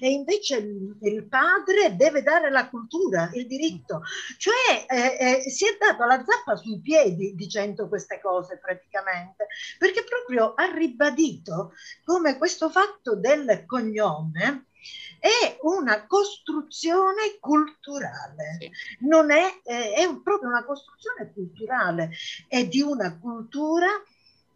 e 0.00 0.10
invece 0.10 0.56
il, 0.56 0.96
il, 1.02 1.26
padre 1.26 1.96
deve 1.96 2.22
dare 2.22 2.50
la 2.50 2.68
cultura, 2.68 3.30
il 3.34 3.46
diritto. 3.46 4.02
Cioè 4.38 4.86
eh, 4.88 5.42
eh, 5.44 5.50
si 5.50 5.66
è 5.66 5.76
dato 5.78 6.04
la 6.04 6.22
zappa 6.24 6.56
sui 6.56 6.80
piedi 6.80 7.34
dicendo 7.34 7.88
queste 7.88 8.20
cose 8.20 8.58
praticamente, 8.58 9.46
perché 9.78 10.04
proprio 10.04 10.54
ha 10.54 10.70
ribadito 10.72 11.72
come 12.04 12.38
questo 12.38 12.70
fatto 12.70 13.16
del 13.16 13.64
cognome 13.66 14.66
è 15.20 15.58
una 15.62 16.06
costruzione 16.06 17.36
culturale, 17.38 18.56
sì. 18.58 18.70
non 19.00 19.30
è, 19.30 19.60
è, 19.62 19.92
è 19.96 20.20
proprio 20.22 20.48
una 20.48 20.64
costruzione 20.64 21.30
culturale, 21.32 22.10
è 22.48 22.66
di 22.66 22.80
una 22.80 23.18
cultura 23.18 23.88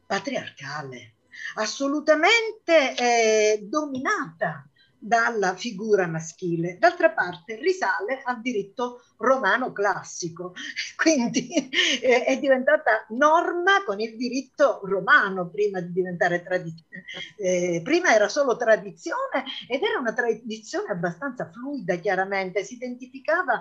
patriarcale, 0.07 1.17
assolutamente 1.57 2.97
eh, 2.97 3.61
dominata 3.63 4.67
dalla 5.07 5.55
figura 5.55 6.07
maschile. 6.07 6.79
D'altra 6.79 7.11
parte 7.11 7.57
risale 7.57 8.23
al 8.25 8.41
diritto 8.41 9.03
romano 9.17 9.73
classico, 9.73 10.55
quindi 10.97 11.71
eh, 12.01 12.25
è 12.25 12.39
diventata 12.39 13.07
norma 13.11 13.85
con 13.85 14.01
il 14.01 14.17
diritto 14.17 14.81
romano 14.85 15.49
prima 15.49 15.81
di 15.81 15.93
diventare 15.93 16.43
tradizione. 16.43 17.05
Eh, 17.37 17.81
prima 17.83 18.15
era 18.15 18.29
solo 18.29 18.57
tradizione 18.57 19.45
ed 19.69 19.83
era 19.83 19.99
una 19.99 20.13
tradizione 20.13 20.91
abbastanza 20.91 21.51
fluida, 21.51 21.97
chiaramente, 21.97 22.65
si 22.65 22.75
identificava 22.75 23.61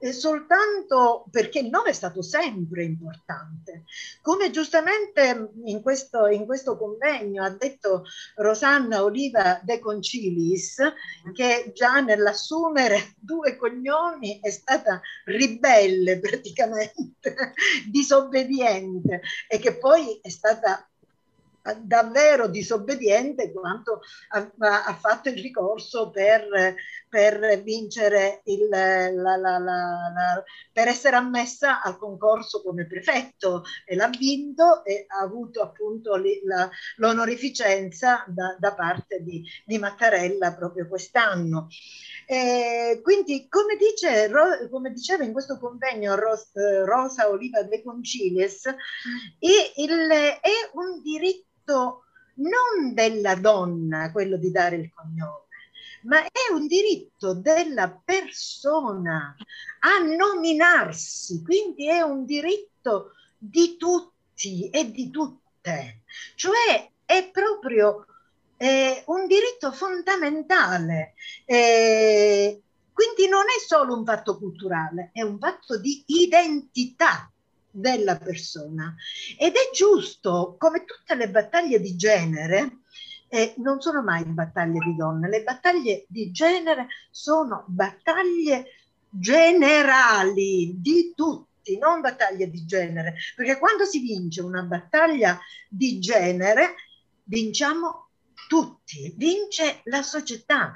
eh, 0.00 0.12
soltanto 0.12 1.24
perché 1.30 1.58
il 1.58 1.70
nome 1.70 1.90
è 1.90 1.92
stato 1.92 2.22
sempre 2.22 2.84
importante. 2.84 3.84
Come 4.22 4.50
giustamente 4.50 5.50
in 5.64 5.82
questo, 5.82 6.26
in 6.26 6.46
questo 6.46 6.76
convegno 6.76 7.42
ha 7.42 7.50
detto 7.50 8.04
Rosanna 8.36 9.02
Oliva 9.02 9.60
De 9.62 9.78
Concilis, 9.78 10.76
che 11.34 11.72
già 11.74 12.00
nell'assumere 12.00 13.14
due 13.18 13.56
cognomi 13.56 14.40
è 14.40 14.50
stata 14.50 14.77
ribelle 15.24 16.18
praticamente, 16.18 17.52
disobbediente 17.90 19.20
e 19.48 19.58
che 19.58 19.76
poi 19.76 20.18
è 20.22 20.28
stata 20.28 20.87
davvero 21.82 22.48
disobbediente 22.48 23.52
quanto 23.52 24.00
ha, 24.30 24.50
ha 24.84 24.94
fatto 24.94 25.28
il 25.28 25.40
ricorso 25.40 26.10
per, 26.10 26.74
per 27.08 27.62
vincere 27.62 28.40
il, 28.44 28.68
la, 28.68 29.36
la, 29.36 29.58
la, 29.58 30.42
per 30.72 30.88
essere 30.88 31.16
ammessa 31.16 31.82
al 31.82 31.98
concorso 31.98 32.62
come 32.62 32.86
prefetto 32.86 33.64
e 33.84 33.96
l'ha 33.96 34.08
vinto 34.08 34.84
e 34.84 35.04
ha 35.08 35.20
avuto 35.20 35.62
appunto 35.62 36.20
l'onorificenza 36.96 38.24
da, 38.28 38.56
da 38.58 38.74
parte 38.74 39.22
di, 39.22 39.44
di, 39.64 39.78
Mattarella 39.78 40.54
proprio 40.54 40.88
quest'anno. 40.88 41.68
Eh, 42.26 43.00
quindi, 43.02 43.48
come, 43.48 43.76
dice, 43.76 44.30
come, 44.70 44.92
diceva 44.92 45.24
in 45.24 45.32
questo 45.32 45.58
convegno 45.58 46.14
Ros, 46.14 46.50
Rosa 46.84 47.28
Oliva 47.28 47.62
De 47.62 47.82
Concilies, 47.82 48.64
il, 49.38 50.10
è 50.10 50.70
un 50.74 51.00
diritto 51.00 51.46
diritto 51.68 52.04
non 52.36 52.94
della 52.94 53.34
donna 53.34 54.10
quello 54.10 54.36
di 54.38 54.50
dare 54.50 54.76
il 54.76 54.92
cognome, 54.94 55.46
ma 56.04 56.22
è 56.22 56.52
un 56.52 56.66
diritto 56.66 57.34
della 57.34 57.90
persona 58.02 59.36
a 59.80 60.04
nominarsi, 60.04 61.42
quindi 61.42 61.88
è 61.88 62.00
un 62.00 62.24
diritto 62.24 63.12
di 63.36 63.76
tutti 63.76 64.70
e 64.70 64.90
di 64.90 65.10
tutte, 65.10 66.02
cioè 66.36 66.90
è 67.04 67.30
proprio 67.30 68.06
eh, 68.56 69.02
un 69.06 69.26
diritto 69.26 69.72
fondamentale. 69.72 71.14
Eh, 71.44 72.62
quindi 72.92 73.28
non 73.28 73.44
è 73.44 73.60
solo 73.64 73.96
un 73.96 74.04
fatto 74.04 74.38
culturale, 74.38 75.10
è 75.12 75.22
un 75.22 75.38
fatto 75.38 75.78
di 75.78 76.02
identità 76.06 77.30
della 77.70 78.16
persona. 78.16 78.94
Ed 79.38 79.54
è 79.54 79.70
giusto, 79.72 80.56
come 80.58 80.84
tutte 80.84 81.14
le 81.14 81.30
battaglie 81.30 81.80
di 81.80 81.96
genere, 81.96 82.80
eh, 83.28 83.54
non 83.58 83.80
sono 83.80 84.02
mai 84.02 84.24
battaglie 84.24 84.78
di 84.80 84.96
donne, 84.96 85.28
le 85.28 85.42
battaglie 85.42 86.06
di 86.08 86.30
genere 86.30 86.88
sono 87.10 87.64
battaglie 87.68 88.64
generali 89.10 90.74
di 90.80 91.12
tutti, 91.14 91.78
non 91.78 92.00
battaglie 92.00 92.48
di 92.48 92.64
genere, 92.64 93.16
perché 93.36 93.58
quando 93.58 93.84
si 93.84 94.00
vince 94.00 94.40
una 94.40 94.62
battaglia 94.62 95.38
di 95.68 95.98
genere, 95.98 96.74
vinciamo 97.24 98.08
tutti, 98.48 99.12
vince 99.16 99.80
la 99.84 100.02
società, 100.02 100.72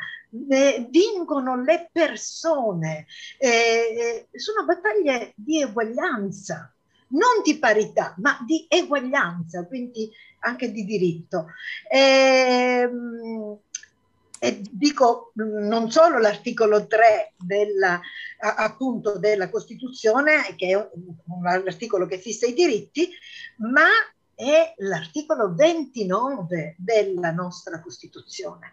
eh, 0.51 0.87
vincono 0.91 1.63
le 1.63 1.89
persone, 1.91 3.07
eh, 3.39 4.29
eh 4.33 4.39
sono 4.39 4.65
battaglie 4.65 5.33
di 5.37 5.63
eguaglianza, 5.63 6.75
non 7.13 7.43
di 7.45 7.59
parità, 7.59 8.15
ma 8.19 8.39
di 8.47 8.67
eguaglianza, 8.69 9.67
quindi 9.67 10.11
anche 10.41 10.71
di 10.71 10.85
diritto. 10.85 11.47
E, 11.89 11.99
ehm, 11.99 13.59
e 14.45 14.61
dico 14.73 15.31
non 15.35 15.89
solo 15.93 16.19
l'articolo 16.19 16.89
3 16.89 17.35
della, 17.37 18.01
appunto 18.39 19.17
della 19.19 19.49
Costituzione, 19.49 20.55
che 20.57 20.71
è 20.71 20.75
un, 20.75 21.15
un 21.27 21.47
articolo 21.47 22.07
che 22.07 22.19
fissa 22.19 22.47
i 22.47 22.53
diritti, 22.53 23.09
ma 23.59 23.87
è 24.35 24.75
l'articolo 24.79 25.55
29 25.55 26.77
della 26.79 27.31
nostra 27.31 27.81
Costituzione, 27.81 28.73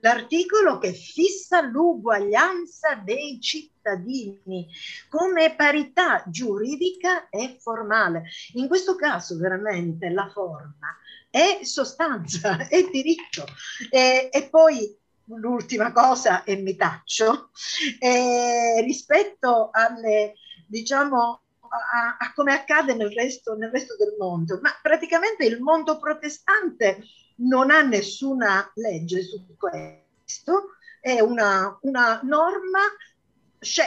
l'articolo 0.00 0.78
che 0.78 0.92
fissa 0.92 1.60
l'uguaglianza 1.60 2.94
dei 2.96 3.40
cittadini 3.40 4.68
come 5.08 5.54
parità 5.54 6.22
giuridica 6.26 7.28
e 7.28 7.56
formale. 7.60 8.24
In 8.54 8.68
questo 8.68 8.94
caso 8.94 9.36
veramente 9.36 10.08
la 10.10 10.28
forma 10.32 10.96
è 11.30 11.60
sostanza, 11.62 12.68
è 12.68 12.88
diritto. 12.90 13.44
E, 13.90 14.28
e 14.30 14.48
poi 14.48 14.96
l'ultima 15.26 15.92
cosa, 15.92 16.44
e 16.44 16.56
mi 16.56 16.76
taccio, 16.76 17.50
eh, 17.98 18.82
rispetto 18.82 19.70
alle, 19.72 20.34
diciamo, 20.66 21.41
a, 21.72 22.16
a, 22.18 22.32
come 22.34 22.52
accade 22.52 22.94
nel 22.94 23.12
resto, 23.12 23.54
nel 23.54 23.70
resto 23.70 23.96
del 23.96 24.14
mondo, 24.18 24.58
ma 24.60 24.70
praticamente 24.80 25.44
il 25.44 25.60
mondo 25.60 25.98
protestante 25.98 27.02
non 27.36 27.70
ha 27.70 27.82
nessuna 27.82 28.70
legge 28.74 29.22
su 29.22 29.56
questo, 29.56 30.76
è 31.00 31.20
una, 31.20 31.76
una 31.82 32.20
norma 32.22 32.80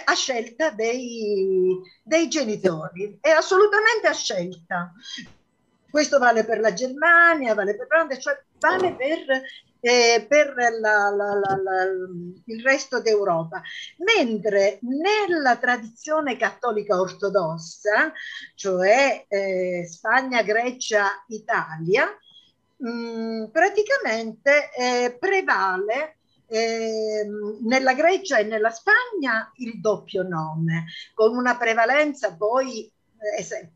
a 0.05 0.13
scelta 0.13 0.71
dei, 0.71 1.79
dei, 2.01 2.27
genitori, 2.27 3.17
è 3.21 3.29
assolutamente 3.29 4.07
a 4.07 4.13
scelta. 4.13 4.91
Questo 5.89 6.17
vale 6.17 6.43
per 6.43 6.59
la 6.59 6.73
Germania, 6.73 7.53
vale 7.53 7.75
per 7.75 7.87
Francia, 7.87 8.17
cioè 8.17 8.43
vale 8.59 8.95
per 8.95 9.41
eh, 9.85 10.25
per 10.27 10.55
la, 10.79 11.09
la, 11.11 11.35
la, 11.35 11.83
il 12.45 12.63
resto 12.63 13.01
d'Europa. 13.01 13.61
Mentre 13.97 14.79
nella 14.81 15.57
tradizione 15.57 16.37
cattolica 16.37 16.99
ortodossa, 16.99 18.11
cioè 18.55 19.25
eh, 19.27 19.85
Spagna, 19.87 20.41
Grecia, 20.41 21.23
Italia, 21.27 22.07
mh, 22.77 22.89
mm, 22.89 23.45
praticamente 23.51 24.71
eh, 24.75 25.17
prevale 25.19 26.17
eh, 26.47 27.27
nella 27.61 27.93
Grecia 27.93 28.39
e 28.39 28.43
nella 28.43 28.71
Spagna 28.71 29.51
il 29.57 29.79
doppio 29.79 30.23
nome, 30.23 30.85
con 31.13 31.35
una 31.37 31.57
prevalenza 31.57 32.35
poi 32.35 32.91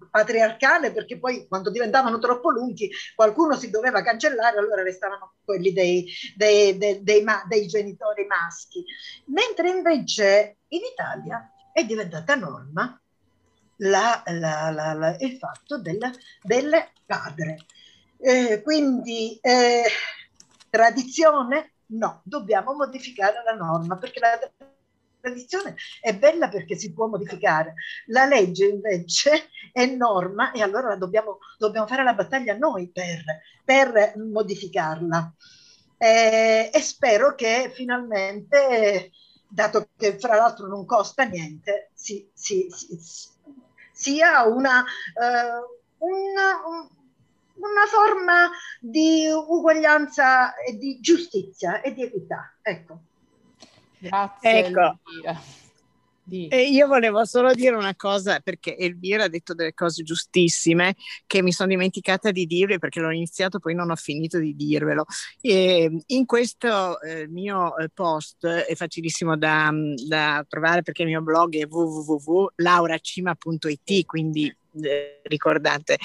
patriarcale 0.09 0.91
perché 0.91 1.17
poi 1.17 1.47
quando 1.47 1.71
diventavano 1.71 2.19
troppo 2.19 2.49
lunghi 2.49 2.89
qualcuno 3.15 3.55
si 3.55 3.69
doveva 3.69 4.01
cancellare 4.01 4.57
allora 4.57 4.83
restavano 4.83 5.35
quelli 5.43 5.71
dei, 5.71 6.05
dei, 6.35 6.77
dei, 6.77 7.03
dei, 7.03 7.23
dei 7.47 7.67
genitori 7.67 8.25
maschi. 8.25 8.83
Mentre 9.25 9.69
invece 9.69 10.57
in 10.69 10.81
Italia 10.91 11.51
è 11.71 11.83
diventata 11.85 12.35
norma 12.35 12.99
la, 13.77 14.23
la, 14.25 14.71
la, 14.71 15.15
il 15.19 15.37
fatto 15.37 15.79
del, 15.79 15.99
del 16.41 16.71
padre. 17.05 17.65
Eh, 18.17 18.61
quindi 18.61 19.37
eh, 19.41 19.83
tradizione? 20.69 21.73
No 21.91 22.21
dobbiamo 22.23 22.73
modificare 22.73 23.41
la 23.43 23.53
norma 23.53 23.97
perché 23.97 24.19
la 24.19 24.37
tradizione 25.19 25.75
è 26.01 26.15
bella 26.15 26.49
perché 26.49 26.75
si 26.75 26.93
può 26.93 27.07
modificare, 27.07 27.73
la 28.07 28.25
legge 28.25 28.65
invece 28.65 29.49
è 29.71 29.85
norma 29.85 30.51
e 30.51 30.61
allora 30.61 30.95
dobbiamo, 30.95 31.39
dobbiamo 31.57 31.87
fare 31.87 32.03
la 32.03 32.13
battaglia 32.13 32.55
noi 32.57 32.89
per, 32.89 33.23
per 33.63 34.13
modificarla. 34.17 35.33
Eh, 35.97 36.69
e 36.73 36.81
spero 36.81 37.35
che 37.35 37.71
finalmente, 37.73 39.11
dato 39.47 39.89
che 39.97 40.17
fra 40.17 40.35
l'altro 40.35 40.67
non 40.67 40.85
costa 40.85 41.23
niente, 41.23 41.91
si, 41.93 42.29
si, 42.33 42.67
si, 42.71 42.97
sia 43.91 44.43
una, 44.43 44.79
uh, 44.79 46.05
una, 46.05 46.87
una 47.55 47.85
forma 47.85 48.49
di 48.79 49.27
uguaglianza 49.29 50.55
e 50.55 50.77
di 50.77 50.99
giustizia 51.01 51.81
e 51.81 51.93
di 51.93 52.03
equità. 52.03 52.55
Ecco. 52.61 53.01
Grazie. 53.99 54.65
Ecco. 54.65 54.99
E 56.31 56.69
io 56.69 56.85
volevo 56.85 57.25
solo 57.25 57.51
dire 57.53 57.75
una 57.75 57.95
cosa 57.95 58.39
perché 58.39 58.77
Elvira 58.77 59.23
ha 59.23 59.29
detto 59.29 59.55
delle 59.55 59.73
cose 59.73 60.03
giustissime 60.03 60.95
che 61.25 61.41
mi 61.41 61.51
sono 61.51 61.69
dimenticata 61.69 62.29
di 62.29 62.45
dirvi 62.45 62.77
perché 62.77 62.99
l'ho 62.99 63.09
iniziato 63.09 63.57
poi 63.57 63.73
non 63.73 63.89
ho 63.89 63.95
finito 63.95 64.37
di 64.37 64.55
dirvelo. 64.55 65.05
E 65.41 66.03
in 66.05 66.25
questo 66.25 67.01
eh, 67.01 67.27
mio 67.27 67.75
eh, 67.77 67.89
post 67.89 68.45
è 68.45 68.75
facilissimo 68.75 69.35
da, 69.37 69.71
da, 70.07 70.45
trovare 70.47 70.83
perché 70.83 71.01
il 71.01 71.09
mio 71.09 71.21
blog 71.21 71.55
è 71.55 71.65
www.lauracima.it 71.67 74.05
quindi 74.05 74.55
eh, 74.81 75.21
ricordate. 75.23 75.97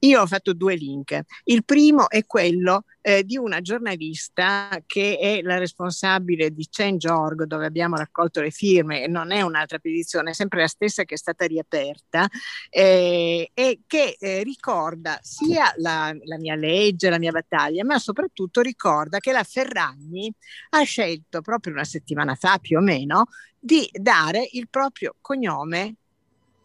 Io 0.00 0.20
ho 0.20 0.26
fatto 0.26 0.52
due 0.52 0.74
link. 0.74 1.20
Il 1.44 1.64
primo 1.64 2.08
è 2.08 2.24
quello 2.24 2.84
eh, 3.02 3.24
di 3.24 3.36
una 3.36 3.60
giornalista 3.60 4.68
che 4.86 5.18
è 5.18 5.42
la 5.42 5.58
responsabile 5.58 6.50
di 6.50 6.66
Change.org 6.70 7.44
dove 7.44 7.66
abbiamo 7.66 7.96
raccolto 7.96 8.40
le 8.40 8.50
firme 8.50 9.06
non 9.06 9.32
è 9.32 9.42
un'altra 9.42 9.78
petizione, 9.78 10.30
è 10.30 10.34
sempre 10.34 10.60
la 10.60 10.68
stessa 10.68 11.04
che 11.04 11.14
è 11.14 11.18
stata 11.18 11.44
riaperta 11.46 12.28
eh, 12.70 13.50
e 13.52 13.80
che 13.86 14.16
eh, 14.18 14.42
ricorda 14.42 15.18
sia 15.20 15.72
la, 15.76 16.14
la 16.24 16.38
mia 16.38 16.54
legge, 16.54 17.10
la 17.10 17.18
mia 17.18 17.32
battaglia, 17.32 17.84
ma 17.84 17.98
soprattutto 17.98 18.60
ricorda 18.60 19.18
che 19.18 19.32
la 19.32 19.44
Ferragni 19.44 20.32
ha 20.70 20.82
scelto 20.82 21.40
proprio 21.40 21.72
una 21.72 21.84
settimana 21.84 22.34
fa 22.34 22.58
più 22.58 22.78
o 22.78 22.80
meno 22.80 23.26
di 23.58 23.88
dare 23.92 24.48
il 24.52 24.68
proprio 24.68 25.14
cognome 25.20 25.96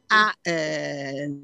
a, 0.08 0.34
eh, 0.42 1.40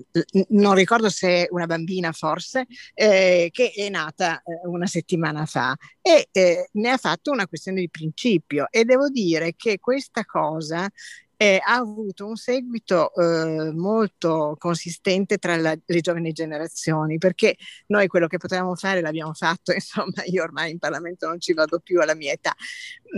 non 0.49 0.73
ricordo 0.75 1.09
se 1.09 1.47
una 1.51 1.65
bambina 1.65 2.11
forse, 2.11 2.65
eh, 2.93 3.49
che 3.51 3.71
è 3.75 3.89
nata 3.89 4.41
eh, 4.43 4.67
una 4.67 4.87
settimana 4.87 5.45
fa 5.45 5.75
e 6.01 6.27
eh, 6.31 6.69
ne 6.73 6.89
ha 6.89 6.97
fatto 6.97 7.31
una 7.31 7.47
questione 7.47 7.79
di 7.81 7.89
principio 7.89 8.67
e 8.69 8.85
devo 8.85 9.09
dire 9.09 9.53
che 9.55 9.79
questa 9.79 10.25
cosa 10.25 10.89
eh, 11.37 11.59
ha 11.63 11.75
avuto 11.75 12.25
un 12.25 12.35
seguito 12.35 13.13
eh, 13.15 13.71
molto 13.73 14.55
consistente 14.57 15.37
tra 15.37 15.55
la, 15.57 15.75
le 15.85 16.01
giovani 16.01 16.31
generazioni, 16.31 17.17
perché 17.17 17.55
noi 17.87 18.07
quello 18.07 18.27
che 18.27 18.37
potevamo 18.37 18.75
fare 18.75 19.01
l'abbiamo 19.01 19.33
fatto, 19.33 19.71
insomma 19.73 20.23
io 20.25 20.43
ormai 20.43 20.71
in 20.71 20.79
Parlamento 20.79 21.27
non 21.27 21.39
ci 21.39 21.53
vado 21.53 21.79
più 21.79 21.99
alla 22.01 22.15
mia 22.15 22.33
età, 22.33 22.53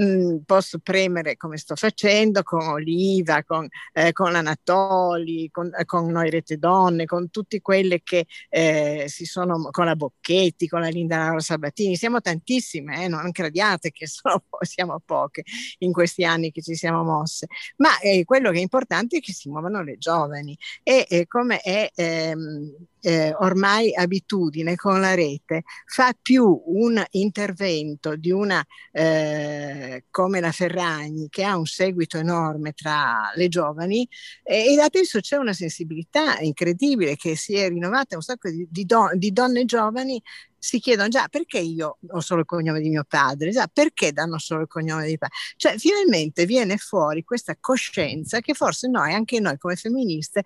mm, 0.01 0.37
posso 0.45 0.79
premere 0.79 1.37
come 1.37 1.57
sto 1.57 1.75
facendo 1.75 2.43
con 2.43 2.65
Oliva, 2.67 3.43
con, 3.43 3.67
eh, 3.93 4.11
con 4.11 4.35
Anatoli, 4.35 5.49
con, 5.51 5.71
eh, 5.77 5.85
con, 5.85 6.11
Noi 6.11 6.29
Rete 6.29 6.57
Donne, 6.57 7.05
con 7.05 7.29
tutte 7.29 7.61
quelle 7.61 8.01
che 8.03 8.25
eh, 8.49 9.05
si 9.07 9.25
sono, 9.25 9.69
con 9.71 9.85
la 9.85 9.95
Bocchetti, 9.95 10.67
con 10.67 10.81
la 10.81 10.89
Linda 10.89 11.17
Laura 11.17 11.39
Sabatini, 11.39 11.95
siamo 11.95 12.21
tantissime, 12.21 13.03
eh, 13.03 13.07
non 13.07 13.31
crediate 13.31 13.91
che 13.91 14.07
sono, 14.07 14.43
siamo 14.61 15.01
poche 15.03 15.43
in 15.79 15.91
questi 15.91 16.23
anni 16.23 16.51
che 16.51 16.61
ci 16.61 16.75
siamo 16.75 17.03
mosse, 17.03 17.47
ma 17.77 17.89
quello 18.25 18.51
che 18.51 18.57
è 18.59 18.61
importante 18.61 19.17
è 19.17 19.19
che 19.21 19.33
si 19.33 19.49
muovano 19.49 19.83
le 19.83 19.97
giovani. 19.97 20.57
E, 20.83 21.05
come 21.27 21.59
è 21.59 21.89
ehm, 21.95 22.75
eh, 23.05 23.35
ormai 23.37 23.93
abitudine 23.93 24.75
con 24.75 24.99
la 24.99 25.13
rete, 25.13 25.61
fa 25.85 26.11
più 26.19 26.63
un 26.65 27.03
intervento 27.11 28.15
di 28.15 28.31
una 28.31 28.65
eh, 28.91 30.05
come 30.09 30.39
la 30.39 30.51
Ferragni 30.51 31.29
che 31.29 31.43
ha 31.43 31.55
un 31.55 31.67
seguito 31.67 32.17
enorme 32.17 32.71
tra 32.71 33.31
le 33.35 33.47
giovani 33.47 34.09
e, 34.41 34.73
e 34.73 34.81
adesso 34.81 35.19
c'è 35.19 35.35
una 35.35 35.53
sensibilità 35.53 36.39
incredibile 36.39 37.15
che 37.15 37.35
si 37.35 37.53
è 37.53 37.69
rinnovata 37.69 38.15
un 38.15 38.23
sacco 38.23 38.49
di, 38.49 38.67
di, 38.71 38.85
don- 38.85 39.15
di 39.19 39.31
donne 39.31 39.65
giovani 39.65 40.19
si 40.57 40.79
chiedono 40.79 41.09
già 41.09 41.27
perché 41.27 41.59
io 41.59 41.99
ho 42.09 42.19
solo 42.21 42.39
il 42.39 42.47
cognome 42.47 42.81
di 42.81 42.89
mio 42.89 43.05
padre, 43.07 43.51
già 43.51 43.69
perché 43.71 44.11
danno 44.11 44.39
solo 44.39 44.61
il 44.61 44.67
cognome 44.67 45.05
di 45.05 45.15
padre. 45.15 45.35
Cioè 45.57 45.77
finalmente 45.77 46.47
viene 46.47 46.77
fuori 46.77 47.23
questa 47.23 47.55
coscienza 47.59 48.39
che 48.39 48.55
forse 48.55 48.87
noi, 48.87 49.13
anche 49.13 49.39
noi 49.39 49.59
come 49.59 49.75
femministe, 49.75 50.43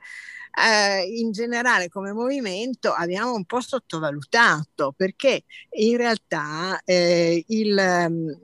eh, 0.53 1.03
in 1.03 1.31
generale 1.31 1.89
come 1.89 2.12
movimento 2.13 2.91
abbiamo 2.91 3.33
un 3.33 3.45
po' 3.45 3.62
sottovalutato 3.62 4.93
perché 4.95 5.43
in 5.71 5.97
realtà 5.97 6.81
eh, 6.83 7.43
il, 7.47 8.38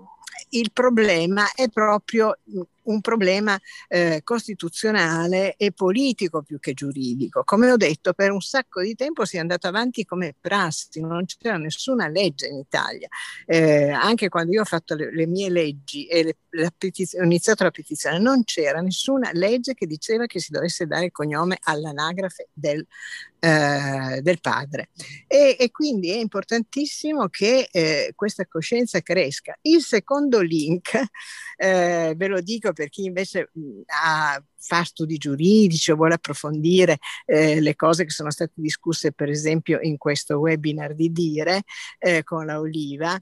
il 0.50 0.72
problema 0.72 1.52
è 1.54 1.70
proprio 1.70 2.38
un 2.86 3.02
problema 3.02 3.60
eh, 3.88 4.22
costituzionale 4.24 5.56
e 5.58 5.72
politico 5.72 6.42
più 6.42 6.60
che 6.60 6.74
giuridico. 6.74 7.44
Come 7.44 7.72
ho 7.72 7.78
detto, 7.78 8.14
per 8.14 8.32
un 8.32 8.42
sacco 8.42 8.82
di 8.82 8.96
tempo 8.96 9.26
si 9.26 9.38
è 9.38 9.40
andato 9.40 9.68
avanti 9.68 10.06
come 10.06 10.36
prassi, 10.40 11.02
non 11.02 11.26
c'era 11.26 11.58
nessuna 11.58 12.08
legge 12.08 12.48
in 12.48 12.58
Italia. 12.58 13.08
Eh, 13.46 13.90
anche 13.90 14.30
quando 14.30 14.52
io 14.52 14.62
ho 14.62 14.66
fatto 14.66 14.96
le, 14.96 15.14
le 15.14 15.28
mie 15.28 15.50
leggi 15.50 16.06
e 16.08 16.24
le, 16.24 16.38
la 16.52 16.72
petiz- 16.76 17.16
ho 17.20 17.24
iniziato 17.24 17.64
la 17.64 17.72
petizione, 17.72 18.20
non 18.20 18.44
c'era 18.44 18.82
nessuna 18.82 19.30
legge 19.34 19.74
che 19.74 19.86
diceva 19.86 20.26
che 20.26 20.40
si 20.40 20.52
dovesse 20.52 20.86
dare 20.86 21.06
il 21.06 21.12
cognome 21.12 21.58
all'anagrafe 21.62 22.50
del, 22.54 22.86
eh, 23.46 24.22
del 24.24 24.40
padre. 24.42 24.90
E, 25.28 25.56
e, 25.60 25.70
quindi 25.70 26.10
è 26.10 26.18
importantissimo 26.18 27.28
che 27.28 27.68
eh, 27.72 28.12
questa 28.16 28.48
coscienza 28.48 29.02
cresca. 29.02 29.56
Il 29.62 29.82
secondo 29.82 30.42
link, 30.42 31.00
eh, 31.58 32.14
ve 32.16 32.28
lo 32.28 32.42
dico 32.42 32.74
per 32.74 32.90
chi 32.90 33.04
invece 33.04 33.52
ha, 33.86 34.44
fa 34.58 34.84
studi 34.84 35.18
giuridici 35.18 35.92
o 35.92 35.96
vuole 35.96 36.16
approfondire 36.16 36.98
eh, 37.26 37.60
le 37.62 37.76
cose 37.76 38.04
che 38.06 38.10
sono 38.10 38.32
state 38.32 38.54
discusse 38.56 39.12
per 39.12 39.30
esempio 39.30 39.80
in 39.80 39.98
questo 39.98 40.40
webinar 40.40 40.96
di 40.96 41.12
Dire 41.12 41.62
eh, 42.00 42.24
con 42.24 42.48
la 42.48 42.60
Oliva, 42.60 43.16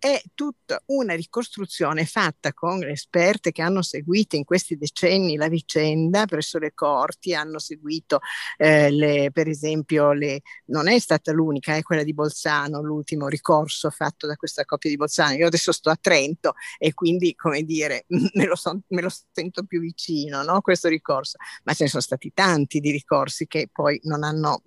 è 0.00 0.18
tutta 0.34 0.82
una 0.86 1.14
ricostruzione 1.14 2.06
fatta 2.06 2.54
con 2.54 2.82
esperte 2.84 3.52
che 3.52 3.60
hanno 3.60 3.82
seguito 3.82 4.34
in 4.34 4.44
questi 4.44 4.78
decenni 4.78 5.36
la 5.36 5.48
vicenda 5.48 6.24
presso 6.24 6.58
le 6.58 6.72
corti, 6.72 7.34
hanno 7.34 7.58
seguito 7.58 8.20
eh, 8.56 8.90
le, 8.90 9.30
per 9.30 9.46
esempio, 9.46 10.12
le, 10.12 10.40
non 10.66 10.88
è 10.88 10.98
stata 10.98 11.32
l'unica, 11.32 11.76
è 11.76 11.82
quella 11.82 12.02
di 12.02 12.14
Bolzano, 12.14 12.80
l'ultimo 12.80 13.28
ricorso 13.28 13.90
fatto 13.90 14.26
da 14.26 14.36
questa 14.36 14.64
coppia 14.64 14.88
di 14.88 14.96
Bolzano. 14.96 15.34
Io 15.34 15.46
adesso 15.46 15.70
sto 15.70 15.90
a 15.90 15.98
Trento 16.00 16.54
e 16.78 16.94
quindi, 16.94 17.34
come 17.34 17.62
dire, 17.62 18.06
me 18.32 18.46
lo, 18.46 18.56
son, 18.56 18.80
me 18.88 19.02
lo 19.02 19.10
sento 19.32 19.64
più 19.64 19.80
vicino, 19.80 20.42
no? 20.42 20.62
questo 20.62 20.88
ricorso, 20.88 21.36
ma 21.64 21.74
ce 21.74 21.84
ne 21.84 21.90
sono 21.90 22.02
stati 22.02 22.32
tanti 22.32 22.80
di 22.80 22.90
ricorsi 22.90 23.46
che 23.46 23.68
poi 23.70 24.00
non 24.04 24.24
hanno, 24.24 24.62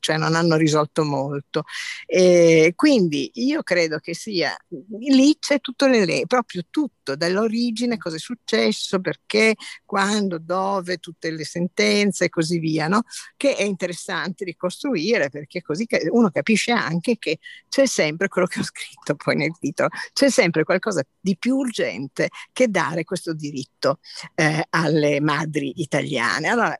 cioè 0.00 0.16
non 0.16 0.34
hanno 0.34 0.56
risolto 0.56 1.04
molto. 1.04 1.62
E 2.04 2.72
quindi 2.74 3.30
io 3.34 3.62
credo 3.62 3.98
che 3.98 4.12
sia 4.12 4.56
lì 4.98 5.36
c'è 5.38 5.60
tutto 5.60 5.86
le, 5.86 6.24
proprio 6.26 6.62
tutto, 6.70 7.16
dall'origine, 7.16 7.98
cosa 7.98 8.16
è 8.16 8.18
successo, 8.18 9.00
perché, 9.00 9.54
quando, 9.84 10.38
dove, 10.38 10.98
tutte 10.98 11.30
le 11.30 11.44
sentenze 11.44 12.26
e 12.26 12.28
così 12.28 12.58
via, 12.58 12.88
no? 12.88 13.02
che 13.36 13.56
è 13.56 13.62
interessante 13.62 14.44
ricostruire 14.44 15.30
perché 15.30 15.62
così 15.62 15.86
uno 16.10 16.30
capisce 16.30 16.72
anche 16.72 17.18
che 17.18 17.38
c'è 17.68 17.86
sempre 17.86 18.28
quello 18.28 18.46
che 18.46 18.60
ho 18.60 18.64
scritto 18.64 19.14
poi 19.14 19.36
nel 19.36 19.56
titolo, 19.58 19.88
c'è 20.12 20.30
sempre 20.30 20.64
qualcosa 20.64 21.02
di 21.20 21.36
più 21.36 21.56
urgente 21.56 22.28
che 22.52 22.68
dare 22.68 23.04
questo 23.04 23.34
diritto 23.34 23.98
eh, 24.34 24.66
alle 24.70 25.20
madri 25.20 25.72
italiane. 25.76 26.48
Allora, 26.48 26.78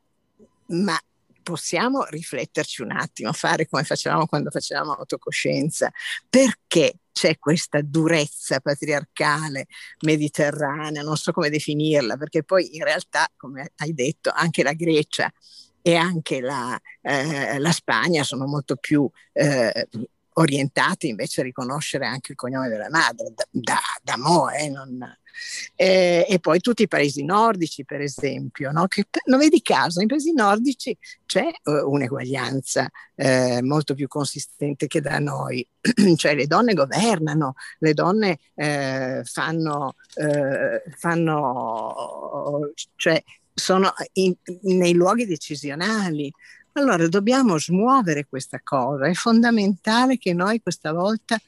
ma 0.67 0.99
possiamo 1.43 2.05
rifletterci 2.05 2.81
un 2.81 2.91
attimo, 2.91 3.31
fare 3.33 3.67
come 3.67 3.83
facevamo 3.83 4.25
quando 4.25 4.49
facevamo 4.49 4.93
autocoscienza, 4.93 5.91
perché 6.27 6.95
c'è 7.13 7.37
questa 7.39 7.81
durezza 7.81 8.59
patriarcale 8.59 9.67
mediterranea, 10.01 11.01
non 11.03 11.15
so 11.15 11.31
come 11.31 11.49
definirla, 11.49 12.17
perché 12.17 12.43
poi 12.43 12.75
in 12.75 12.83
realtà, 12.83 13.27
come 13.37 13.71
hai 13.77 13.93
detto, 13.93 14.31
anche 14.33 14.63
la 14.63 14.73
Grecia 14.73 15.31
e 15.81 15.95
anche 15.95 16.41
la, 16.41 16.79
eh, 17.01 17.59
la 17.59 17.71
Spagna 17.71 18.23
sono 18.23 18.45
molto 18.45 18.75
più 18.77 19.09
eh, 19.33 19.87
orientati 20.33 21.07
invece 21.07 21.41
a 21.41 21.43
riconoscere 21.43 22.05
anche 22.05 22.31
il 22.31 22.37
cognome 22.37 22.69
della 22.69 22.89
madre, 22.89 23.33
da, 23.33 23.47
da, 23.49 23.79
da 24.01 24.17
Mo, 24.17 24.49
eh, 24.49 24.69
non, 24.69 24.99
eh, 25.75 26.25
e 26.27 26.39
poi 26.39 26.59
tutti 26.59 26.83
i 26.83 26.87
paesi 26.87 27.23
nordici, 27.23 27.85
per 27.85 28.01
esempio, 28.01 28.71
no? 28.71 28.87
che 28.87 29.07
non 29.25 29.39
vedi 29.39 29.61
caso, 29.61 29.99
nei 29.99 30.07
paesi 30.07 30.33
nordici 30.33 30.95
c'è 31.25 31.49
uh, 31.63 31.91
un'eguaglianza 31.91 32.89
eh, 33.15 33.61
molto 33.63 33.93
più 33.95 34.07
consistente 34.07 34.87
che 34.87 35.01
da 35.01 35.19
noi, 35.19 35.67
cioè 36.15 36.35
le 36.35 36.47
donne 36.47 36.73
governano, 36.73 37.55
le 37.79 37.93
donne 37.93 38.39
eh, 38.55 39.21
fanno, 39.23 39.95
eh, 40.15 40.83
fanno 40.97 42.71
cioè 42.95 43.21
sono 43.53 43.93
in, 44.13 44.33
nei 44.61 44.93
luoghi 44.93 45.25
decisionali. 45.25 46.31
Allora 46.75 47.07
dobbiamo 47.07 47.59
smuovere 47.59 48.25
questa 48.25 48.59
cosa, 48.63 49.05
è 49.05 49.13
fondamentale 49.13 50.17
che 50.17 50.33
noi 50.33 50.59
questa 50.59 50.91
volta, 50.91 51.39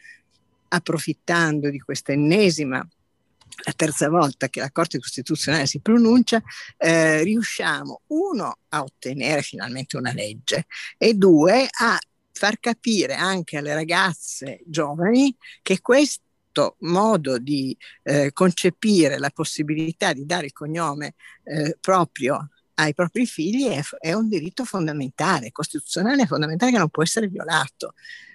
approfittando 0.68 1.72
di 1.72 1.80
questa 1.80 2.12
ennesima 2.12 2.78
la 2.78 3.74
terza 3.76 4.08
volta 4.10 4.50
che 4.50 4.60
la 4.60 4.70
Corte 4.70 5.00
Costituzionale 5.00 5.66
si 5.66 5.80
pronuncia, 5.80 6.44
eh, 6.78 7.24
riusciamo, 7.24 8.02
uno, 8.08 8.58
a 8.70 8.82
ottenere 8.82 9.42
finalmente 9.42 9.98
una 9.98 10.14
legge 10.14 10.68
e 10.96 11.16
due, 11.16 11.68
a 11.72 11.98
far 12.32 12.60
capire 12.60 13.16
anche 13.16 13.58
alle 13.58 13.74
ragazze 13.74 14.62
giovani 14.68 15.36
che 15.64 15.82
questo 15.82 16.76
modo 16.80 17.40
di 17.40 17.76
eh, 18.04 18.32
concepire 18.32 19.18
la 19.18 19.32
possibilità 19.32 20.14
di 20.14 20.26
dare 20.26 20.48
il 20.48 20.54
cognome 20.54 21.16
eh, 21.44 21.78
proprio 21.82 22.50
ai 22.76 22.94
propri 22.94 23.26
figli 23.26 23.68
è, 23.68 23.82
è, 24.00 24.14
un 24.14 24.28
diritto 24.28 24.66
fondamentale, 24.66 25.52
costituzionale 25.52 26.26
fondamentale 26.26 26.72
che 26.72 26.78
non 26.78 26.90
può 26.90 27.04
essere 27.04 27.28
violato. 27.28 27.94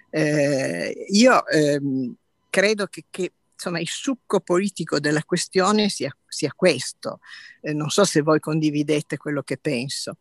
Eh, 0.09 1.05
io 1.09 1.47
ehm, 1.47 2.13
credo 2.49 2.87
che, 2.87 3.05
che 3.09 3.33
insomma, 3.53 3.79
il 3.79 3.87
succo 3.87 4.39
politico 4.39 4.99
della 4.99 5.23
questione 5.23 5.89
sia, 5.89 6.15
sia 6.27 6.51
questo. 6.55 7.19
Eh, 7.61 7.73
non 7.73 7.89
so 7.89 8.03
se 8.05 8.21
voi 8.21 8.39
condividete 8.39 9.17
quello 9.17 9.43
che 9.43 9.57
penso. 9.57 10.17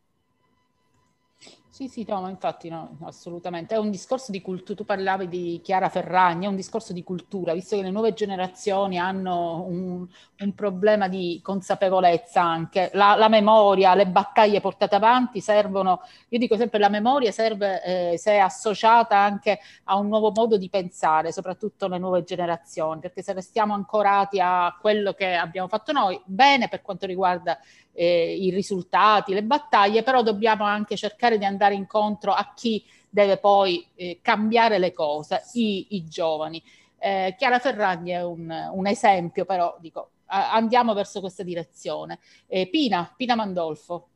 Sì, 1.80 1.88
sì, 1.88 2.04
no, 2.06 2.28
infatti 2.28 2.68
no, 2.68 2.98
assolutamente. 3.04 3.74
È 3.74 3.78
un 3.78 3.90
discorso 3.90 4.30
di 4.30 4.42
cultura, 4.42 4.76
tu 4.76 4.84
parlavi 4.84 5.28
di 5.28 5.62
Chiara 5.64 5.88
Ferragni, 5.88 6.44
è 6.44 6.48
un 6.48 6.54
discorso 6.54 6.92
di 6.92 7.02
cultura, 7.02 7.54
visto 7.54 7.74
che 7.74 7.80
le 7.80 7.90
nuove 7.90 8.12
generazioni 8.12 8.98
hanno 8.98 9.64
un, 9.66 10.06
un 10.40 10.54
problema 10.54 11.08
di 11.08 11.40
consapevolezza 11.42 12.42
anche. 12.42 12.90
La, 12.92 13.14
la, 13.14 13.30
memoria, 13.30 13.94
le 13.94 14.06
battaglie 14.06 14.60
portate 14.60 14.94
avanti 14.94 15.40
servono, 15.40 16.02
io 16.28 16.38
dico 16.38 16.58
sempre 16.58 16.78
la 16.78 16.90
memoria 16.90 17.32
serve 17.32 17.82
eh, 18.12 18.18
se 18.18 18.32
è 18.32 18.38
associata 18.38 19.16
anche 19.16 19.58
a 19.84 19.96
un 19.96 20.08
nuovo 20.08 20.32
modo 20.34 20.58
di 20.58 20.68
pensare, 20.68 21.32
soprattutto 21.32 21.88
le 21.88 21.96
nuove 21.96 22.24
generazioni, 22.24 23.00
perché 23.00 23.22
se 23.22 23.32
restiamo 23.32 23.72
ancorati 23.72 24.38
a 24.38 24.76
quello 24.78 25.14
che 25.14 25.32
abbiamo 25.34 25.68
fatto 25.68 25.92
noi, 25.92 26.20
bene 26.26 26.68
per 26.68 26.82
quanto 26.82 27.06
riguarda 27.06 27.58
eh, 27.92 28.34
i 28.34 28.50
risultati, 28.50 29.34
le 29.34 29.42
battaglie, 29.42 30.02
però 30.02 30.22
dobbiamo 30.22 30.64
anche 30.64 30.96
cercare 30.96 31.38
di 31.38 31.44
andare 31.44 31.74
incontro 31.74 32.32
a 32.32 32.52
chi 32.54 32.84
deve 33.08 33.38
poi 33.38 33.86
eh, 33.94 34.20
cambiare 34.22 34.78
le 34.78 34.92
cose, 34.92 35.42
i, 35.54 35.88
i 35.90 36.06
giovani. 36.06 36.62
Eh, 36.98 37.34
Chiara 37.36 37.58
Ferragni 37.58 38.10
è 38.10 38.22
un, 38.22 38.50
un, 38.72 38.86
esempio, 38.86 39.44
però 39.44 39.76
dico, 39.80 40.10
andiamo 40.26 40.94
verso 40.94 41.20
questa 41.20 41.42
direzione. 41.42 42.20
Eh, 42.46 42.68
Pina, 42.68 43.12
Pina 43.16 43.34
Mandolfo. 43.34 44.06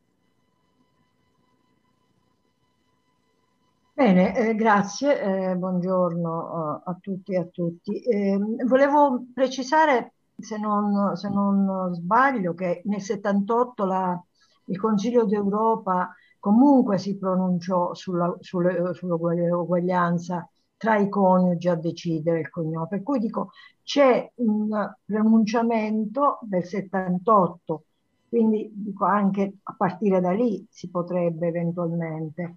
Bene, 3.96 4.36
eh, 4.36 4.54
grazie, 4.56 5.20
eh, 5.20 5.54
buongiorno 5.54 6.82
a, 6.82 6.82
a 6.84 6.98
tutti 7.00 7.32
e 7.32 7.38
a 7.38 7.44
tutti. 7.44 8.00
Eh, 8.00 8.36
volevo 8.66 9.24
precisare 9.32 10.14
se 10.38 10.58
non, 10.58 11.16
se 11.16 11.28
non 11.28 11.92
sbaglio, 11.94 12.54
che 12.54 12.82
nel 12.84 13.00
78 13.00 13.84
la, 13.84 14.22
il 14.66 14.78
Consiglio 14.78 15.24
d'Europa 15.24 16.14
comunque 16.38 16.98
si 16.98 17.16
pronunciò 17.16 17.94
sull'uguaglianza 17.94 20.48
tra 20.76 20.98
i 20.98 21.08
coniugi 21.08 21.68
a 21.68 21.74
decidere 21.76 22.40
il 22.40 22.50
cognome. 22.50 22.86
Per 22.88 23.02
cui 23.02 23.18
dico, 23.18 23.52
c'è 23.82 24.30
un 24.36 24.68
pronunciamento 25.04 26.38
del 26.42 26.64
78, 26.64 27.84
quindi 28.28 28.70
dico 28.74 29.04
anche 29.06 29.58
a 29.62 29.74
partire 29.76 30.20
da 30.20 30.32
lì 30.32 30.66
si 30.68 30.90
potrebbe 30.90 31.46
eventualmente. 31.46 32.56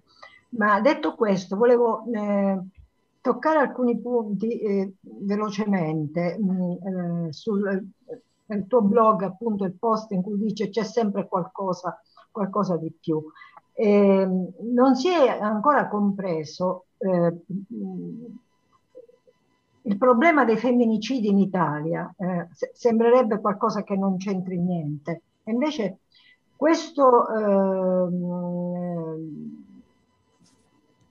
Ma 0.50 0.80
detto 0.80 1.14
questo, 1.14 1.56
volevo 1.56 2.04
eh, 2.12 2.58
toccare 3.28 3.58
alcuni 3.58 3.98
punti 3.98 4.58
eh, 4.58 4.94
velocemente 5.02 6.38
mh, 6.38 6.52
mm, 6.52 7.26
eh, 7.26 7.32
sul 7.32 7.86
nel 8.48 8.66
tuo 8.66 8.80
blog 8.80 9.22
appunto 9.24 9.64
il 9.64 9.74
post 9.78 10.12
in 10.12 10.22
cui 10.22 10.38
dice 10.38 10.70
c'è 10.70 10.82
sempre 10.82 11.28
qualcosa, 11.28 12.00
qualcosa 12.30 12.78
di 12.78 12.90
più. 12.98 13.22
Eh, 13.74 14.26
non 14.60 14.96
si 14.96 15.08
è 15.08 15.28
ancora 15.28 15.86
compreso 15.88 16.86
eh, 16.96 17.36
il 19.82 19.98
problema 19.98 20.46
dei 20.46 20.56
femminicidi 20.56 21.28
in 21.28 21.38
Italia. 21.38 22.10
Eh, 22.16 22.48
sembrerebbe 22.72 23.38
qualcosa 23.40 23.82
che 23.82 23.96
non 23.96 24.16
c'entri 24.16 24.58
niente. 24.58 25.20
E 25.44 25.52
invece 25.52 25.98
questo, 26.56 27.28
ehm, 27.28 29.18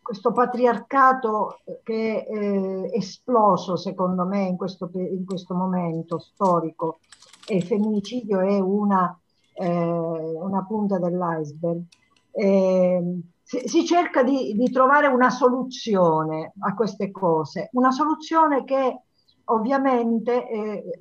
questo 0.08 0.32
patriarcato 0.32 1.60
che 1.84 2.24
è 2.24 2.34
eh, 2.34 2.90
esploso 2.94 3.76
secondo 3.76 4.26
me 4.26 4.44
in 4.44 4.56
questo, 4.56 4.90
in 4.94 5.26
questo 5.26 5.54
momento 5.54 6.18
storico 6.18 7.00
e 7.46 7.58
il 7.58 7.64
femminicidio 7.64 8.40
è 8.40 8.58
una, 8.58 9.20
eh, 9.54 9.68
una 9.68 10.64
punta 10.66 10.98
dell'iceberg. 10.98 11.84
Eh, 12.32 13.20
si, 13.44 13.68
si, 13.68 13.86
cerca 13.86 14.24
di, 14.24 14.56
di, 14.56 14.72
trovare 14.72 15.08
una 15.08 15.30
soluzione 15.30 16.54
a 16.60 16.74
queste 16.74 17.12
cose, 17.12 17.68
una 17.74 17.92
soluzione 17.92 18.64
che 18.64 19.02
ovviamente 19.46 20.48
eh, 20.48 21.00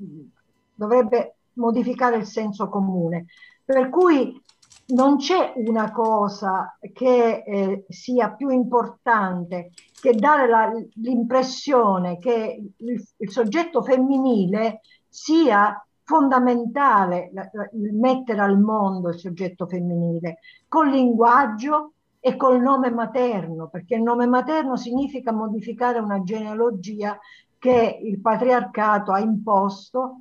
dovrebbe 0.75 1.37
modificare 1.53 2.17
il 2.17 2.27
senso 2.27 2.69
comune. 2.69 3.27
Per 3.65 3.89
cui 3.89 4.43
non 4.89 5.17
c'è 5.17 5.55
una 5.57 5.91
cosa 5.91 6.79
che 6.93 7.43
eh, 7.45 7.85
sia 7.89 8.33
più 8.33 8.51
importante 8.51 9.73
che 10.01 10.15
dare 10.15 10.49
la, 10.49 10.71
l'impressione 10.95 12.19
che 12.19 12.73
il, 12.77 13.09
il, 13.17 13.31
soggetto 13.31 13.83
femminile 13.83 14.83
sia 15.09 15.85
fondamentale 16.05 17.31
la, 17.33 17.49
la, 17.53 17.69
mettere 17.73 18.41
al 18.41 18.61
mondo 18.61 19.09
il 19.09 19.19
soggetto 19.19 19.67
femminile 19.67 20.39
col 20.69 20.91
linguaggio 20.91 21.93
e 22.21 22.37
col 22.37 22.61
nome 22.61 22.91
materno, 22.91 23.69
perché 23.69 23.97
il 23.97 24.03
nome 24.03 24.27
materno 24.27 24.77
significa 24.77 25.33
modificare 25.33 25.99
una 25.99 26.23
genealogia 26.23 27.19
che 27.59 28.01
il 28.03 28.21
patriarcato 28.21 29.13
ha 29.13 29.21
imposto 29.21 30.21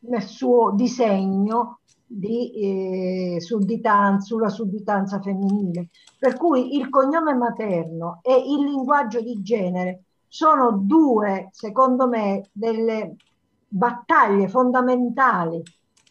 nel 0.00 0.22
suo 0.22 0.72
disegno 0.72 1.80
di 2.12 3.36
eh, 3.36 3.40
sudditanza, 3.40 4.26
sulla 4.26 4.48
sudditanza 4.48 5.20
femminile. 5.20 5.90
Per 6.18 6.36
cui 6.36 6.74
il 6.76 6.88
cognome 6.88 7.34
materno 7.34 8.18
e 8.22 8.34
il 8.34 8.64
linguaggio 8.64 9.20
di 9.20 9.40
genere 9.42 10.02
sono 10.26 10.72
due, 10.72 11.50
secondo 11.52 12.08
me, 12.08 12.48
delle 12.50 13.14
battaglie 13.68 14.48
fondamentali 14.48 15.62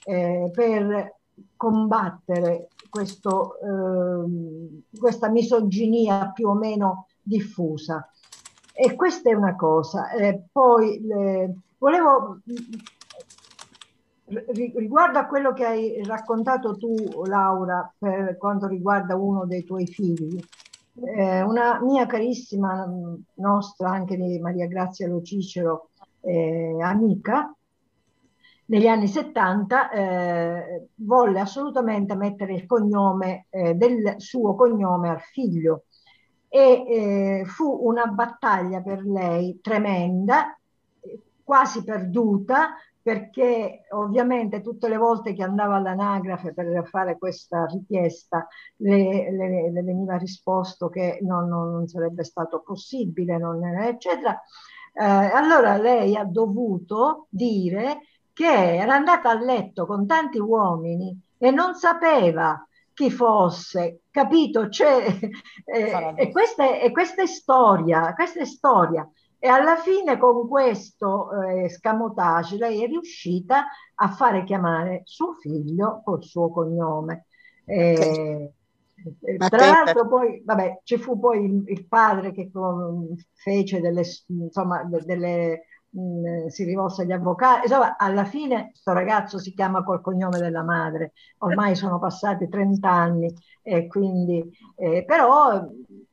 eh, 0.06 0.50
per 0.54 1.16
combattere 1.58 2.70
questo, 2.90 3.58
eh, 3.60 4.84
questa 4.98 5.28
misoginia 5.30 6.32
più 6.32 6.48
o 6.48 6.54
meno 6.54 7.08
diffusa. 7.22 8.10
E 8.72 8.96
questa 8.96 9.30
è 9.30 9.34
una 9.34 9.58
cosa. 9.58 10.12
Eh, 10.12 10.44
poi 10.50 11.04
volevo 11.78 12.40
riguardo 14.76 15.20
a 15.20 15.26
quello 15.26 15.54
che 15.54 15.66
hai 15.66 16.04
raccontato 16.04 16.78
tu, 16.78 17.24
Laura, 17.26 17.92
per 17.98 18.38
quanto 18.38 18.68
riguarda 18.68 19.16
uno 19.16 19.46
dei 19.46 19.64
tuoi 19.64 19.88
figli, 19.88 20.40
eh, 21.04 21.42
una 21.42 21.80
mia 21.82 22.06
carissima 22.06 22.88
nostra, 23.36 23.90
anche 23.90 24.16
di 24.16 24.40
Maria 24.40 24.68
Grazia 24.68 25.08
Lo 25.08 25.22
Cicero, 25.22 25.90
eh, 26.22 26.78
amica, 26.82 27.54
negli 28.66 28.88
anni 28.88 29.08
70 29.08 29.90
eh, 29.90 30.88
volle 30.96 31.40
assolutamente 31.40 32.16
mettere 32.16 32.54
il 32.54 32.66
cognome 32.68 33.48
eh, 33.50 33.74
del 33.74 34.16
suo 34.18 34.56
cognome 34.56 35.10
al 35.10 35.22
figlio. 35.22 35.86
E 36.48 36.62
eh, 36.62 37.46
fu 37.46 37.88
una 37.88 38.06
battaglia 38.06 38.82
per 38.82 39.04
lei 39.06 39.60
tremenda, 39.62 40.58
quasi 41.44 41.84
perduta, 41.84 42.76
perché 43.10 43.88
ovviamente 43.90 44.62
tutte 44.62 44.88
le 44.88 44.98
volte 44.98 45.34
che 45.34 45.42
andava 45.42 45.78
all'anagrafe 45.78 46.54
per 46.54 46.88
fare 46.88 47.18
questa 47.18 47.66
richiesta 47.66 48.48
le, 48.76 49.32
le, 49.32 49.72
le 49.72 49.82
veniva 49.82 50.16
risposto 50.16 50.90
che 50.90 51.18
non, 51.24 51.48
non, 51.48 51.72
non, 51.72 51.88
sarebbe 51.88 52.24
stato 52.24 52.62
possibile, 52.62 53.40
non, 53.40 53.66
eccetera. 53.66 54.40
Eh, 54.94 55.04
allora 55.04 55.76
lei 55.78 56.16
ha 56.16 56.24
dovuto 56.24 57.26
dire 57.30 58.02
che 58.32 58.76
era 58.78 58.94
andata 58.94 59.32
a 59.32 59.42
letto 59.44 59.88
con 59.88 60.06
tanti 60.06 60.38
uomini 60.38 61.20
e 61.40 61.50
non 61.50 61.74
sapeva 61.74 62.64
chi 62.94 63.10
fosse, 63.10 64.02
capito? 64.12 64.70
Cioè, 64.70 65.18
eh, 65.66 66.14
e, 66.16 66.32
questa 66.32 66.64
è, 66.76 66.86
e 66.86 66.92
questa 66.92 67.24
è 67.24 67.26
storia, 67.26 68.14
questa 68.14 68.42
è 68.42 68.46
storia. 68.46 69.10
E 69.42 69.48
alla 69.48 69.78
fine 69.78 70.18
con 70.18 70.50
questo 70.50 71.32
eh, 71.44 71.70
scamotage 71.70 72.58
lei 72.58 72.84
è 72.84 72.88
riuscita 72.88 73.68
a 73.96 74.10
fare 74.10 74.44
chiamare 74.44 75.04
suo 75.06 75.34
figlio 75.34 76.02
col 76.04 76.22
suo 76.24 76.52
cognome. 76.52 77.26
Eh, 77.64 78.52
okay. 79.02 79.38
tra 79.50 79.66
l'altro 79.66 80.08
poi, 80.10 80.42
vabbè, 80.44 80.82
ci 80.84 80.98
fu 80.98 81.18
poi 81.18 81.46
il, 81.46 81.64
il 81.68 81.88
padre 81.88 82.34
che 82.34 82.52
con, 82.52 83.16
fece 83.34 83.80
delle, 83.80 84.04
insomma, 84.28 84.84
delle 84.84 85.68
mh, 85.90 86.02
mm, 86.02 86.48
si 86.48 86.66
rivolse 86.66 87.04
agli 87.04 87.14
avvocati, 87.14 87.68
insomma, 87.68 87.96
alla 87.98 88.26
fine 88.26 88.72
questo 88.72 88.92
ragazzo 88.92 89.40
si 89.40 89.54
chiama 89.54 89.84
col 89.86 90.02
cognome 90.02 90.40
della 90.40 90.64
madre, 90.64 91.14
ormai 91.40 91.76
sono 91.76 91.98
passati 91.98 92.50
30 92.50 92.90
anni, 92.90 93.34
e 93.62 93.88
quindi, 93.88 94.52
eh, 94.76 95.06
però, 95.06 95.66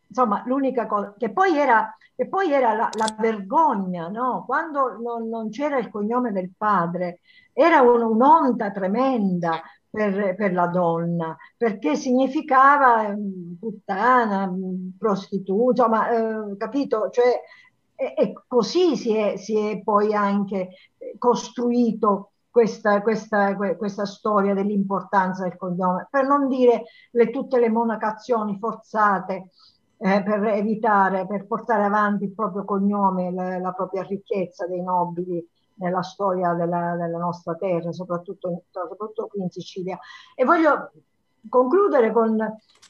insomma, 0.06 0.42
l'unica 0.46 0.86
cosa, 0.86 1.14
che 1.18 1.30
poi 1.30 1.58
era 1.58 1.92
e 2.16 2.26
poi 2.28 2.50
era 2.50 2.74
la, 2.74 2.88
la 2.94 3.14
vergogna, 3.18 4.08
no? 4.08 4.44
Quando 4.46 4.96
non, 4.98 5.28
non, 5.28 5.50
c'era 5.50 5.78
il 5.78 5.90
cognome 5.90 6.32
del 6.32 6.50
padre, 6.56 7.20
era 7.52 7.82
un, 7.82 8.02
un'onta 8.02 8.70
tremenda 8.70 9.60
per, 9.90 10.34
per, 10.34 10.52
la 10.52 10.66
donna, 10.66 11.36
perché 11.56 11.94
significava 11.94 13.08
eh, 13.08 13.16
puttana, 13.60 14.46
mm, 14.46 14.96
prostituta, 14.98 15.84
insomma, 15.84 16.08
eh, 16.10 16.56
capito? 16.56 17.10
Cioè, 17.10 17.40
e, 17.94 18.14
e 18.16 18.32
così 18.46 18.96
si 18.96 19.14
è, 19.14 19.36
si 19.36 19.56
è, 19.56 19.82
poi 19.82 20.14
anche 20.14 20.70
costruito 21.18 22.32
questa, 22.50 23.02
questa, 23.02 23.54
questa, 23.54 24.06
storia 24.06 24.54
dell'importanza 24.54 25.42
del 25.42 25.56
cognome, 25.58 26.08
per 26.10 26.26
non 26.26 26.48
dire 26.48 26.84
le, 27.10 27.30
tutte 27.30 27.58
le 27.58 27.68
monacazioni 27.68 28.56
forzate 28.58 29.50
eh, 29.98 30.22
per 30.22 30.44
evitare, 30.44 31.26
per 31.26 31.46
portare 31.46 31.84
avanti 31.84 32.24
il 32.24 32.34
proprio 32.34 32.64
cognome, 32.64 33.32
la, 33.32 33.58
la 33.58 33.72
propria 33.72 34.02
ricchezza 34.02 34.66
dei 34.66 34.82
nobili 34.82 35.44
nella 35.76 36.02
storia 36.02 36.52
della, 36.54 36.96
della 36.96 37.18
nostra 37.18 37.54
terra, 37.54 37.92
soprattutto, 37.92 38.64
soprattutto, 38.70 39.26
qui 39.26 39.42
in 39.42 39.50
Sicilia. 39.50 39.98
E 40.34 40.44
voglio 40.44 40.90
concludere 41.48 42.12
con 42.12 42.36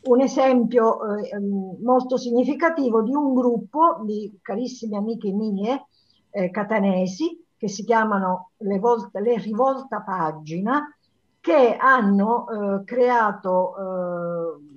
un 0.04 0.20
esempio 0.20 1.16
eh, 1.16 1.38
molto 1.38 2.16
significativo 2.16 3.02
di 3.02 3.14
un 3.14 3.34
gruppo 3.34 4.00
di 4.04 4.38
carissime 4.42 4.96
amiche 4.96 5.30
mie 5.32 5.86
eh, 6.30 6.50
catanesi 6.50 7.44
che 7.56 7.68
si 7.68 7.84
chiamano 7.84 8.50
le, 8.58 8.78
Volta, 8.78 9.20
le 9.20 9.38
Rivolta 9.38 10.02
Pagina, 10.02 10.94
che 11.40 11.76
hanno 11.76 12.46
eh, 12.48 12.84
creato 12.84 13.74
eh, 13.76 14.75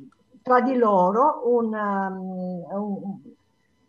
tra 0.49 0.61
di 0.61 0.75
loro 0.75 1.41
una, 1.45 2.07
um, 2.07 3.21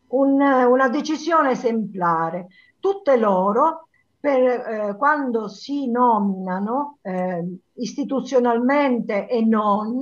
un, 0.09 0.41
una 0.43 0.89
decisione 0.91 1.53
esemplare. 1.53 2.49
Tutte 2.79 3.17
loro, 3.17 3.89
per, 4.21 4.43
eh, 4.43 4.95
quando 4.99 5.49
si 5.49 5.91
nominano 5.91 6.99
eh, 7.01 7.61
istituzionalmente 7.77 9.27
e 9.27 9.43
non, 9.43 10.01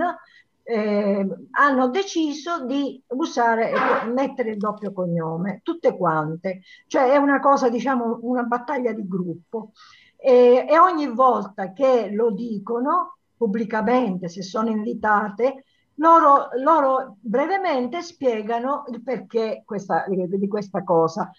eh, 0.65 1.29
hanno 1.53 1.89
deciso 1.91 2.65
di 2.67 3.01
usare 3.07 3.73
mettere 4.13 4.51
il 4.51 4.57
doppio 4.57 4.93
cognome, 4.93 5.61
tutte 5.63 5.97
quante. 5.97 6.63
Cioè 6.89 7.13
è 7.13 7.17
una 7.19 7.39
cosa, 7.39 7.69
diciamo, 7.69 8.19
una 8.23 8.43
battaglia 8.43 8.93
di 8.93 9.07
gruppo. 9.07 9.71
E, 10.17 10.67
e 10.69 10.77
ogni 10.77 11.07
volta 11.07 11.73
che 11.73 12.11
lo 12.11 12.33
dicono 12.33 13.19
pubblicamente, 13.37 14.29
se 14.29 14.43
sono 14.43 14.71
invitate, 14.71 15.63
loro, 15.99 16.49
loro 16.63 17.17
brevemente 17.21 18.03
spiegano 18.03 18.85
il 18.91 19.03
perché 19.03 19.63
questa, 19.65 20.05
di 20.09 20.49
questa 20.49 20.83
cosa 20.83 21.31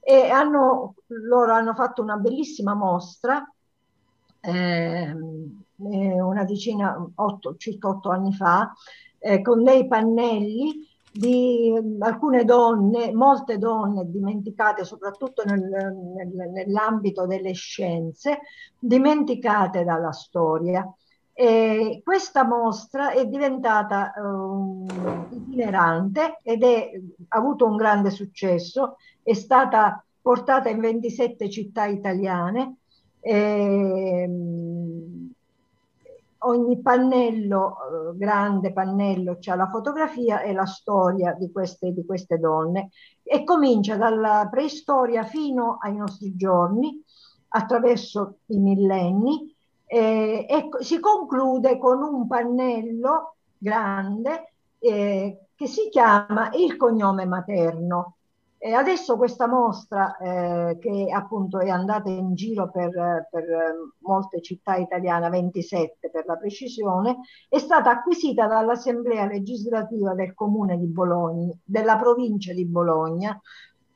e 0.00 0.28
hanno, 0.30 0.94
loro 1.06 1.52
hanno 1.52 1.74
fatto 1.74 2.02
una 2.02 2.16
bellissima 2.16 2.74
mostra 2.74 3.44
eh, 4.42 5.14
una 5.76 6.44
decina, 6.44 6.96
otto, 7.16 7.56
circa 7.56 7.88
otto 7.88 8.10
anni 8.10 8.32
fa, 8.32 8.72
eh, 9.18 9.40
con 9.42 9.62
dei 9.62 9.86
pannelli 9.86 10.88
di 11.12 11.72
alcune 11.98 12.44
donne, 12.44 13.12
molte 13.12 13.58
donne 13.58 14.10
dimenticate 14.10 14.84
soprattutto 14.84 15.44
nel, 15.44 15.60
nel, 15.60 16.50
nell'ambito 16.50 17.26
delle 17.26 17.52
scienze, 17.52 18.40
dimenticate 18.78 19.84
dalla 19.84 20.12
storia. 20.12 20.86
E 21.34 22.02
questa 22.04 22.44
mostra 22.44 23.12
è 23.12 23.26
diventata 23.26 24.12
uh, 24.16 24.84
itinerante 25.30 26.40
ed 26.42 26.62
è, 26.62 26.90
ha 27.28 27.38
avuto 27.38 27.66
un 27.66 27.76
grande 27.76 28.10
successo, 28.10 28.96
è 29.22 29.32
stata 29.32 30.04
portata 30.20 30.68
in 30.68 30.80
27 30.80 31.48
città 31.48 31.86
italiane. 31.86 32.76
E, 33.20 34.28
ogni 36.44 36.80
pannello, 36.80 37.76
eh, 38.12 38.16
grande 38.16 38.72
pannello, 38.72 39.38
c'è 39.38 39.54
la 39.54 39.68
fotografia 39.68 40.40
e 40.40 40.52
la 40.52 40.66
storia 40.66 41.32
di 41.32 41.50
queste, 41.50 41.92
di 41.92 42.04
queste 42.04 42.38
donne 42.38 42.90
e 43.22 43.44
comincia 43.44 43.96
dalla 43.96 44.48
preistoria 44.50 45.24
fino 45.24 45.78
ai 45.80 45.96
nostri 45.96 46.34
giorni 46.36 47.02
attraverso 47.48 48.38
i 48.46 48.58
millenni 48.58 49.54
eh, 49.92 50.46
e 50.48 50.68
si 50.82 50.98
conclude 51.00 51.76
con 51.76 52.02
un 52.02 52.26
pannello 52.26 53.34
grande 53.58 54.52
eh, 54.78 55.38
che 55.54 55.66
si 55.66 55.90
chiama 55.90 56.48
il 56.54 56.78
cognome 56.78 57.26
materno. 57.26 58.14
E 58.56 58.72
adesso 58.72 59.18
questa 59.18 59.46
mostra, 59.46 60.16
eh, 60.16 60.78
che 60.78 61.08
appunto 61.12 61.58
è 61.58 61.68
andata 61.68 62.08
in 62.08 62.34
giro 62.34 62.70
per, 62.70 63.28
per, 63.30 63.44
molte 63.98 64.40
città 64.40 64.76
italiane, 64.76 65.28
27 65.28 66.08
per 66.10 66.24
la 66.24 66.36
precisione, 66.36 67.18
è 67.50 67.58
stata 67.58 67.90
acquisita 67.90 68.46
dall'Assemblea 68.46 69.26
legislativa 69.26 70.14
del 70.14 70.32
Comune 70.32 70.78
di 70.78 70.86
Bologna, 70.86 71.52
della 71.62 71.98
provincia 71.98 72.54
di 72.54 72.64
Bologna, 72.64 73.38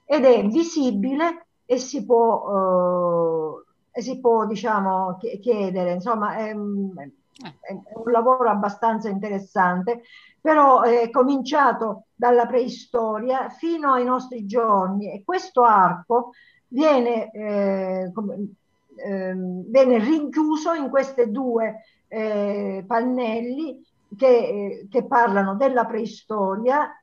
ed 0.05 0.25
è 0.25 0.47
visibile 0.47 1.47
e 1.65 1.79
si 1.79 2.05
può, 2.05 3.63
eh, 3.63 3.66
si 4.01 4.21
può 4.21 4.47
diciamo, 4.47 5.19
chiedere, 5.41 5.93
insomma, 5.93 6.37
è, 6.37 6.51
è 6.51 6.55
un 6.55 8.11
lavoro 8.11 8.49
abbastanza 8.49 9.09
interessante 9.09 10.03
però 10.47 10.83
è 10.83 11.11
cominciato 11.11 12.05
dalla 12.15 12.47
preistoria 12.47 13.49
fino 13.49 13.95
ai 13.95 14.05
nostri 14.05 14.47
giorni 14.47 15.11
e 15.11 15.25
questo 15.25 15.65
arco 15.65 16.31
viene, 16.69 17.33
eh, 17.33 18.13
eh, 18.95 19.35
viene 19.35 19.99
rinchiuso 19.99 20.73
in 20.73 20.89
questi 20.89 21.33
due 21.33 21.83
eh, 22.07 22.85
pannelli 22.87 23.85
che, 24.17 24.27
eh, 24.27 24.87
che, 24.89 25.05
parlano 25.07 25.57
della 25.57 25.85
preistoria, 25.85 26.97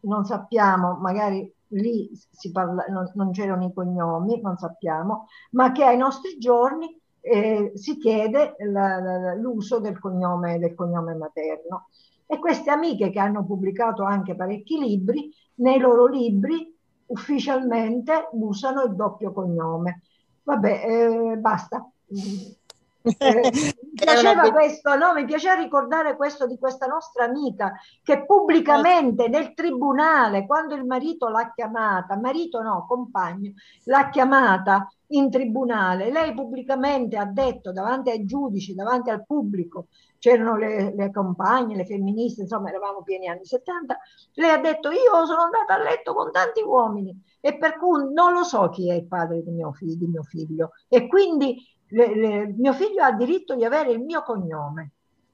non 0.00 0.26
sappiamo, 0.26 0.98
magari 1.00 1.50
lì 1.70 2.10
parla, 2.52 2.84
non, 2.88 3.10
non, 3.14 3.30
c'erano 3.32 3.66
i 3.66 3.72
cognomi, 3.72 4.40
non 4.40 4.56
sappiamo, 4.56 5.26
ma 5.52 5.72
che 5.72 5.84
ai 5.84 5.96
nostri 5.96 6.38
giorni 6.38 6.98
eh, 7.20 7.72
si 7.74 7.96
chiede 7.98 8.56
la, 8.70 9.00
la, 9.00 9.34
l'uso 9.34 9.78
del 9.78 9.98
cognome, 9.98 10.58
del 10.58 10.74
cognome 10.74 11.14
materno 11.14 11.88
e 12.26 12.38
queste 12.38 12.70
amiche 12.70 13.10
che 13.10 13.18
hanno 13.18 13.44
pubblicato 13.44 14.04
anche 14.04 14.36
parecchi 14.36 14.78
libri, 14.78 15.32
nei 15.56 15.78
loro 15.78 16.06
libri 16.06 16.72
ufficialmente 17.06 18.28
usano 18.32 18.84
il 18.84 18.94
doppio 18.94 19.32
cognome. 19.32 20.02
Vabbè, 20.44 20.84
eh, 20.86 21.36
basta. 21.36 21.88
Eh, 23.02 23.50
mi 23.90 23.96
piaceva 23.96 24.50
questo, 24.50 24.96
no? 24.96 25.12
Mi 25.14 25.24
piaceva 25.24 25.54
ricordare 25.54 26.16
questo 26.16 26.46
di 26.46 26.56
questa 26.58 26.86
nostra 26.86 27.24
amica 27.24 27.72
che 28.02 28.24
pubblicamente 28.24 29.28
nel 29.28 29.52
tribunale, 29.52 30.46
quando 30.46 30.74
il 30.74 30.84
marito 30.84 31.28
l'ha 31.28 31.52
chiamata, 31.52 32.16
marito 32.16 32.62
no, 32.62 32.86
compagno, 32.86 33.52
l'ha 33.84 34.08
chiamata 34.10 34.88
in 35.08 35.28
tribunale, 35.28 36.12
lei 36.12 36.32
pubblicamente 36.34 37.16
ha 37.16 37.24
detto 37.24 37.72
davanti 37.72 38.10
ai 38.10 38.24
giudici, 38.24 38.74
davanti 38.74 39.10
al 39.10 39.26
pubblico, 39.26 39.88
c'erano 40.18 40.56
le, 40.56 40.94
le, 40.94 41.10
compagne, 41.10 41.74
le 41.74 41.84
femministe, 41.84 42.42
insomma 42.42 42.68
eravamo 42.68 43.02
pieni 43.02 43.26
anni 43.26 43.44
70, 43.44 43.98
lei 44.34 44.50
ha 44.50 44.58
detto 44.58 44.90
io 44.90 45.26
sono 45.26 45.42
andata 45.42 45.74
a 45.74 45.82
letto 45.82 46.14
con 46.14 46.30
tanti 46.30 46.62
uomini 46.62 47.18
e 47.40 47.56
per 47.58 47.76
cui 47.76 48.12
non 48.12 48.32
lo 48.34 48.44
so 48.44 48.68
chi 48.68 48.88
è 48.88 48.94
il 48.94 49.06
padre 49.06 49.42
di 49.42 49.50
mio 49.50 49.72
figlio, 49.72 49.96
di 49.96 50.06
mio 50.06 50.22
figlio. 50.22 50.70
e 50.88 51.08
quindi 51.08 51.56
le, 51.90 52.14
le, 52.14 52.54
mio 52.56 52.72
figlio 52.72 53.02
ha 53.02 53.12
diritto 53.12 53.54
di 53.54 53.64
avere 53.64 53.90
il 53.90 54.00
mio 54.00 54.22
cognome. 54.22 54.90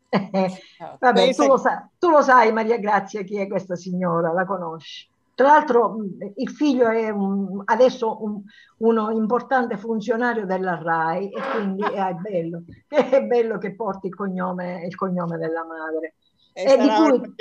Vabbè, 0.99 1.35
tu 1.35 1.47
lo, 1.47 1.57
sai, 1.57 1.79
tu 1.99 2.09
lo 2.11 2.23
sai 2.23 2.53
Maria 2.53 2.79
Grazia 2.79 3.23
chi 3.23 3.39
è 3.39 3.49
questa 3.49 3.77
signora, 3.77 4.33
la 4.33 4.45
conosci. 4.45 5.09
Tra 5.35 5.49
l'altro 5.49 5.97
il 6.35 6.49
figlio 6.49 6.89
è 6.89 7.11
un, 7.11 7.61
adesso 7.67 8.25
un, 8.25 8.41
uno 8.79 9.11
importante 9.11 9.77
funzionario 9.77 10.47
della 10.47 10.81
RAI 10.83 11.31
e 11.31 11.41
quindi 11.53 11.83
è 11.93 12.15
bello, 12.15 12.63
è 12.89 13.23
bello 13.23 13.59
che 13.59 13.75
porti 13.75 14.07
il 14.07 14.15
cognome, 14.15 14.87
il 14.87 14.95
cognome 14.95 15.37
della 15.37 15.65
madre. 15.65 16.15
E, 16.55 16.73
e 16.73 16.79
di 16.79 16.89
cui 16.89 17.35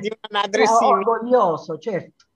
di 0.00 0.12
una 0.12 0.42
madre 0.42 0.62
è 0.62 0.68
orgoglioso, 0.68 1.78
certo. 1.78 2.26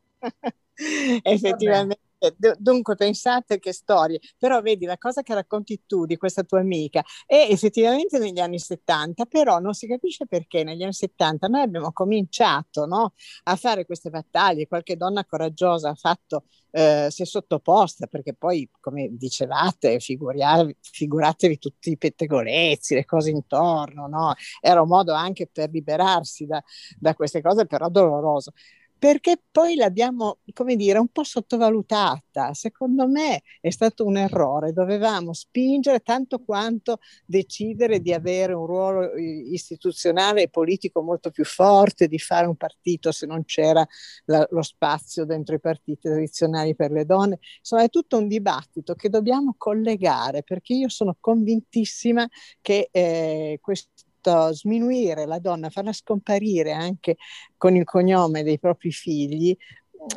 Effettivamente. 1.22 2.09
Dunque 2.58 2.96
pensate 2.96 3.58
che 3.58 3.72
storie, 3.72 4.20
però 4.36 4.60
vedi 4.60 4.84
la 4.84 4.98
cosa 4.98 5.22
che 5.22 5.34
racconti 5.34 5.82
tu 5.86 6.04
di 6.04 6.16
questa 6.16 6.42
tua 6.42 6.60
amica 6.60 7.02
è 7.26 7.46
effettivamente 7.48 8.18
negli 8.18 8.40
anni 8.40 8.58
70, 8.58 9.24
però 9.24 9.58
non 9.58 9.72
si 9.72 9.86
capisce 9.86 10.26
perché 10.26 10.62
negli 10.62 10.82
anni 10.82 10.92
70 10.92 11.46
noi 11.46 11.62
abbiamo 11.62 11.92
cominciato 11.92 12.84
no, 12.84 13.14
a 13.44 13.56
fare 13.56 13.86
queste 13.86 14.10
battaglie, 14.10 14.66
qualche 14.66 14.96
donna 14.96 15.24
coraggiosa 15.24 15.90
ha 15.90 15.94
fatto, 15.94 16.44
eh, 16.72 17.06
si 17.10 17.22
è 17.22 17.24
sottoposta, 17.24 18.06
perché 18.06 18.34
poi 18.34 18.68
come 18.80 19.08
dicevate, 19.12 19.98
figuratevi 20.00 21.58
tutti 21.58 21.90
i 21.90 21.96
pettegolezzi, 21.98 22.94
le 22.94 23.04
cose 23.04 23.30
intorno, 23.30 24.06
no? 24.06 24.34
era 24.60 24.82
un 24.82 24.88
modo 24.88 25.14
anche 25.14 25.48
per 25.50 25.70
liberarsi 25.70 26.46
da, 26.46 26.62
da 26.98 27.14
queste 27.14 27.40
cose, 27.40 27.66
però 27.66 27.88
doloroso 27.88 28.52
perché 29.00 29.40
poi 29.50 29.76
l'abbiamo, 29.76 30.40
come 30.52 30.76
dire, 30.76 30.98
un 30.98 31.08
po' 31.08 31.24
sottovalutata. 31.24 32.52
Secondo 32.52 33.08
me 33.08 33.40
è 33.58 33.70
stato 33.70 34.04
un 34.04 34.18
errore, 34.18 34.74
dovevamo 34.74 35.32
spingere 35.32 36.00
tanto 36.00 36.40
quanto 36.44 36.98
decidere 37.24 38.00
di 38.00 38.12
avere 38.12 38.52
un 38.52 38.66
ruolo 38.66 39.16
istituzionale 39.16 40.42
e 40.42 40.48
politico 40.50 41.00
molto 41.00 41.30
più 41.30 41.46
forte, 41.46 42.08
di 42.08 42.18
fare 42.18 42.46
un 42.46 42.56
partito 42.56 43.10
se 43.10 43.24
non 43.24 43.42
c'era 43.46 43.86
la, 44.26 44.46
lo 44.50 44.62
spazio 44.62 45.24
dentro 45.24 45.54
i 45.54 45.60
partiti 45.60 46.00
tradizionali 46.02 46.74
per 46.74 46.90
le 46.90 47.06
donne. 47.06 47.38
Insomma, 47.56 47.84
è 47.84 47.88
tutto 47.88 48.18
un 48.18 48.28
dibattito 48.28 48.94
che 48.94 49.08
dobbiamo 49.08 49.54
collegare 49.56 50.42
perché 50.42 50.74
io 50.74 50.90
sono 50.90 51.16
convintissima 51.18 52.28
che 52.60 52.90
eh, 52.92 53.58
questo 53.62 54.08
sminuire 54.52 55.26
la 55.26 55.38
donna, 55.38 55.70
farla 55.70 55.92
scomparire 55.92 56.72
anche 56.72 57.16
con 57.56 57.76
il 57.76 57.84
cognome 57.84 58.42
dei 58.42 58.58
propri 58.58 58.90
figli, 58.90 59.56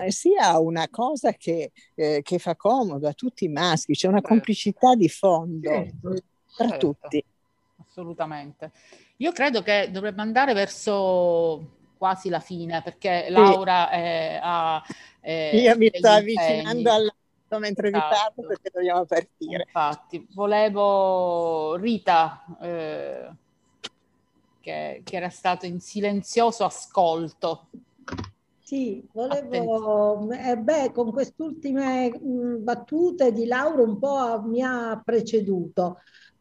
eh, 0.01 0.12
sia 0.12 0.60
una 0.60 0.88
cosa 0.89 1.34
che, 1.34 1.72
eh, 1.95 2.22
che, 2.24 2.39
fa 2.39 2.56
comodo 2.56 3.08
a 3.08 3.14
tutti 3.14 3.45
i 3.45 3.49
maschi, 3.49 3.93
c'è 3.93 4.08
una 4.08 4.18
certo. 4.18 4.34
complicità 4.34 4.95
di 4.95 5.10
fondo 5.10 5.70
certo. 5.70 6.10
tra 6.56 6.70
certo. 6.70 6.78
tutti. 6.78 7.24
Assolutamente. 7.86 8.72
Io 9.18 9.32
credo 9.32 9.62
che 9.62 9.89
dovrebbe 9.91 10.22
andare 10.22 10.54
verso 10.54 11.82
quasi 11.97 12.30
la 12.30 12.39
fine 12.39 12.82
perché 12.82 13.28
Laura 13.30 13.88
sì. 13.89 13.95
è, 13.95 14.39
ha... 14.41 14.84
È, 15.20 15.51
Io 15.54 15.78
mi 15.78 15.89
sto 15.93 16.10
avvicinando 16.10 16.91
alla 16.91 17.16
mentre 17.60 17.89
esatto. 17.89 18.08
vi 18.08 18.16
parlo 18.16 18.47
perché 18.47 18.70
dobbiamo 18.74 19.06
partire. 19.06 19.64
Infatti, 19.66 20.28
volevo 20.34 21.76
Rita, 21.76 22.43
eh, 22.62 23.30
che, 24.64 25.01
che 25.03 25.18
era 25.18 25.30
stato 25.30 25.66
in 25.66 25.82
silenzioso 25.82 26.64
ascolto. 26.64 27.68
Sì, 28.61 29.05
volevo, 29.11 30.32
eh, 30.32 30.57
beh, 30.57 30.93
con 30.93 31.11
queste 31.11 31.43
ultime 31.43 32.18
battute 32.59 33.34
di 33.34 33.45
Laura 33.45 33.84
un 33.84 33.99
po' 33.99 34.41
mi 34.43 34.61
ha 34.64 34.99
preceduto, 35.03 35.97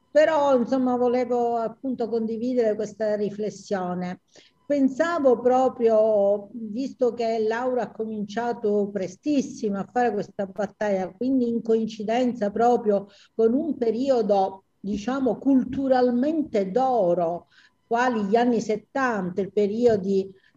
però 0.09 0.57
insomma 0.57 0.97
volevo 0.97 1.57
appunto 1.57 2.09
condividere 2.09 2.77
questa 2.77 3.17
riflessione. 3.17 4.21
Pensavo 4.65 5.41
proprio, 5.41 6.49
visto 6.53 7.13
che 7.13 7.41
Laura 7.41 7.83
ha 7.83 7.91
cominciato 7.91 8.89
prestissimo 8.93 9.79
a 9.79 9.89
fare 9.93 10.13
questa 10.13 10.47
battaglia, 10.47 11.11
quindi 11.11 11.49
in 11.49 11.61
coincidenza 11.61 12.51
proprio 12.51 13.09
con 13.35 13.53
un 13.53 13.77
periodo, 13.77 14.63
diciamo, 14.79 15.37
culturalmente 15.39 16.71
d'oro 16.71 17.49
quali 17.93 18.25
gli 18.25 18.37
anni 18.37 18.63
70, 18.63 19.39
il 19.43 19.53
periodo, 19.53 20.09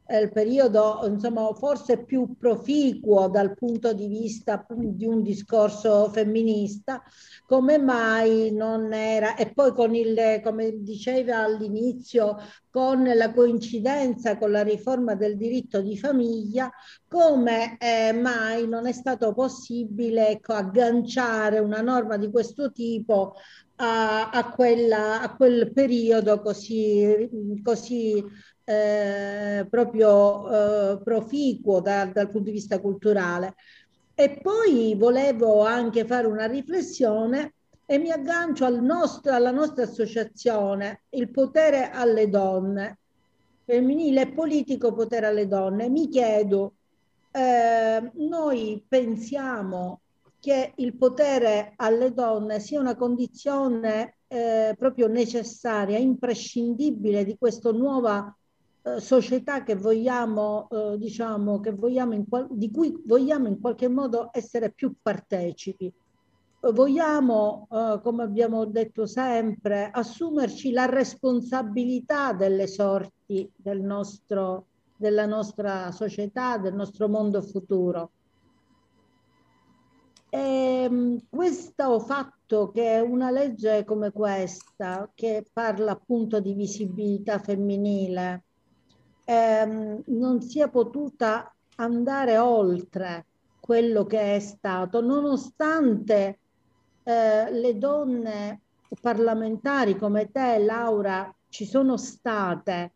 eh, 0.08 0.20
il 0.20 0.32
periodo 0.32 1.02
insomma, 1.06 1.54
forse 1.54 2.06
più 2.06 2.38
proficuo 2.38 3.28
dal 3.28 3.56
punto 3.56 3.92
di 3.92 4.08
vista 4.08 4.66
di 4.70 5.06
un 5.06 5.22
discorso 5.22 6.10
femminista, 6.10 7.04
come 7.46 7.78
mai 7.78 8.54
non 8.54 8.94
era, 8.94 9.36
e 9.36 9.52
poi 9.52 9.74
con 9.74 9.94
il, 9.94 10.40
come 10.46 10.82
diceva 10.82 11.40
all'inizio, 11.44 12.38
con 12.70 13.04
la 13.04 13.34
coincidenza 13.34 14.38
con 14.38 14.52
la 14.52 14.64
riforma 14.64 15.16
del 15.16 15.36
diritto 15.36 15.82
di 15.82 15.98
famiglia, 15.98 16.72
come 17.06 17.78
eh, 17.80 18.14
mai 18.14 18.66
non 18.66 18.88
è 18.88 18.94
stato 18.94 19.34
possibile 19.34 20.30
ecco, 20.30 20.54
agganciare 20.54 21.60
una 21.60 21.82
norma 21.82 22.16
di 22.16 22.32
questo 22.32 22.72
tipo 22.72 23.36
a, 23.78 24.30
a, 24.30 24.50
quella, 24.52 25.22
a 25.22 25.36
quel 25.36 25.72
periodo 25.74 26.40
così, 26.42 27.30
così 27.64 28.24
eh, 28.64 29.68
proprio 29.70 30.94
eh, 30.94 31.02
proficuo 31.04 31.82
da, 31.82 32.06
dal 32.06 32.30
punto 32.30 32.50
di 32.50 32.52
vista 32.52 32.80
culturale. 32.80 33.56
E 34.16 34.40
poi 34.42 34.96
volevo 34.98 35.62
anche 35.62 36.06
fare 36.06 36.28
una 36.28 36.46
riflessione 36.46 37.54
E 37.88 38.00
mi 38.00 38.10
aggancio 38.10 38.66
al 38.66 38.82
nostro, 38.82 39.32
alla 39.34 39.52
nostra 39.52 39.84
associazione, 39.84 41.04
il 41.10 41.30
potere 41.30 41.92
alle 41.92 42.30
donne, 42.30 42.98
femminile 43.64 44.22
e 44.22 44.32
politico 44.34 44.92
potere 44.94 45.28
alle 45.28 45.48
donne. 45.48 45.88
Mi 45.88 46.10
chiedo, 46.10 46.78
eh, 47.32 48.12
noi 48.16 48.84
pensiamo 48.88 50.02
che 50.46 50.74
il 50.76 50.96
potere 50.96 51.74
alle 51.78 52.14
donne 52.14 52.60
sia 52.60 52.80
una 52.80 52.96
condizione 52.96 54.18
eh, 54.28 54.76
proprio 54.78 55.08
necessaria, 55.08 55.98
imprescindibile 55.98 57.26
di 57.26 57.36
questa 57.36 57.72
nuova 57.72 58.32
eh, 58.84 59.00
società 59.00 59.64
che 59.64 59.74
vogliamo, 59.74 60.68
eh, 60.70 60.98
diciamo, 61.00 61.60
che 61.62 61.72
vogliamo 61.72 62.24
di 62.52 62.70
cui 62.70 62.96
vogliamo 63.08 63.48
in 63.48 63.60
qualche 63.60 63.88
modo 63.88 64.30
essere 64.34 64.70
più 64.70 64.94
partecipi. 65.02 65.92
Vogliamo, 66.60 67.68
eh, 67.72 68.00
come 68.04 68.22
abbiamo 68.22 68.66
detto 68.66 69.08
sempre, 69.08 69.90
assumerci 69.92 70.72
la 70.72 70.86
responsabilità 70.86 72.34
delle 72.34 72.68
sorti 72.68 73.52
del 73.56 73.82
nostro, 73.82 74.68
della 74.96 75.26
nostra 75.26 75.92
società, 75.92 76.60
del 76.60 76.76
nostro 76.76 77.10
mondo 77.10 77.42
futuro. 77.42 78.12
E, 80.36 80.84
ehm, 80.84 81.20
questo 81.30 82.00
fatto 82.00 82.70
che 82.72 83.00
una 83.00 83.32
legge 83.32 83.86
come 83.86 84.12
questa, 84.12 85.10
che 85.16 85.46
parla 85.52 85.92
appunto 85.92 86.40
di 86.42 86.54
visibilità 86.54 87.40
femminile, 87.40 88.44
ehm, 89.24 90.04
non 90.08 90.42
sia 90.42 90.68
potuta 90.68 91.54
andare 91.78 92.38
oltre 92.38 93.26
quello 93.60 94.06
che 94.06 94.36
è 94.36 94.40
stato, 94.40 95.02
nonostante 95.02 96.40
eh, 97.04 97.52
le 97.52 97.78
donne 97.78 98.62
parlamentari 99.02 99.98
come 99.98 100.30
te, 100.32 100.60
Laura, 100.60 101.34
ci 101.50 101.66
sono 101.66 101.98
state. 101.98 102.92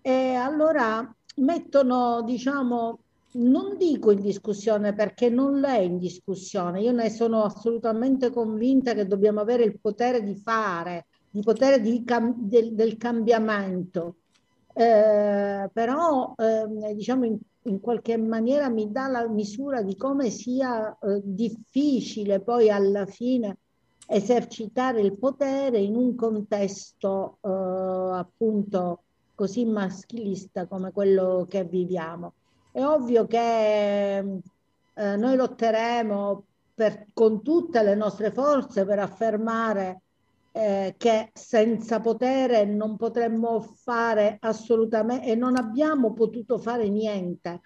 E 0.00 0.34
allora 0.34 1.14
mettono, 1.36 2.22
diciamo, 2.22 2.98
non 3.32 3.76
dico 3.76 4.10
in 4.10 4.20
discussione 4.20 4.92
perché 4.92 5.28
non 5.28 5.64
è 5.64 5.78
in 5.78 5.98
discussione, 5.98 6.80
io 6.80 6.92
ne 6.92 7.10
sono 7.10 7.44
assolutamente 7.44 8.30
convinta 8.30 8.92
che 8.94 9.06
dobbiamo 9.06 9.40
avere 9.40 9.64
il 9.64 9.78
potere 9.78 10.22
di 10.22 10.34
fare, 10.34 11.06
il 11.32 11.44
potere 11.44 11.80
di 11.80 12.04
del, 12.36 12.74
del, 12.74 12.96
cambiamento, 12.96 14.16
eh, 14.74 15.70
però 15.72 16.34
eh, 16.36 16.94
diciamo 16.94 17.24
in, 17.24 17.38
in, 17.64 17.80
qualche 17.80 18.16
maniera 18.16 18.68
mi 18.68 18.90
dà 18.90 19.06
la 19.06 19.28
misura 19.28 19.82
di 19.82 19.96
come 19.96 20.30
sia 20.30 20.96
eh, 20.98 21.20
difficile 21.22 22.40
poi 22.40 22.70
alla 22.70 23.06
fine 23.06 23.58
esercitare 24.08 25.00
il 25.00 25.16
potere 25.16 25.78
in 25.78 25.94
un 25.94 26.16
contesto 26.16 27.38
eh, 27.42 27.48
appunto 27.48 29.02
così 29.36 29.64
maschilista 29.64 30.66
come 30.66 30.90
quello 30.90 31.46
che 31.48 31.64
viviamo. 31.64 32.34
È 32.72 32.84
ovvio 32.84 33.26
che 33.26 34.18
eh, 34.18 35.16
noi 35.16 35.36
lotteremo 35.36 36.44
per, 36.74 37.06
con 37.12 37.42
tutte 37.42 37.82
le 37.82 37.94
nostre 37.94 38.30
forze 38.30 38.84
per 38.84 38.98
affermare 39.00 40.02
eh, 40.52 40.94
che 40.96 41.30
senza 41.34 42.00
potere 42.00 42.64
non 42.64 42.96
potremmo 42.96 43.60
fare 43.60 44.38
assolutamente 44.40 45.26
e 45.26 45.34
non 45.34 45.56
abbiamo 45.56 46.12
potuto 46.12 46.58
fare 46.58 46.88
niente. 46.88 47.60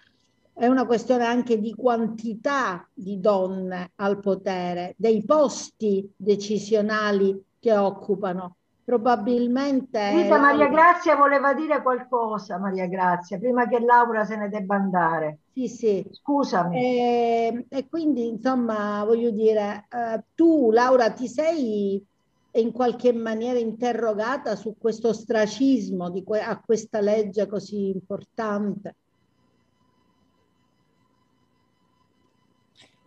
È 0.53 0.67
una 0.67 0.85
questione 0.85 1.25
anche 1.25 1.59
di 1.59 1.73
quantità 1.75 2.87
di 2.93 3.19
donne 3.19 3.91
al 3.95 4.19
potere, 4.19 4.95
dei 4.97 5.23
posti 5.23 6.09
decisionali 6.15 7.43
che 7.59 7.75
occupano 7.75 8.57
probabilmente... 8.85 10.11
Rita 10.11 10.37
Maria 10.37 10.67
Grazia 10.67 11.15
voleva 11.15 11.55
dire 11.55 11.81
qualcosa, 11.81 12.59
Maria 12.59 12.85
Grazia, 12.85 13.39
prima 13.39 13.67
che 13.67 13.79
Laura 13.79 14.23
se 14.23 14.37
ne 14.37 14.47
debba 14.47 14.75
andare. 14.75 15.39
Sì, 15.53 15.67
sì. 15.67 16.07
Scusami. 16.11 16.77
E, 16.77 17.65
e 17.67 17.89
quindi, 17.89 18.27
insomma, 18.27 19.03
voglio 19.03 19.31
dire, 19.31 19.87
eh, 19.89 20.23
tu, 20.35 20.69
Laura, 20.71 21.09
ti 21.11 21.27
sei 21.27 22.05
in 22.51 22.71
qualche 22.71 23.11
maniera 23.11 23.57
interrogata 23.57 24.55
su 24.55 24.75
questo 24.77 25.09
ostracismo 25.09 26.09
di 26.11 26.23
que- 26.23 26.41
a 26.41 26.61
questa 26.63 27.01
legge 27.01 27.47
così 27.47 27.89
importante? 27.89 28.95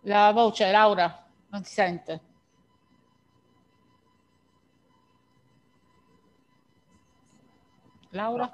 La 0.01 0.31
voce, 0.33 0.69
Laura, 0.71 1.25
non 1.49 1.63
si 1.63 1.73
sente. 1.73 2.28
Laura? 8.09 8.49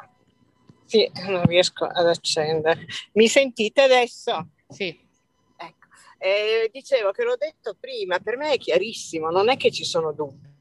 Sì, 0.86 1.10
non 1.28 1.46
riesco 1.46 1.86
ad 1.86 2.08
accendere. 2.08 2.86
Mi 3.14 3.28
sentite 3.28 3.82
adesso? 3.82 4.50
Sì. 4.68 4.88
Ecco. 5.58 5.88
Eh, 6.18 6.70
dicevo 6.72 7.12
che 7.12 7.24
l'ho 7.24 7.36
detto 7.38 7.76
prima, 7.80 8.20
per 8.20 8.38
me 8.38 8.54
è 8.54 8.58
chiarissimo, 8.58 9.30
non 9.30 9.50
è 9.50 9.58
che 9.58 9.72
ci 9.72 9.84
sono 9.84 10.12
dubbi. 10.12 10.54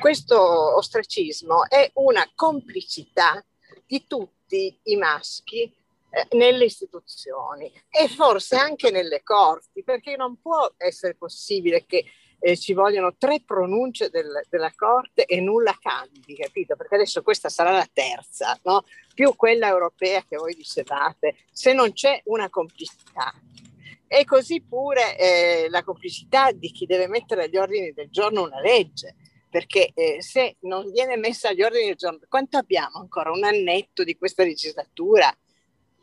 Questo 0.00 0.76
ostracismo 0.76 1.68
è 1.68 1.90
una 1.94 2.28
complicità 2.34 3.44
di 3.86 4.06
tutti 4.06 4.78
i 4.84 4.96
maschi 4.96 5.62
eh, 5.62 6.36
nelle 6.36 6.64
istituzioni 6.64 7.72
e 7.88 8.08
forse 8.08 8.56
anche 8.56 8.90
nelle 8.90 9.22
corti, 9.22 9.82
perché 9.82 10.16
non 10.16 10.40
può 10.40 10.72
essere 10.76 11.14
possibile 11.14 11.86
che 11.86 12.04
eh, 12.38 12.56
ci 12.56 12.72
vogliono 12.72 13.14
tre 13.16 13.42
pronunce 13.44 14.10
del, 14.10 14.42
della 14.48 14.72
Corte 14.74 15.24
e 15.24 15.40
nulla 15.40 15.76
cambi, 15.80 16.34
capito? 16.34 16.76
Perché 16.76 16.96
adesso 16.96 17.22
questa 17.22 17.48
sarà 17.48 17.70
la 17.70 17.88
terza, 17.92 18.58
no? 18.64 18.84
più 19.14 19.34
quella 19.34 19.68
europea 19.68 20.22
che 20.22 20.36
voi 20.36 20.54
dicevate, 20.54 21.36
se 21.50 21.72
non 21.72 21.92
c'è 21.92 22.20
una 22.24 22.50
complicità. 22.50 23.32
E 24.08 24.24
così 24.24 24.62
pure 24.62 25.18
eh, 25.18 25.66
la 25.68 25.82
complicità 25.82 26.52
di 26.52 26.70
chi 26.70 26.86
deve 26.86 27.08
mettere 27.08 27.44
agli 27.44 27.56
ordini 27.56 27.92
del 27.92 28.08
giorno 28.10 28.42
una 28.42 28.60
legge, 28.60 29.16
perché 29.50 29.90
eh, 29.94 30.20
se 30.20 30.56
non 30.60 30.90
viene 30.92 31.16
messa 31.16 31.48
agli 31.48 31.62
ordini 31.62 31.86
del 31.86 31.96
giorno, 31.96 32.20
quanto 32.28 32.58
abbiamo 32.58 32.98
ancora? 32.98 33.32
Un 33.32 33.44
annetto 33.44 34.04
di 34.04 34.16
questa 34.16 34.44
legislatura? 34.44 35.34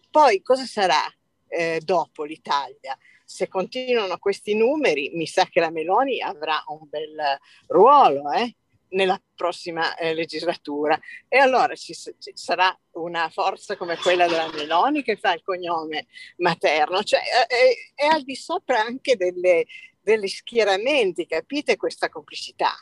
Poi 0.10 0.42
cosa 0.42 0.66
sarà 0.66 1.02
eh, 1.48 1.80
dopo 1.84 2.24
l'Italia? 2.24 2.98
Se 3.24 3.48
continuano 3.48 4.18
questi 4.18 4.56
numeri, 4.56 5.12
mi 5.14 5.26
sa 5.26 5.46
che 5.46 5.60
la 5.60 5.72
Meloni 5.72 6.22
avrà 6.22 6.64
un 6.68 6.88
bel 6.90 7.40
ruolo 7.68 8.32
eh, 8.32 8.56
nella 8.90 9.20
prossima 9.36 9.96
eh, 9.96 10.14
legislatura. 10.14 11.00
E 11.28 11.38
allora 11.38 11.76
ci, 11.76 11.94
ci, 11.94 12.14
sarà 12.34 12.76
una 12.92 13.30
forza 13.30 13.76
come 13.76 13.98
quella 13.98 14.28
della 14.28 14.52
Meloni 14.52 15.04
che 15.04 15.18
fa 15.18 15.34
il 15.34 15.42
cognome 15.44 16.08
materno, 16.38 17.04
cioè 17.04 17.22
è, 17.48 17.74
è 17.96 18.06
al 18.06 18.24
di 18.24 18.36
sopra 18.36 18.80
anche 18.82 19.16
delle, 19.16 19.66
degli 20.02 20.28
schieramenti, 20.28 21.26
capite 21.26 21.78
questa 21.78 22.10
complicità? 22.10 22.74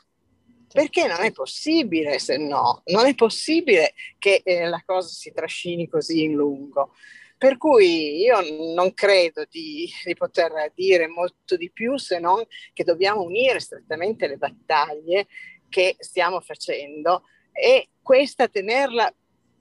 Perché 0.71 1.05
non 1.05 1.19
è 1.19 1.33
possibile, 1.33 2.17
se 2.17 2.37
no, 2.37 2.81
non 2.85 3.05
è 3.05 3.13
possibile 3.13 3.93
che 4.17 4.41
eh, 4.43 4.67
la 4.67 4.81
cosa 4.85 5.09
si 5.09 5.33
trascini 5.33 5.87
così 5.89 6.23
in 6.23 6.33
lungo. 6.33 6.93
Per 7.41 7.57
cui 7.57 8.21
io 8.21 8.37
non 8.75 8.93
credo 8.93 9.45
di, 9.49 9.89
di, 10.03 10.13
poter 10.13 10.71
dire 10.75 11.07
molto 11.07 11.57
di 11.57 11.71
più 11.71 11.97
se 11.97 12.19
non 12.19 12.43
che 12.71 12.83
dobbiamo 12.83 13.23
unire 13.23 13.59
strettamente 13.59 14.27
le 14.27 14.37
battaglie 14.37 15.25
che 15.67 15.95
stiamo 15.97 16.39
facendo 16.39 17.23
e 17.51 17.89
questa 17.99 18.47
tenerla 18.47 19.11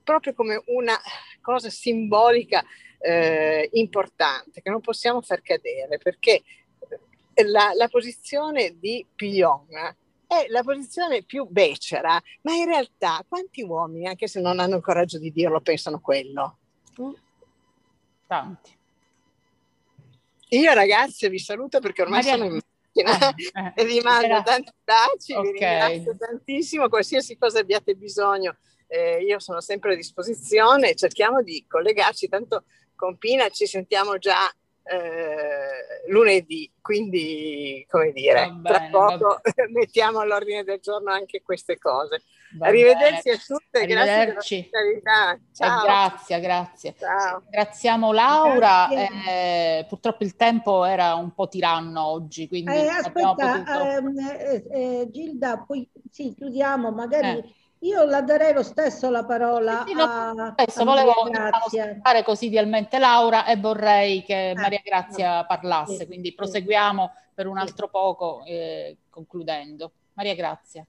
proprio 0.05 0.35
come 0.35 0.63
una 0.67 1.01
cosa 1.41 1.71
simbolica 1.71 2.63
eh, 2.99 3.71
importante 3.73 4.61
che 4.61 4.69
non 4.69 4.83
possiamo 4.83 5.23
far 5.23 5.41
cadere 5.41 5.97
perché 5.97 6.43
la, 7.47 7.73
la 7.75 7.89
posizione 7.89 8.79
di 8.79 9.07
Pyong 9.15 9.97
è 10.27 10.45
la 10.49 10.63
posizione 10.63 11.23
più 11.23 11.47
becera, 11.49 12.23
ma 12.43 12.53
in 12.53 12.67
realtà 12.67 13.25
quanti 13.27 13.63
uomini, 13.63 14.07
anche 14.07 14.29
se 14.29 14.39
non 14.39 14.59
hanno 14.59 14.77
il 14.77 14.83
coraggio 14.83 15.19
di 15.19 15.33
dirlo, 15.33 15.63
pensano 15.63 15.99
quello? 15.99 16.59
Tanti. 18.31 18.79
Io 20.51 20.73
ragazzi 20.73 21.29
vi 21.29 21.41
saluto 21.41 21.81
perché 21.81 22.03
ormai 22.03 22.23
Maria... 22.23 22.37
sono 22.37 22.45
in 22.45 22.61
macchina 22.93 23.35
eh, 23.35 23.73
eh, 23.75 23.83
e 23.83 23.85
vi 23.85 24.01
mando 24.01 24.41
tanti 24.43 24.71
baci, 24.85 25.33
okay. 25.33 25.43
vi 25.43 25.59
ringrazio 25.59 26.17
tantissimo, 26.17 26.89
qualsiasi 26.89 27.37
cosa 27.37 27.59
abbiate 27.59 27.95
bisogno 27.95 28.57
eh, 28.91 29.23
io 29.23 29.39
sono 29.39 29.61
sempre 29.61 29.93
a 29.93 29.97
disposizione, 29.97 30.97
cerchiamo 30.97 31.43
di 31.43 31.65
collegarci, 31.67 32.29
tanto 32.29 32.65
con 32.97 33.17
Pina 33.17 33.49
ci 33.49 33.67
sentiamo 33.67 34.19
già 34.19 34.53
eh, 34.83 36.09
lunedì, 36.09 36.71
quindi 36.81 37.87
come 37.89 38.11
dire, 38.13 38.51
bene, 38.51 38.63
tra 38.63 38.89
poco 38.91 39.41
mettiamo 39.71 40.19
all'ordine 40.19 40.65
del 40.65 40.81
giorno 40.81 41.13
anche 41.13 41.41
queste 41.41 41.79
cose. 41.79 42.23
Arrivederci 42.59 43.31
a 43.31 43.37
tutte, 43.37 43.81
Arrivederci. 43.81 44.69
grazie 45.01 45.41
Ciao. 45.53 45.83
grazie, 45.85 46.41
grazie. 46.41 46.95
Ciao. 46.99 47.43
Ringraziamo 47.45 48.13
Laura, 48.13 48.89
eh, 48.89 49.87
purtroppo 49.89 50.25
il 50.25 50.35
tempo 50.35 50.85
era 50.85 51.15
un 51.15 51.33
po' 51.33 51.49
tiranno 51.49 52.05
oggi, 52.05 52.49
quindi 52.49 52.73
eh, 52.73 52.89
aspetta, 52.89 53.35
potuto... 53.35 53.81
Ehm, 53.85 54.19
eh, 54.19 54.65
eh, 54.71 55.09
Gilda, 55.11 55.65
poi 55.67 55.89
sì, 56.11 56.35
chiudiamo, 56.37 56.91
magari 56.91 57.39
eh. 57.39 57.55
Io 57.83 58.05
la 58.05 58.21
darei 58.21 58.53
lo 58.53 58.63
stesso 58.63 59.09
la 59.09 59.25
parola 59.25 59.85
sì, 59.87 59.95
no, 59.95 60.03
a, 60.03 60.53
stesso, 60.53 60.83
a 60.83 60.85
volevo 60.85 61.15
fare 62.03 62.23
così 62.23 62.47
idealmente 62.47 62.99
Laura 62.99 63.47
e 63.47 63.57
vorrei 63.57 64.23
che 64.23 64.51
eh, 64.51 64.55
Maria 64.55 64.83
Grazia 64.85 65.45
parlasse, 65.47 65.97
sì, 65.97 66.07
quindi 66.07 66.35
proseguiamo 66.35 67.11
per 67.33 67.47
un 67.47 67.57
altro 67.57 67.89
poco 67.89 68.43
eh, 68.45 68.99
concludendo. 69.09 69.93
Maria 70.13 70.35
Grazia. 70.35 70.85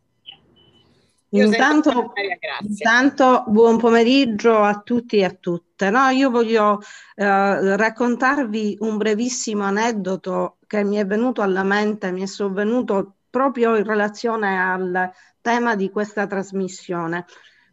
Intanto, 1.34 2.12
intanto, 2.60 3.46
buon 3.48 3.78
pomeriggio 3.78 4.62
a 4.62 4.82
tutti 4.82 5.18
e 5.18 5.24
a 5.24 5.32
tutte. 5.32 5.90
No, 5.90 6.10
io 6.10 6.30
voglio 6.30 6.82
eh, 7.16 7.78
raccontarvi 7.78 8.78
un 8.82 8.98
brevissimo 8.98 9.64
aneddoto 9.64 10.58
che 10.68 10.84
mi 10.84 10.98
è 10.98 11.06
venuto 11.06 11.42
alla 11.42 11.64
mente, 11.64 12.12
mi 12.12 12.22
è 12.22 12.26
sovvenuto 12.26 13.16
proprio 13.30 13.78
in 13.78 13.86
relazione 13.86 14.62
al 14.62 15.10
tema 15.40 15.76
di 15.76 15.90
questa 15.90 16.28
trasmissione. 16.28 17.26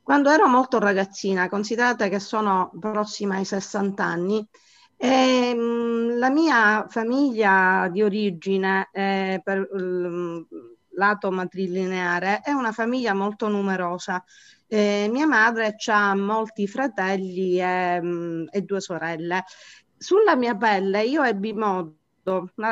Quando 0.02 0.30
ero 0.30 0.46
molto 0.46 0.78
ragazzina, 0.78 1.48
considerate 1.48 2.08
che 2.08 2.20
sono 2.20 2.70
prossima 2.78 3.36
ai 3.36 3.44
60 3.44 4.04
anni, 4.04 4.48
e, 4.96 5.54
mh, 5.54 6.18
la 6.18 6.30
mia 6.30 6.86
famiglia 6.88 7.88
di 7.90 8.02
origine, 8.02 8.88
eh, 8.92 9.40
per 9.42 9.68
il 9.74 10.46
lato 10.98 11.30
matrilineare, 11.30 12.40
è 12.40 12.50
una 12.50 12.72
famiglia 12.72 13.14
molto 13.14 13.48
numerosa. 13.48 14.22
Eh, 14.66 15.08
mia 15.10 15.26
madre 15.26 15.76
ha 15.86 16.14
molti 16.14 16.66
fratelli 16.66 17.58
e, 17.58 18.00
mh, 18.00 18.48
e 18.50 18.62
due 18.62 18.80
sorelle. 18.80 19.44
Sulla 19.96 20.36
mia 20.36 20.54
pelle 20.56 21.04
io 21.04 21.22
ebbi 21.22 21.52
modo 21.54 21.96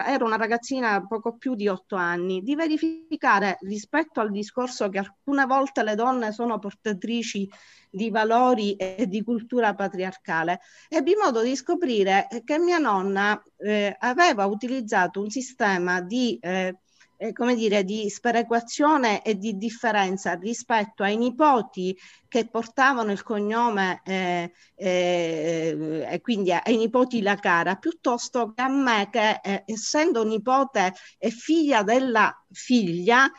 ero 0.07 0.27
una 0.27 0.37
ragazzina 0.37 1.07
poco 1.07 1.37
più 1.39 1.55
di 1.55 1.67
otto 1.69 1.97
anni, 1.97 2.43
di 2.43 2.55
verificare 2.55 3.57
rispetto 3.63 4.21
al 4.21 4.31
discorso 4.31 4.91
che 4.91 4.99
alcune 4.99 5.47
volte 5.47 5.83
le 5.83 5.95
donne 5.95 6.33
sono 6.33 6.59
portatrici 6.59 7.49
di 7.89 8.11
valori 8.11 8.77
e 8.77 9.07
di 9.09 9.23
cultura 9.23 9.75
patriarcale, 9.75 10.61
ebbi 10.89 11.15
modo 11.15 11.41
di 11.41 11.57
scoprire 11.57 12.29
che 12.45 12.59
mia 12.59 12.77
nonna 12.77 13.43
eh, 13.57 13.97
aveva 13.99 14.45
utilizzato 14.45 15.23
un 15.23 15.31
sistema 15.31 16.03
di 16.03 16.39
eh, 16.39 16.77
eh, 17.17 17.33
come 17.33 17.55
dire, 17.55 17.85
di 17.85 18.09
sperequazione 18.11 19.23
e 19.23 19.37
di 19.37 19.57
differenza 19.57 20.35
rispetto 20.35 21.03
ai 21.03 21.17
nipoti 21.17 21.97
che 22.29 22.47
portavano 22.49 23.13
il 23.13 23.23
cognome 23.23 24.03
eh, 24.05 24.53
eh, 24.75 26.07
e 26.11 26.21
quindi 26.21 26.53
ai 26.53 26.77
nipoti 26.77 27.23
la 27.23 27.37
cara, 27.37 27.77
piuttosto 27.77 28.53
che 28.55 28.63
a 28.63 28.69
me 28.69 29.09
che 29.11 29.41
eh, 29.43 29.63
essendo 29.67 30.25
nipote 30.25 30.93
e 31.19 31.31
figlia 31.31 31.83
della 31.83 32.35
figlia, 32.51 33.31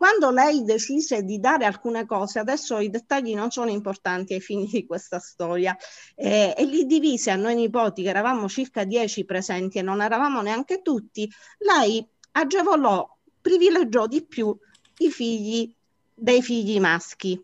quando 0.00 0.30
lei 0.30 0.64
decise 0.64 1.24
di 1.24 1.38
dare 1.38 1.66
alcune 1.66 2.06
cose, 2.06 2.38
adesso 2.38 2.78
i 2.78 2.88
dettagli 2.88 3.34
non 3.34 3.50
sono 3.50 3.68
importanti 3.68 4.32
ai 4.32 4.40
fini 4.40 4.64
di 4.64 4.86
questa 4.86 5.18
storia, 5.18 5.76
eh, 6.14 6.54
e 6.56 6.64
li 6.64 6.86
divise 6.86 7.30
a 7.30 7.36
noi 7.36 7.54
nipoti, 7.54 8.02
che 8.02 8.08
eravamo 8.08 8.48
circa 8.48 8.84
dieci 8.84 9.26
presenti 9.26 9.76
e 9.76 9.82
non 9.82 10.00
eravamo 10.00 10.40
neanche 10.40 10.80
tutti, 10.80 11.30
lei 11.58 12.02
agevolò 12.32 13.06
privilegiò 13.40 14.06
di 14.06 14.22
più 14.22 14.56
i 14.98 15.10
figli 15.10 15.72
dei 16.14 16.42
figli 16.42 16.78
maschi 16.78 17.42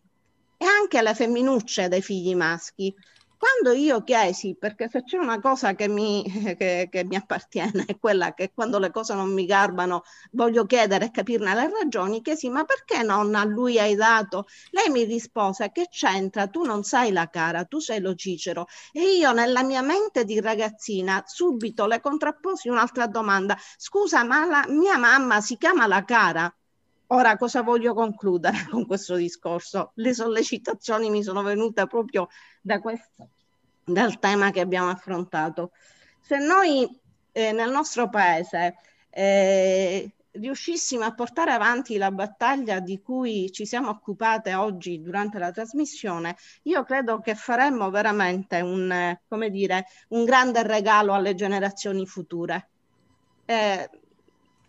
e 0.59 0.64
anche 0.64 1.03
le 1.03 1.14
femminucce 1.14 1.88
dei 1.88 2.03
figli 2.03 2.34
maschi. 2.34 2.94
Quando 3.47 3.78
io 3.78 4.03
chiesi, 4.03 4.57
perché 4.59 4.88
se 4.88 5.05
c'è 5.05 5.18
una 5.18 5.38
cosa 5.38 5.74
che 5.76 5.86
mi, 5.88 6.24
che, 6.59 6.88
che 6.90 7.05
mi, 7.05 7.14
appartiene, 7.14 7.84
è 7.86 7.97
quella 7.97 8.34
che 8.34 8.51
quando 8.53 8.80
le 8.80 8.90
cose 8.90 9.14
non 9.14 9.32
mi 9.32 9.47
garbano 9.47 10.03
voglio 10.32 10.66
chiedere 10.66 11.07
e 11.07 11.11
capirne 11.12 11.55
le 11.55 11.70
ragioni, 11.70 12.22
chiesi 12.22 12.49
ma 12.49 12.64
perché 12.64 13.05
non 13.05 13.36
a 13.36 13.44
lui 13.44 13.78
hai 13.78 13.94
dato? 13.94 14.47
Lei 14.70 14.90
mi 14.90 15.05
rispose 15.05 15.70
che 15.70 15.86
c'entra, 15.88 16.49
tu 16.49 16.64
non 16.64 16.82
sai 16.82 17.12
la 17.12 17.28
cara, 17.28 17.64
tu 17.64 17.78
sei 17.78 18.01
lo 18.01 18.16
Cicero. 18.16 18.66
E 18.92 19.14
io 19.16 19.32
nella 19.32 19.62
mia 19.62 19.82
mente 19.82 20.24
di 20.24 20.40
ragazzina 20.40 21.22
subito 21.24 21.86
le 21.86 22.01
contrapposi 22.01 22.68
un'altra 22.68 23.07
domanda, 23.07 23.57
scusa 23.76 24.24
ma 24.24 24.44
la 24.44 24.64
mia 24.68 24.99
mamma 24.99 25.40
si 25.40 25.57
chiama 25.57 25.86
la 25.86 26.05
cara? 26.05 26.53
Ora, 27.11 27.36
cosa 27.36 27.62
voglio 27.62 27.94
concludere 27.94 28.57
con 28.70 28.86
questo 28.86 29.14
discorso? 29.14 29.92
Le 29.94 30.12
sollecitazioni 30.12 31.11
mi 31.11 31.22
sono 31.22 31.42
venute 31.42 31.86
proprio 31.86 32.28
da 32.61 32.80
questo, 32.80 33.30
dal 33.87 34.18
tema 34.18 34.51
che 34.51 34.61
abbiamo 34.61 34.91
affrontato. 34.91 35.70
Se 36.20 36.39
noi 36.39 36.89
eh, 37.30 37.53
nel 37.53 37.70
nostro 37.70 38.09
paese 38.09 38.74
eh, 39.11 40.11
riuscissimo 40.32 41.05
a 41.05 41.14
portare 41.14 41.53
avanti 41.53 41.97
la 41.97 42.11
battaglia 42.11 42.80
di 42.80 43.01
cui 43.01 43.51
ci 43.53 43.64
siamo 43.64 43.89
occupate 43.89 44.55
oggi 44.55 45.01
durante 45.01 45.39
la 45.39 45.53
trasmissione, 45.53 46.37
io 46.62 46.82
credo 46.82 47.20
che 47.20 47.37
faremmo 47.37 47.89
veramente 47.91 48.61
un, 48.61 49.16
come 49.28 49.51
dire, 49.51 49.87
un 50.09 50.24
grande 50.24 50.62
regalo 50.64 51.14
alle 51.14 51.34
generazioni 51.34 52.07
future. 52.07 52.68
Eh, 53.45 53.89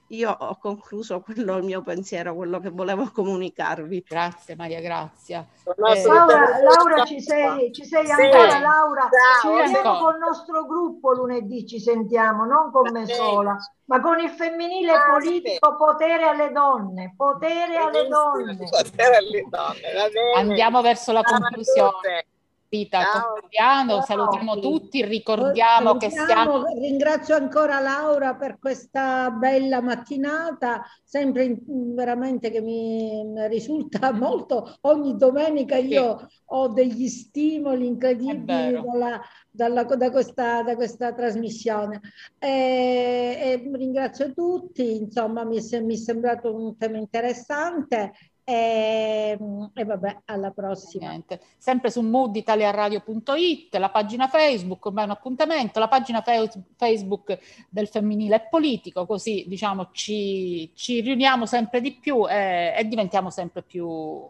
io 0.09 0.31
ho 0.31 0.57
concluso 0.57 1.19
quello 1.19 1.57
il 1.57 1.63
mio 1.63 1.81
pensiero, 1.81 2.33
quello 2.33 2.59
che 2.59 2.69
volevo 2.69 3.09
comunicarvi. 3.11 4.05
Grazie 4.07 4.55
Maria 4.55 4.79
Grazia. 4.79 5.45
Eh, 5.63 6.03
Laura, 6.05 6.61
Laura, 6.61 7.03
ci 7.03 7.21
sei, 7.21 7.73
ci 7.73 7.83
sei 7.83 8.05
sì. 8.05 8.11
ancora 8.11 8.59
Laura? 8.59 9.09
Ciao, 9.41 9.57
ci 9.65 9.73
vediamo 9.73 9.99
con 9.99 10.13
il 10.13 10.19
nostro 10.19 10.65
gruppo 10.65 11.11
lunedì, 11.11 11.65
ci 11.65 11.79
sentiamo, 11.79 12.45
non 12.45 12.71
con 12.71 12.89
me 12.91 13.05
sola, 13.05 13.57
ma 13.85 13.99
con 13.99 14.19
il 14.19 14.29
femminile 14.29 14.93
ah, 14.93 15.09
politico 15.11 15.75
potere 15.75 16.23
alle 16.23 16.51
donne, 16.51 17.13
potere 17.17 17.75
alle 17.75 18.07
donne. 18.07 18.69
Potere 18.69 19.15
alle 19.17 19.45
donne 19.49 20.31
Andiamo 20.35 20.81
verso 20.81 21.11
la 21.11 21.23
conclusione. 21.23 22.25
Vita 22.69 23.01
Ciao. 23.01 24.01
salutiamo 24.01 24.59
tutti, 24.59 25.05
ricordiamo 25.05 25.95
che 25.95 26.09
siamo... 26.09 26.65
Ringrazio 26.65 27.35
ancora 27.35 27.79
Laura 27.79 28.35
per 28.35 28.59
questa 28.59 29.31
bella 29.31 29.81
mattinata, 29.81 30.83
sempre 31.01 31.45
in, 31.45 31.95
veramente 31.95 32.51
che 32.51 32.59
mi 32.59 33.23
risulta 33.47 34.11
molto, 34.11 34.77
ogni 34.81 35.15
domenica 35.15 35.77
io 35.77 36.19
sì. 36.19 36.25
ho 36.47 36.67
degli 36.67 37.07
stimoli 37.07 37.87
incredibili 37.87 38.81
dalla, 38.83 39.21
dalla, 39.49 39.83
da, 39.83 40.11
questa, 40.11 40.61
da, 40.61 40.75
questa, 40.75 41.13
trasmissione. 41.13 42.01
E, 42.37 42.49
e 42.49 43.69
ringrazio 43.73 44.33
tutti, 44.33 44.97
insomma 44.97 45.45
mi, 45.45 45.59
mi 45.83 45.93
è 45.93 45.97
sembrato 45.97 46.53
un 46.53 46.77
tema 46.77 46.97
interessante 46.97 48.11
e, 48.49 49.35
ehm, 49.37 49.71
e, 49.73 49.83
vabbè, 49.83 50.21
alla 50.25 50.51
prossima. 50.51 51.09
Niente. 51.09 51.41
Sempre 51.57 51.91
su 51.91 52.01
mooditaliaradio.it, 52.01 53.75
la 53.75 53.89
pagina 53.89 54.29
Facebook, 54.29 54.85
ormai 54.85 55.03
un 55.03 55.11
appuntamento, 55.11 55.79
la 55.79 55.89
pagina 55.89 56.21
fe- 56.21 56.49
Facebook 56.77 57.37
del 57.69 57.89
femminile 57.89 58.47
politico, 58.49 59.05
così 59.05 59.43
diciamo 59.47 59.89
ci, 59.91 60.71
ci 60.75 61.01
riuniamo 61.01 61.45
sempre 61.45 61.81
di 61.81 61.95
più 61.95 62.25
e, 62.25 62.73
e 62.77 62.87
diventiamo 62.87 63.29
sempre 63.29 63.63
più 63.63 64.25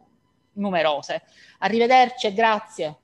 numerose. 0.53 1.21
Arrivederci 1.59 2.25
e 2.25 2.33
grazie. 2.33 2.97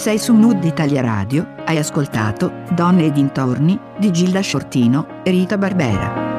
Sei 0.00 0.16
su 0.18 0.32
Mood 0.32 0.64
Italia 0.64 1.02
Radio, 1.02 1.56
hai 1.66 1.76
ascoltato 1.76 2.62
Donne 2.70 3.04
e 3.04 3.12
dintorni 3.12 3.78
di 3.98 4.10
Gilda 4.10 4.40
Sciortino 4.40 5.20
e 5.22 5.30
Rita 5.30 5.58
Barbera. 5.58 6.29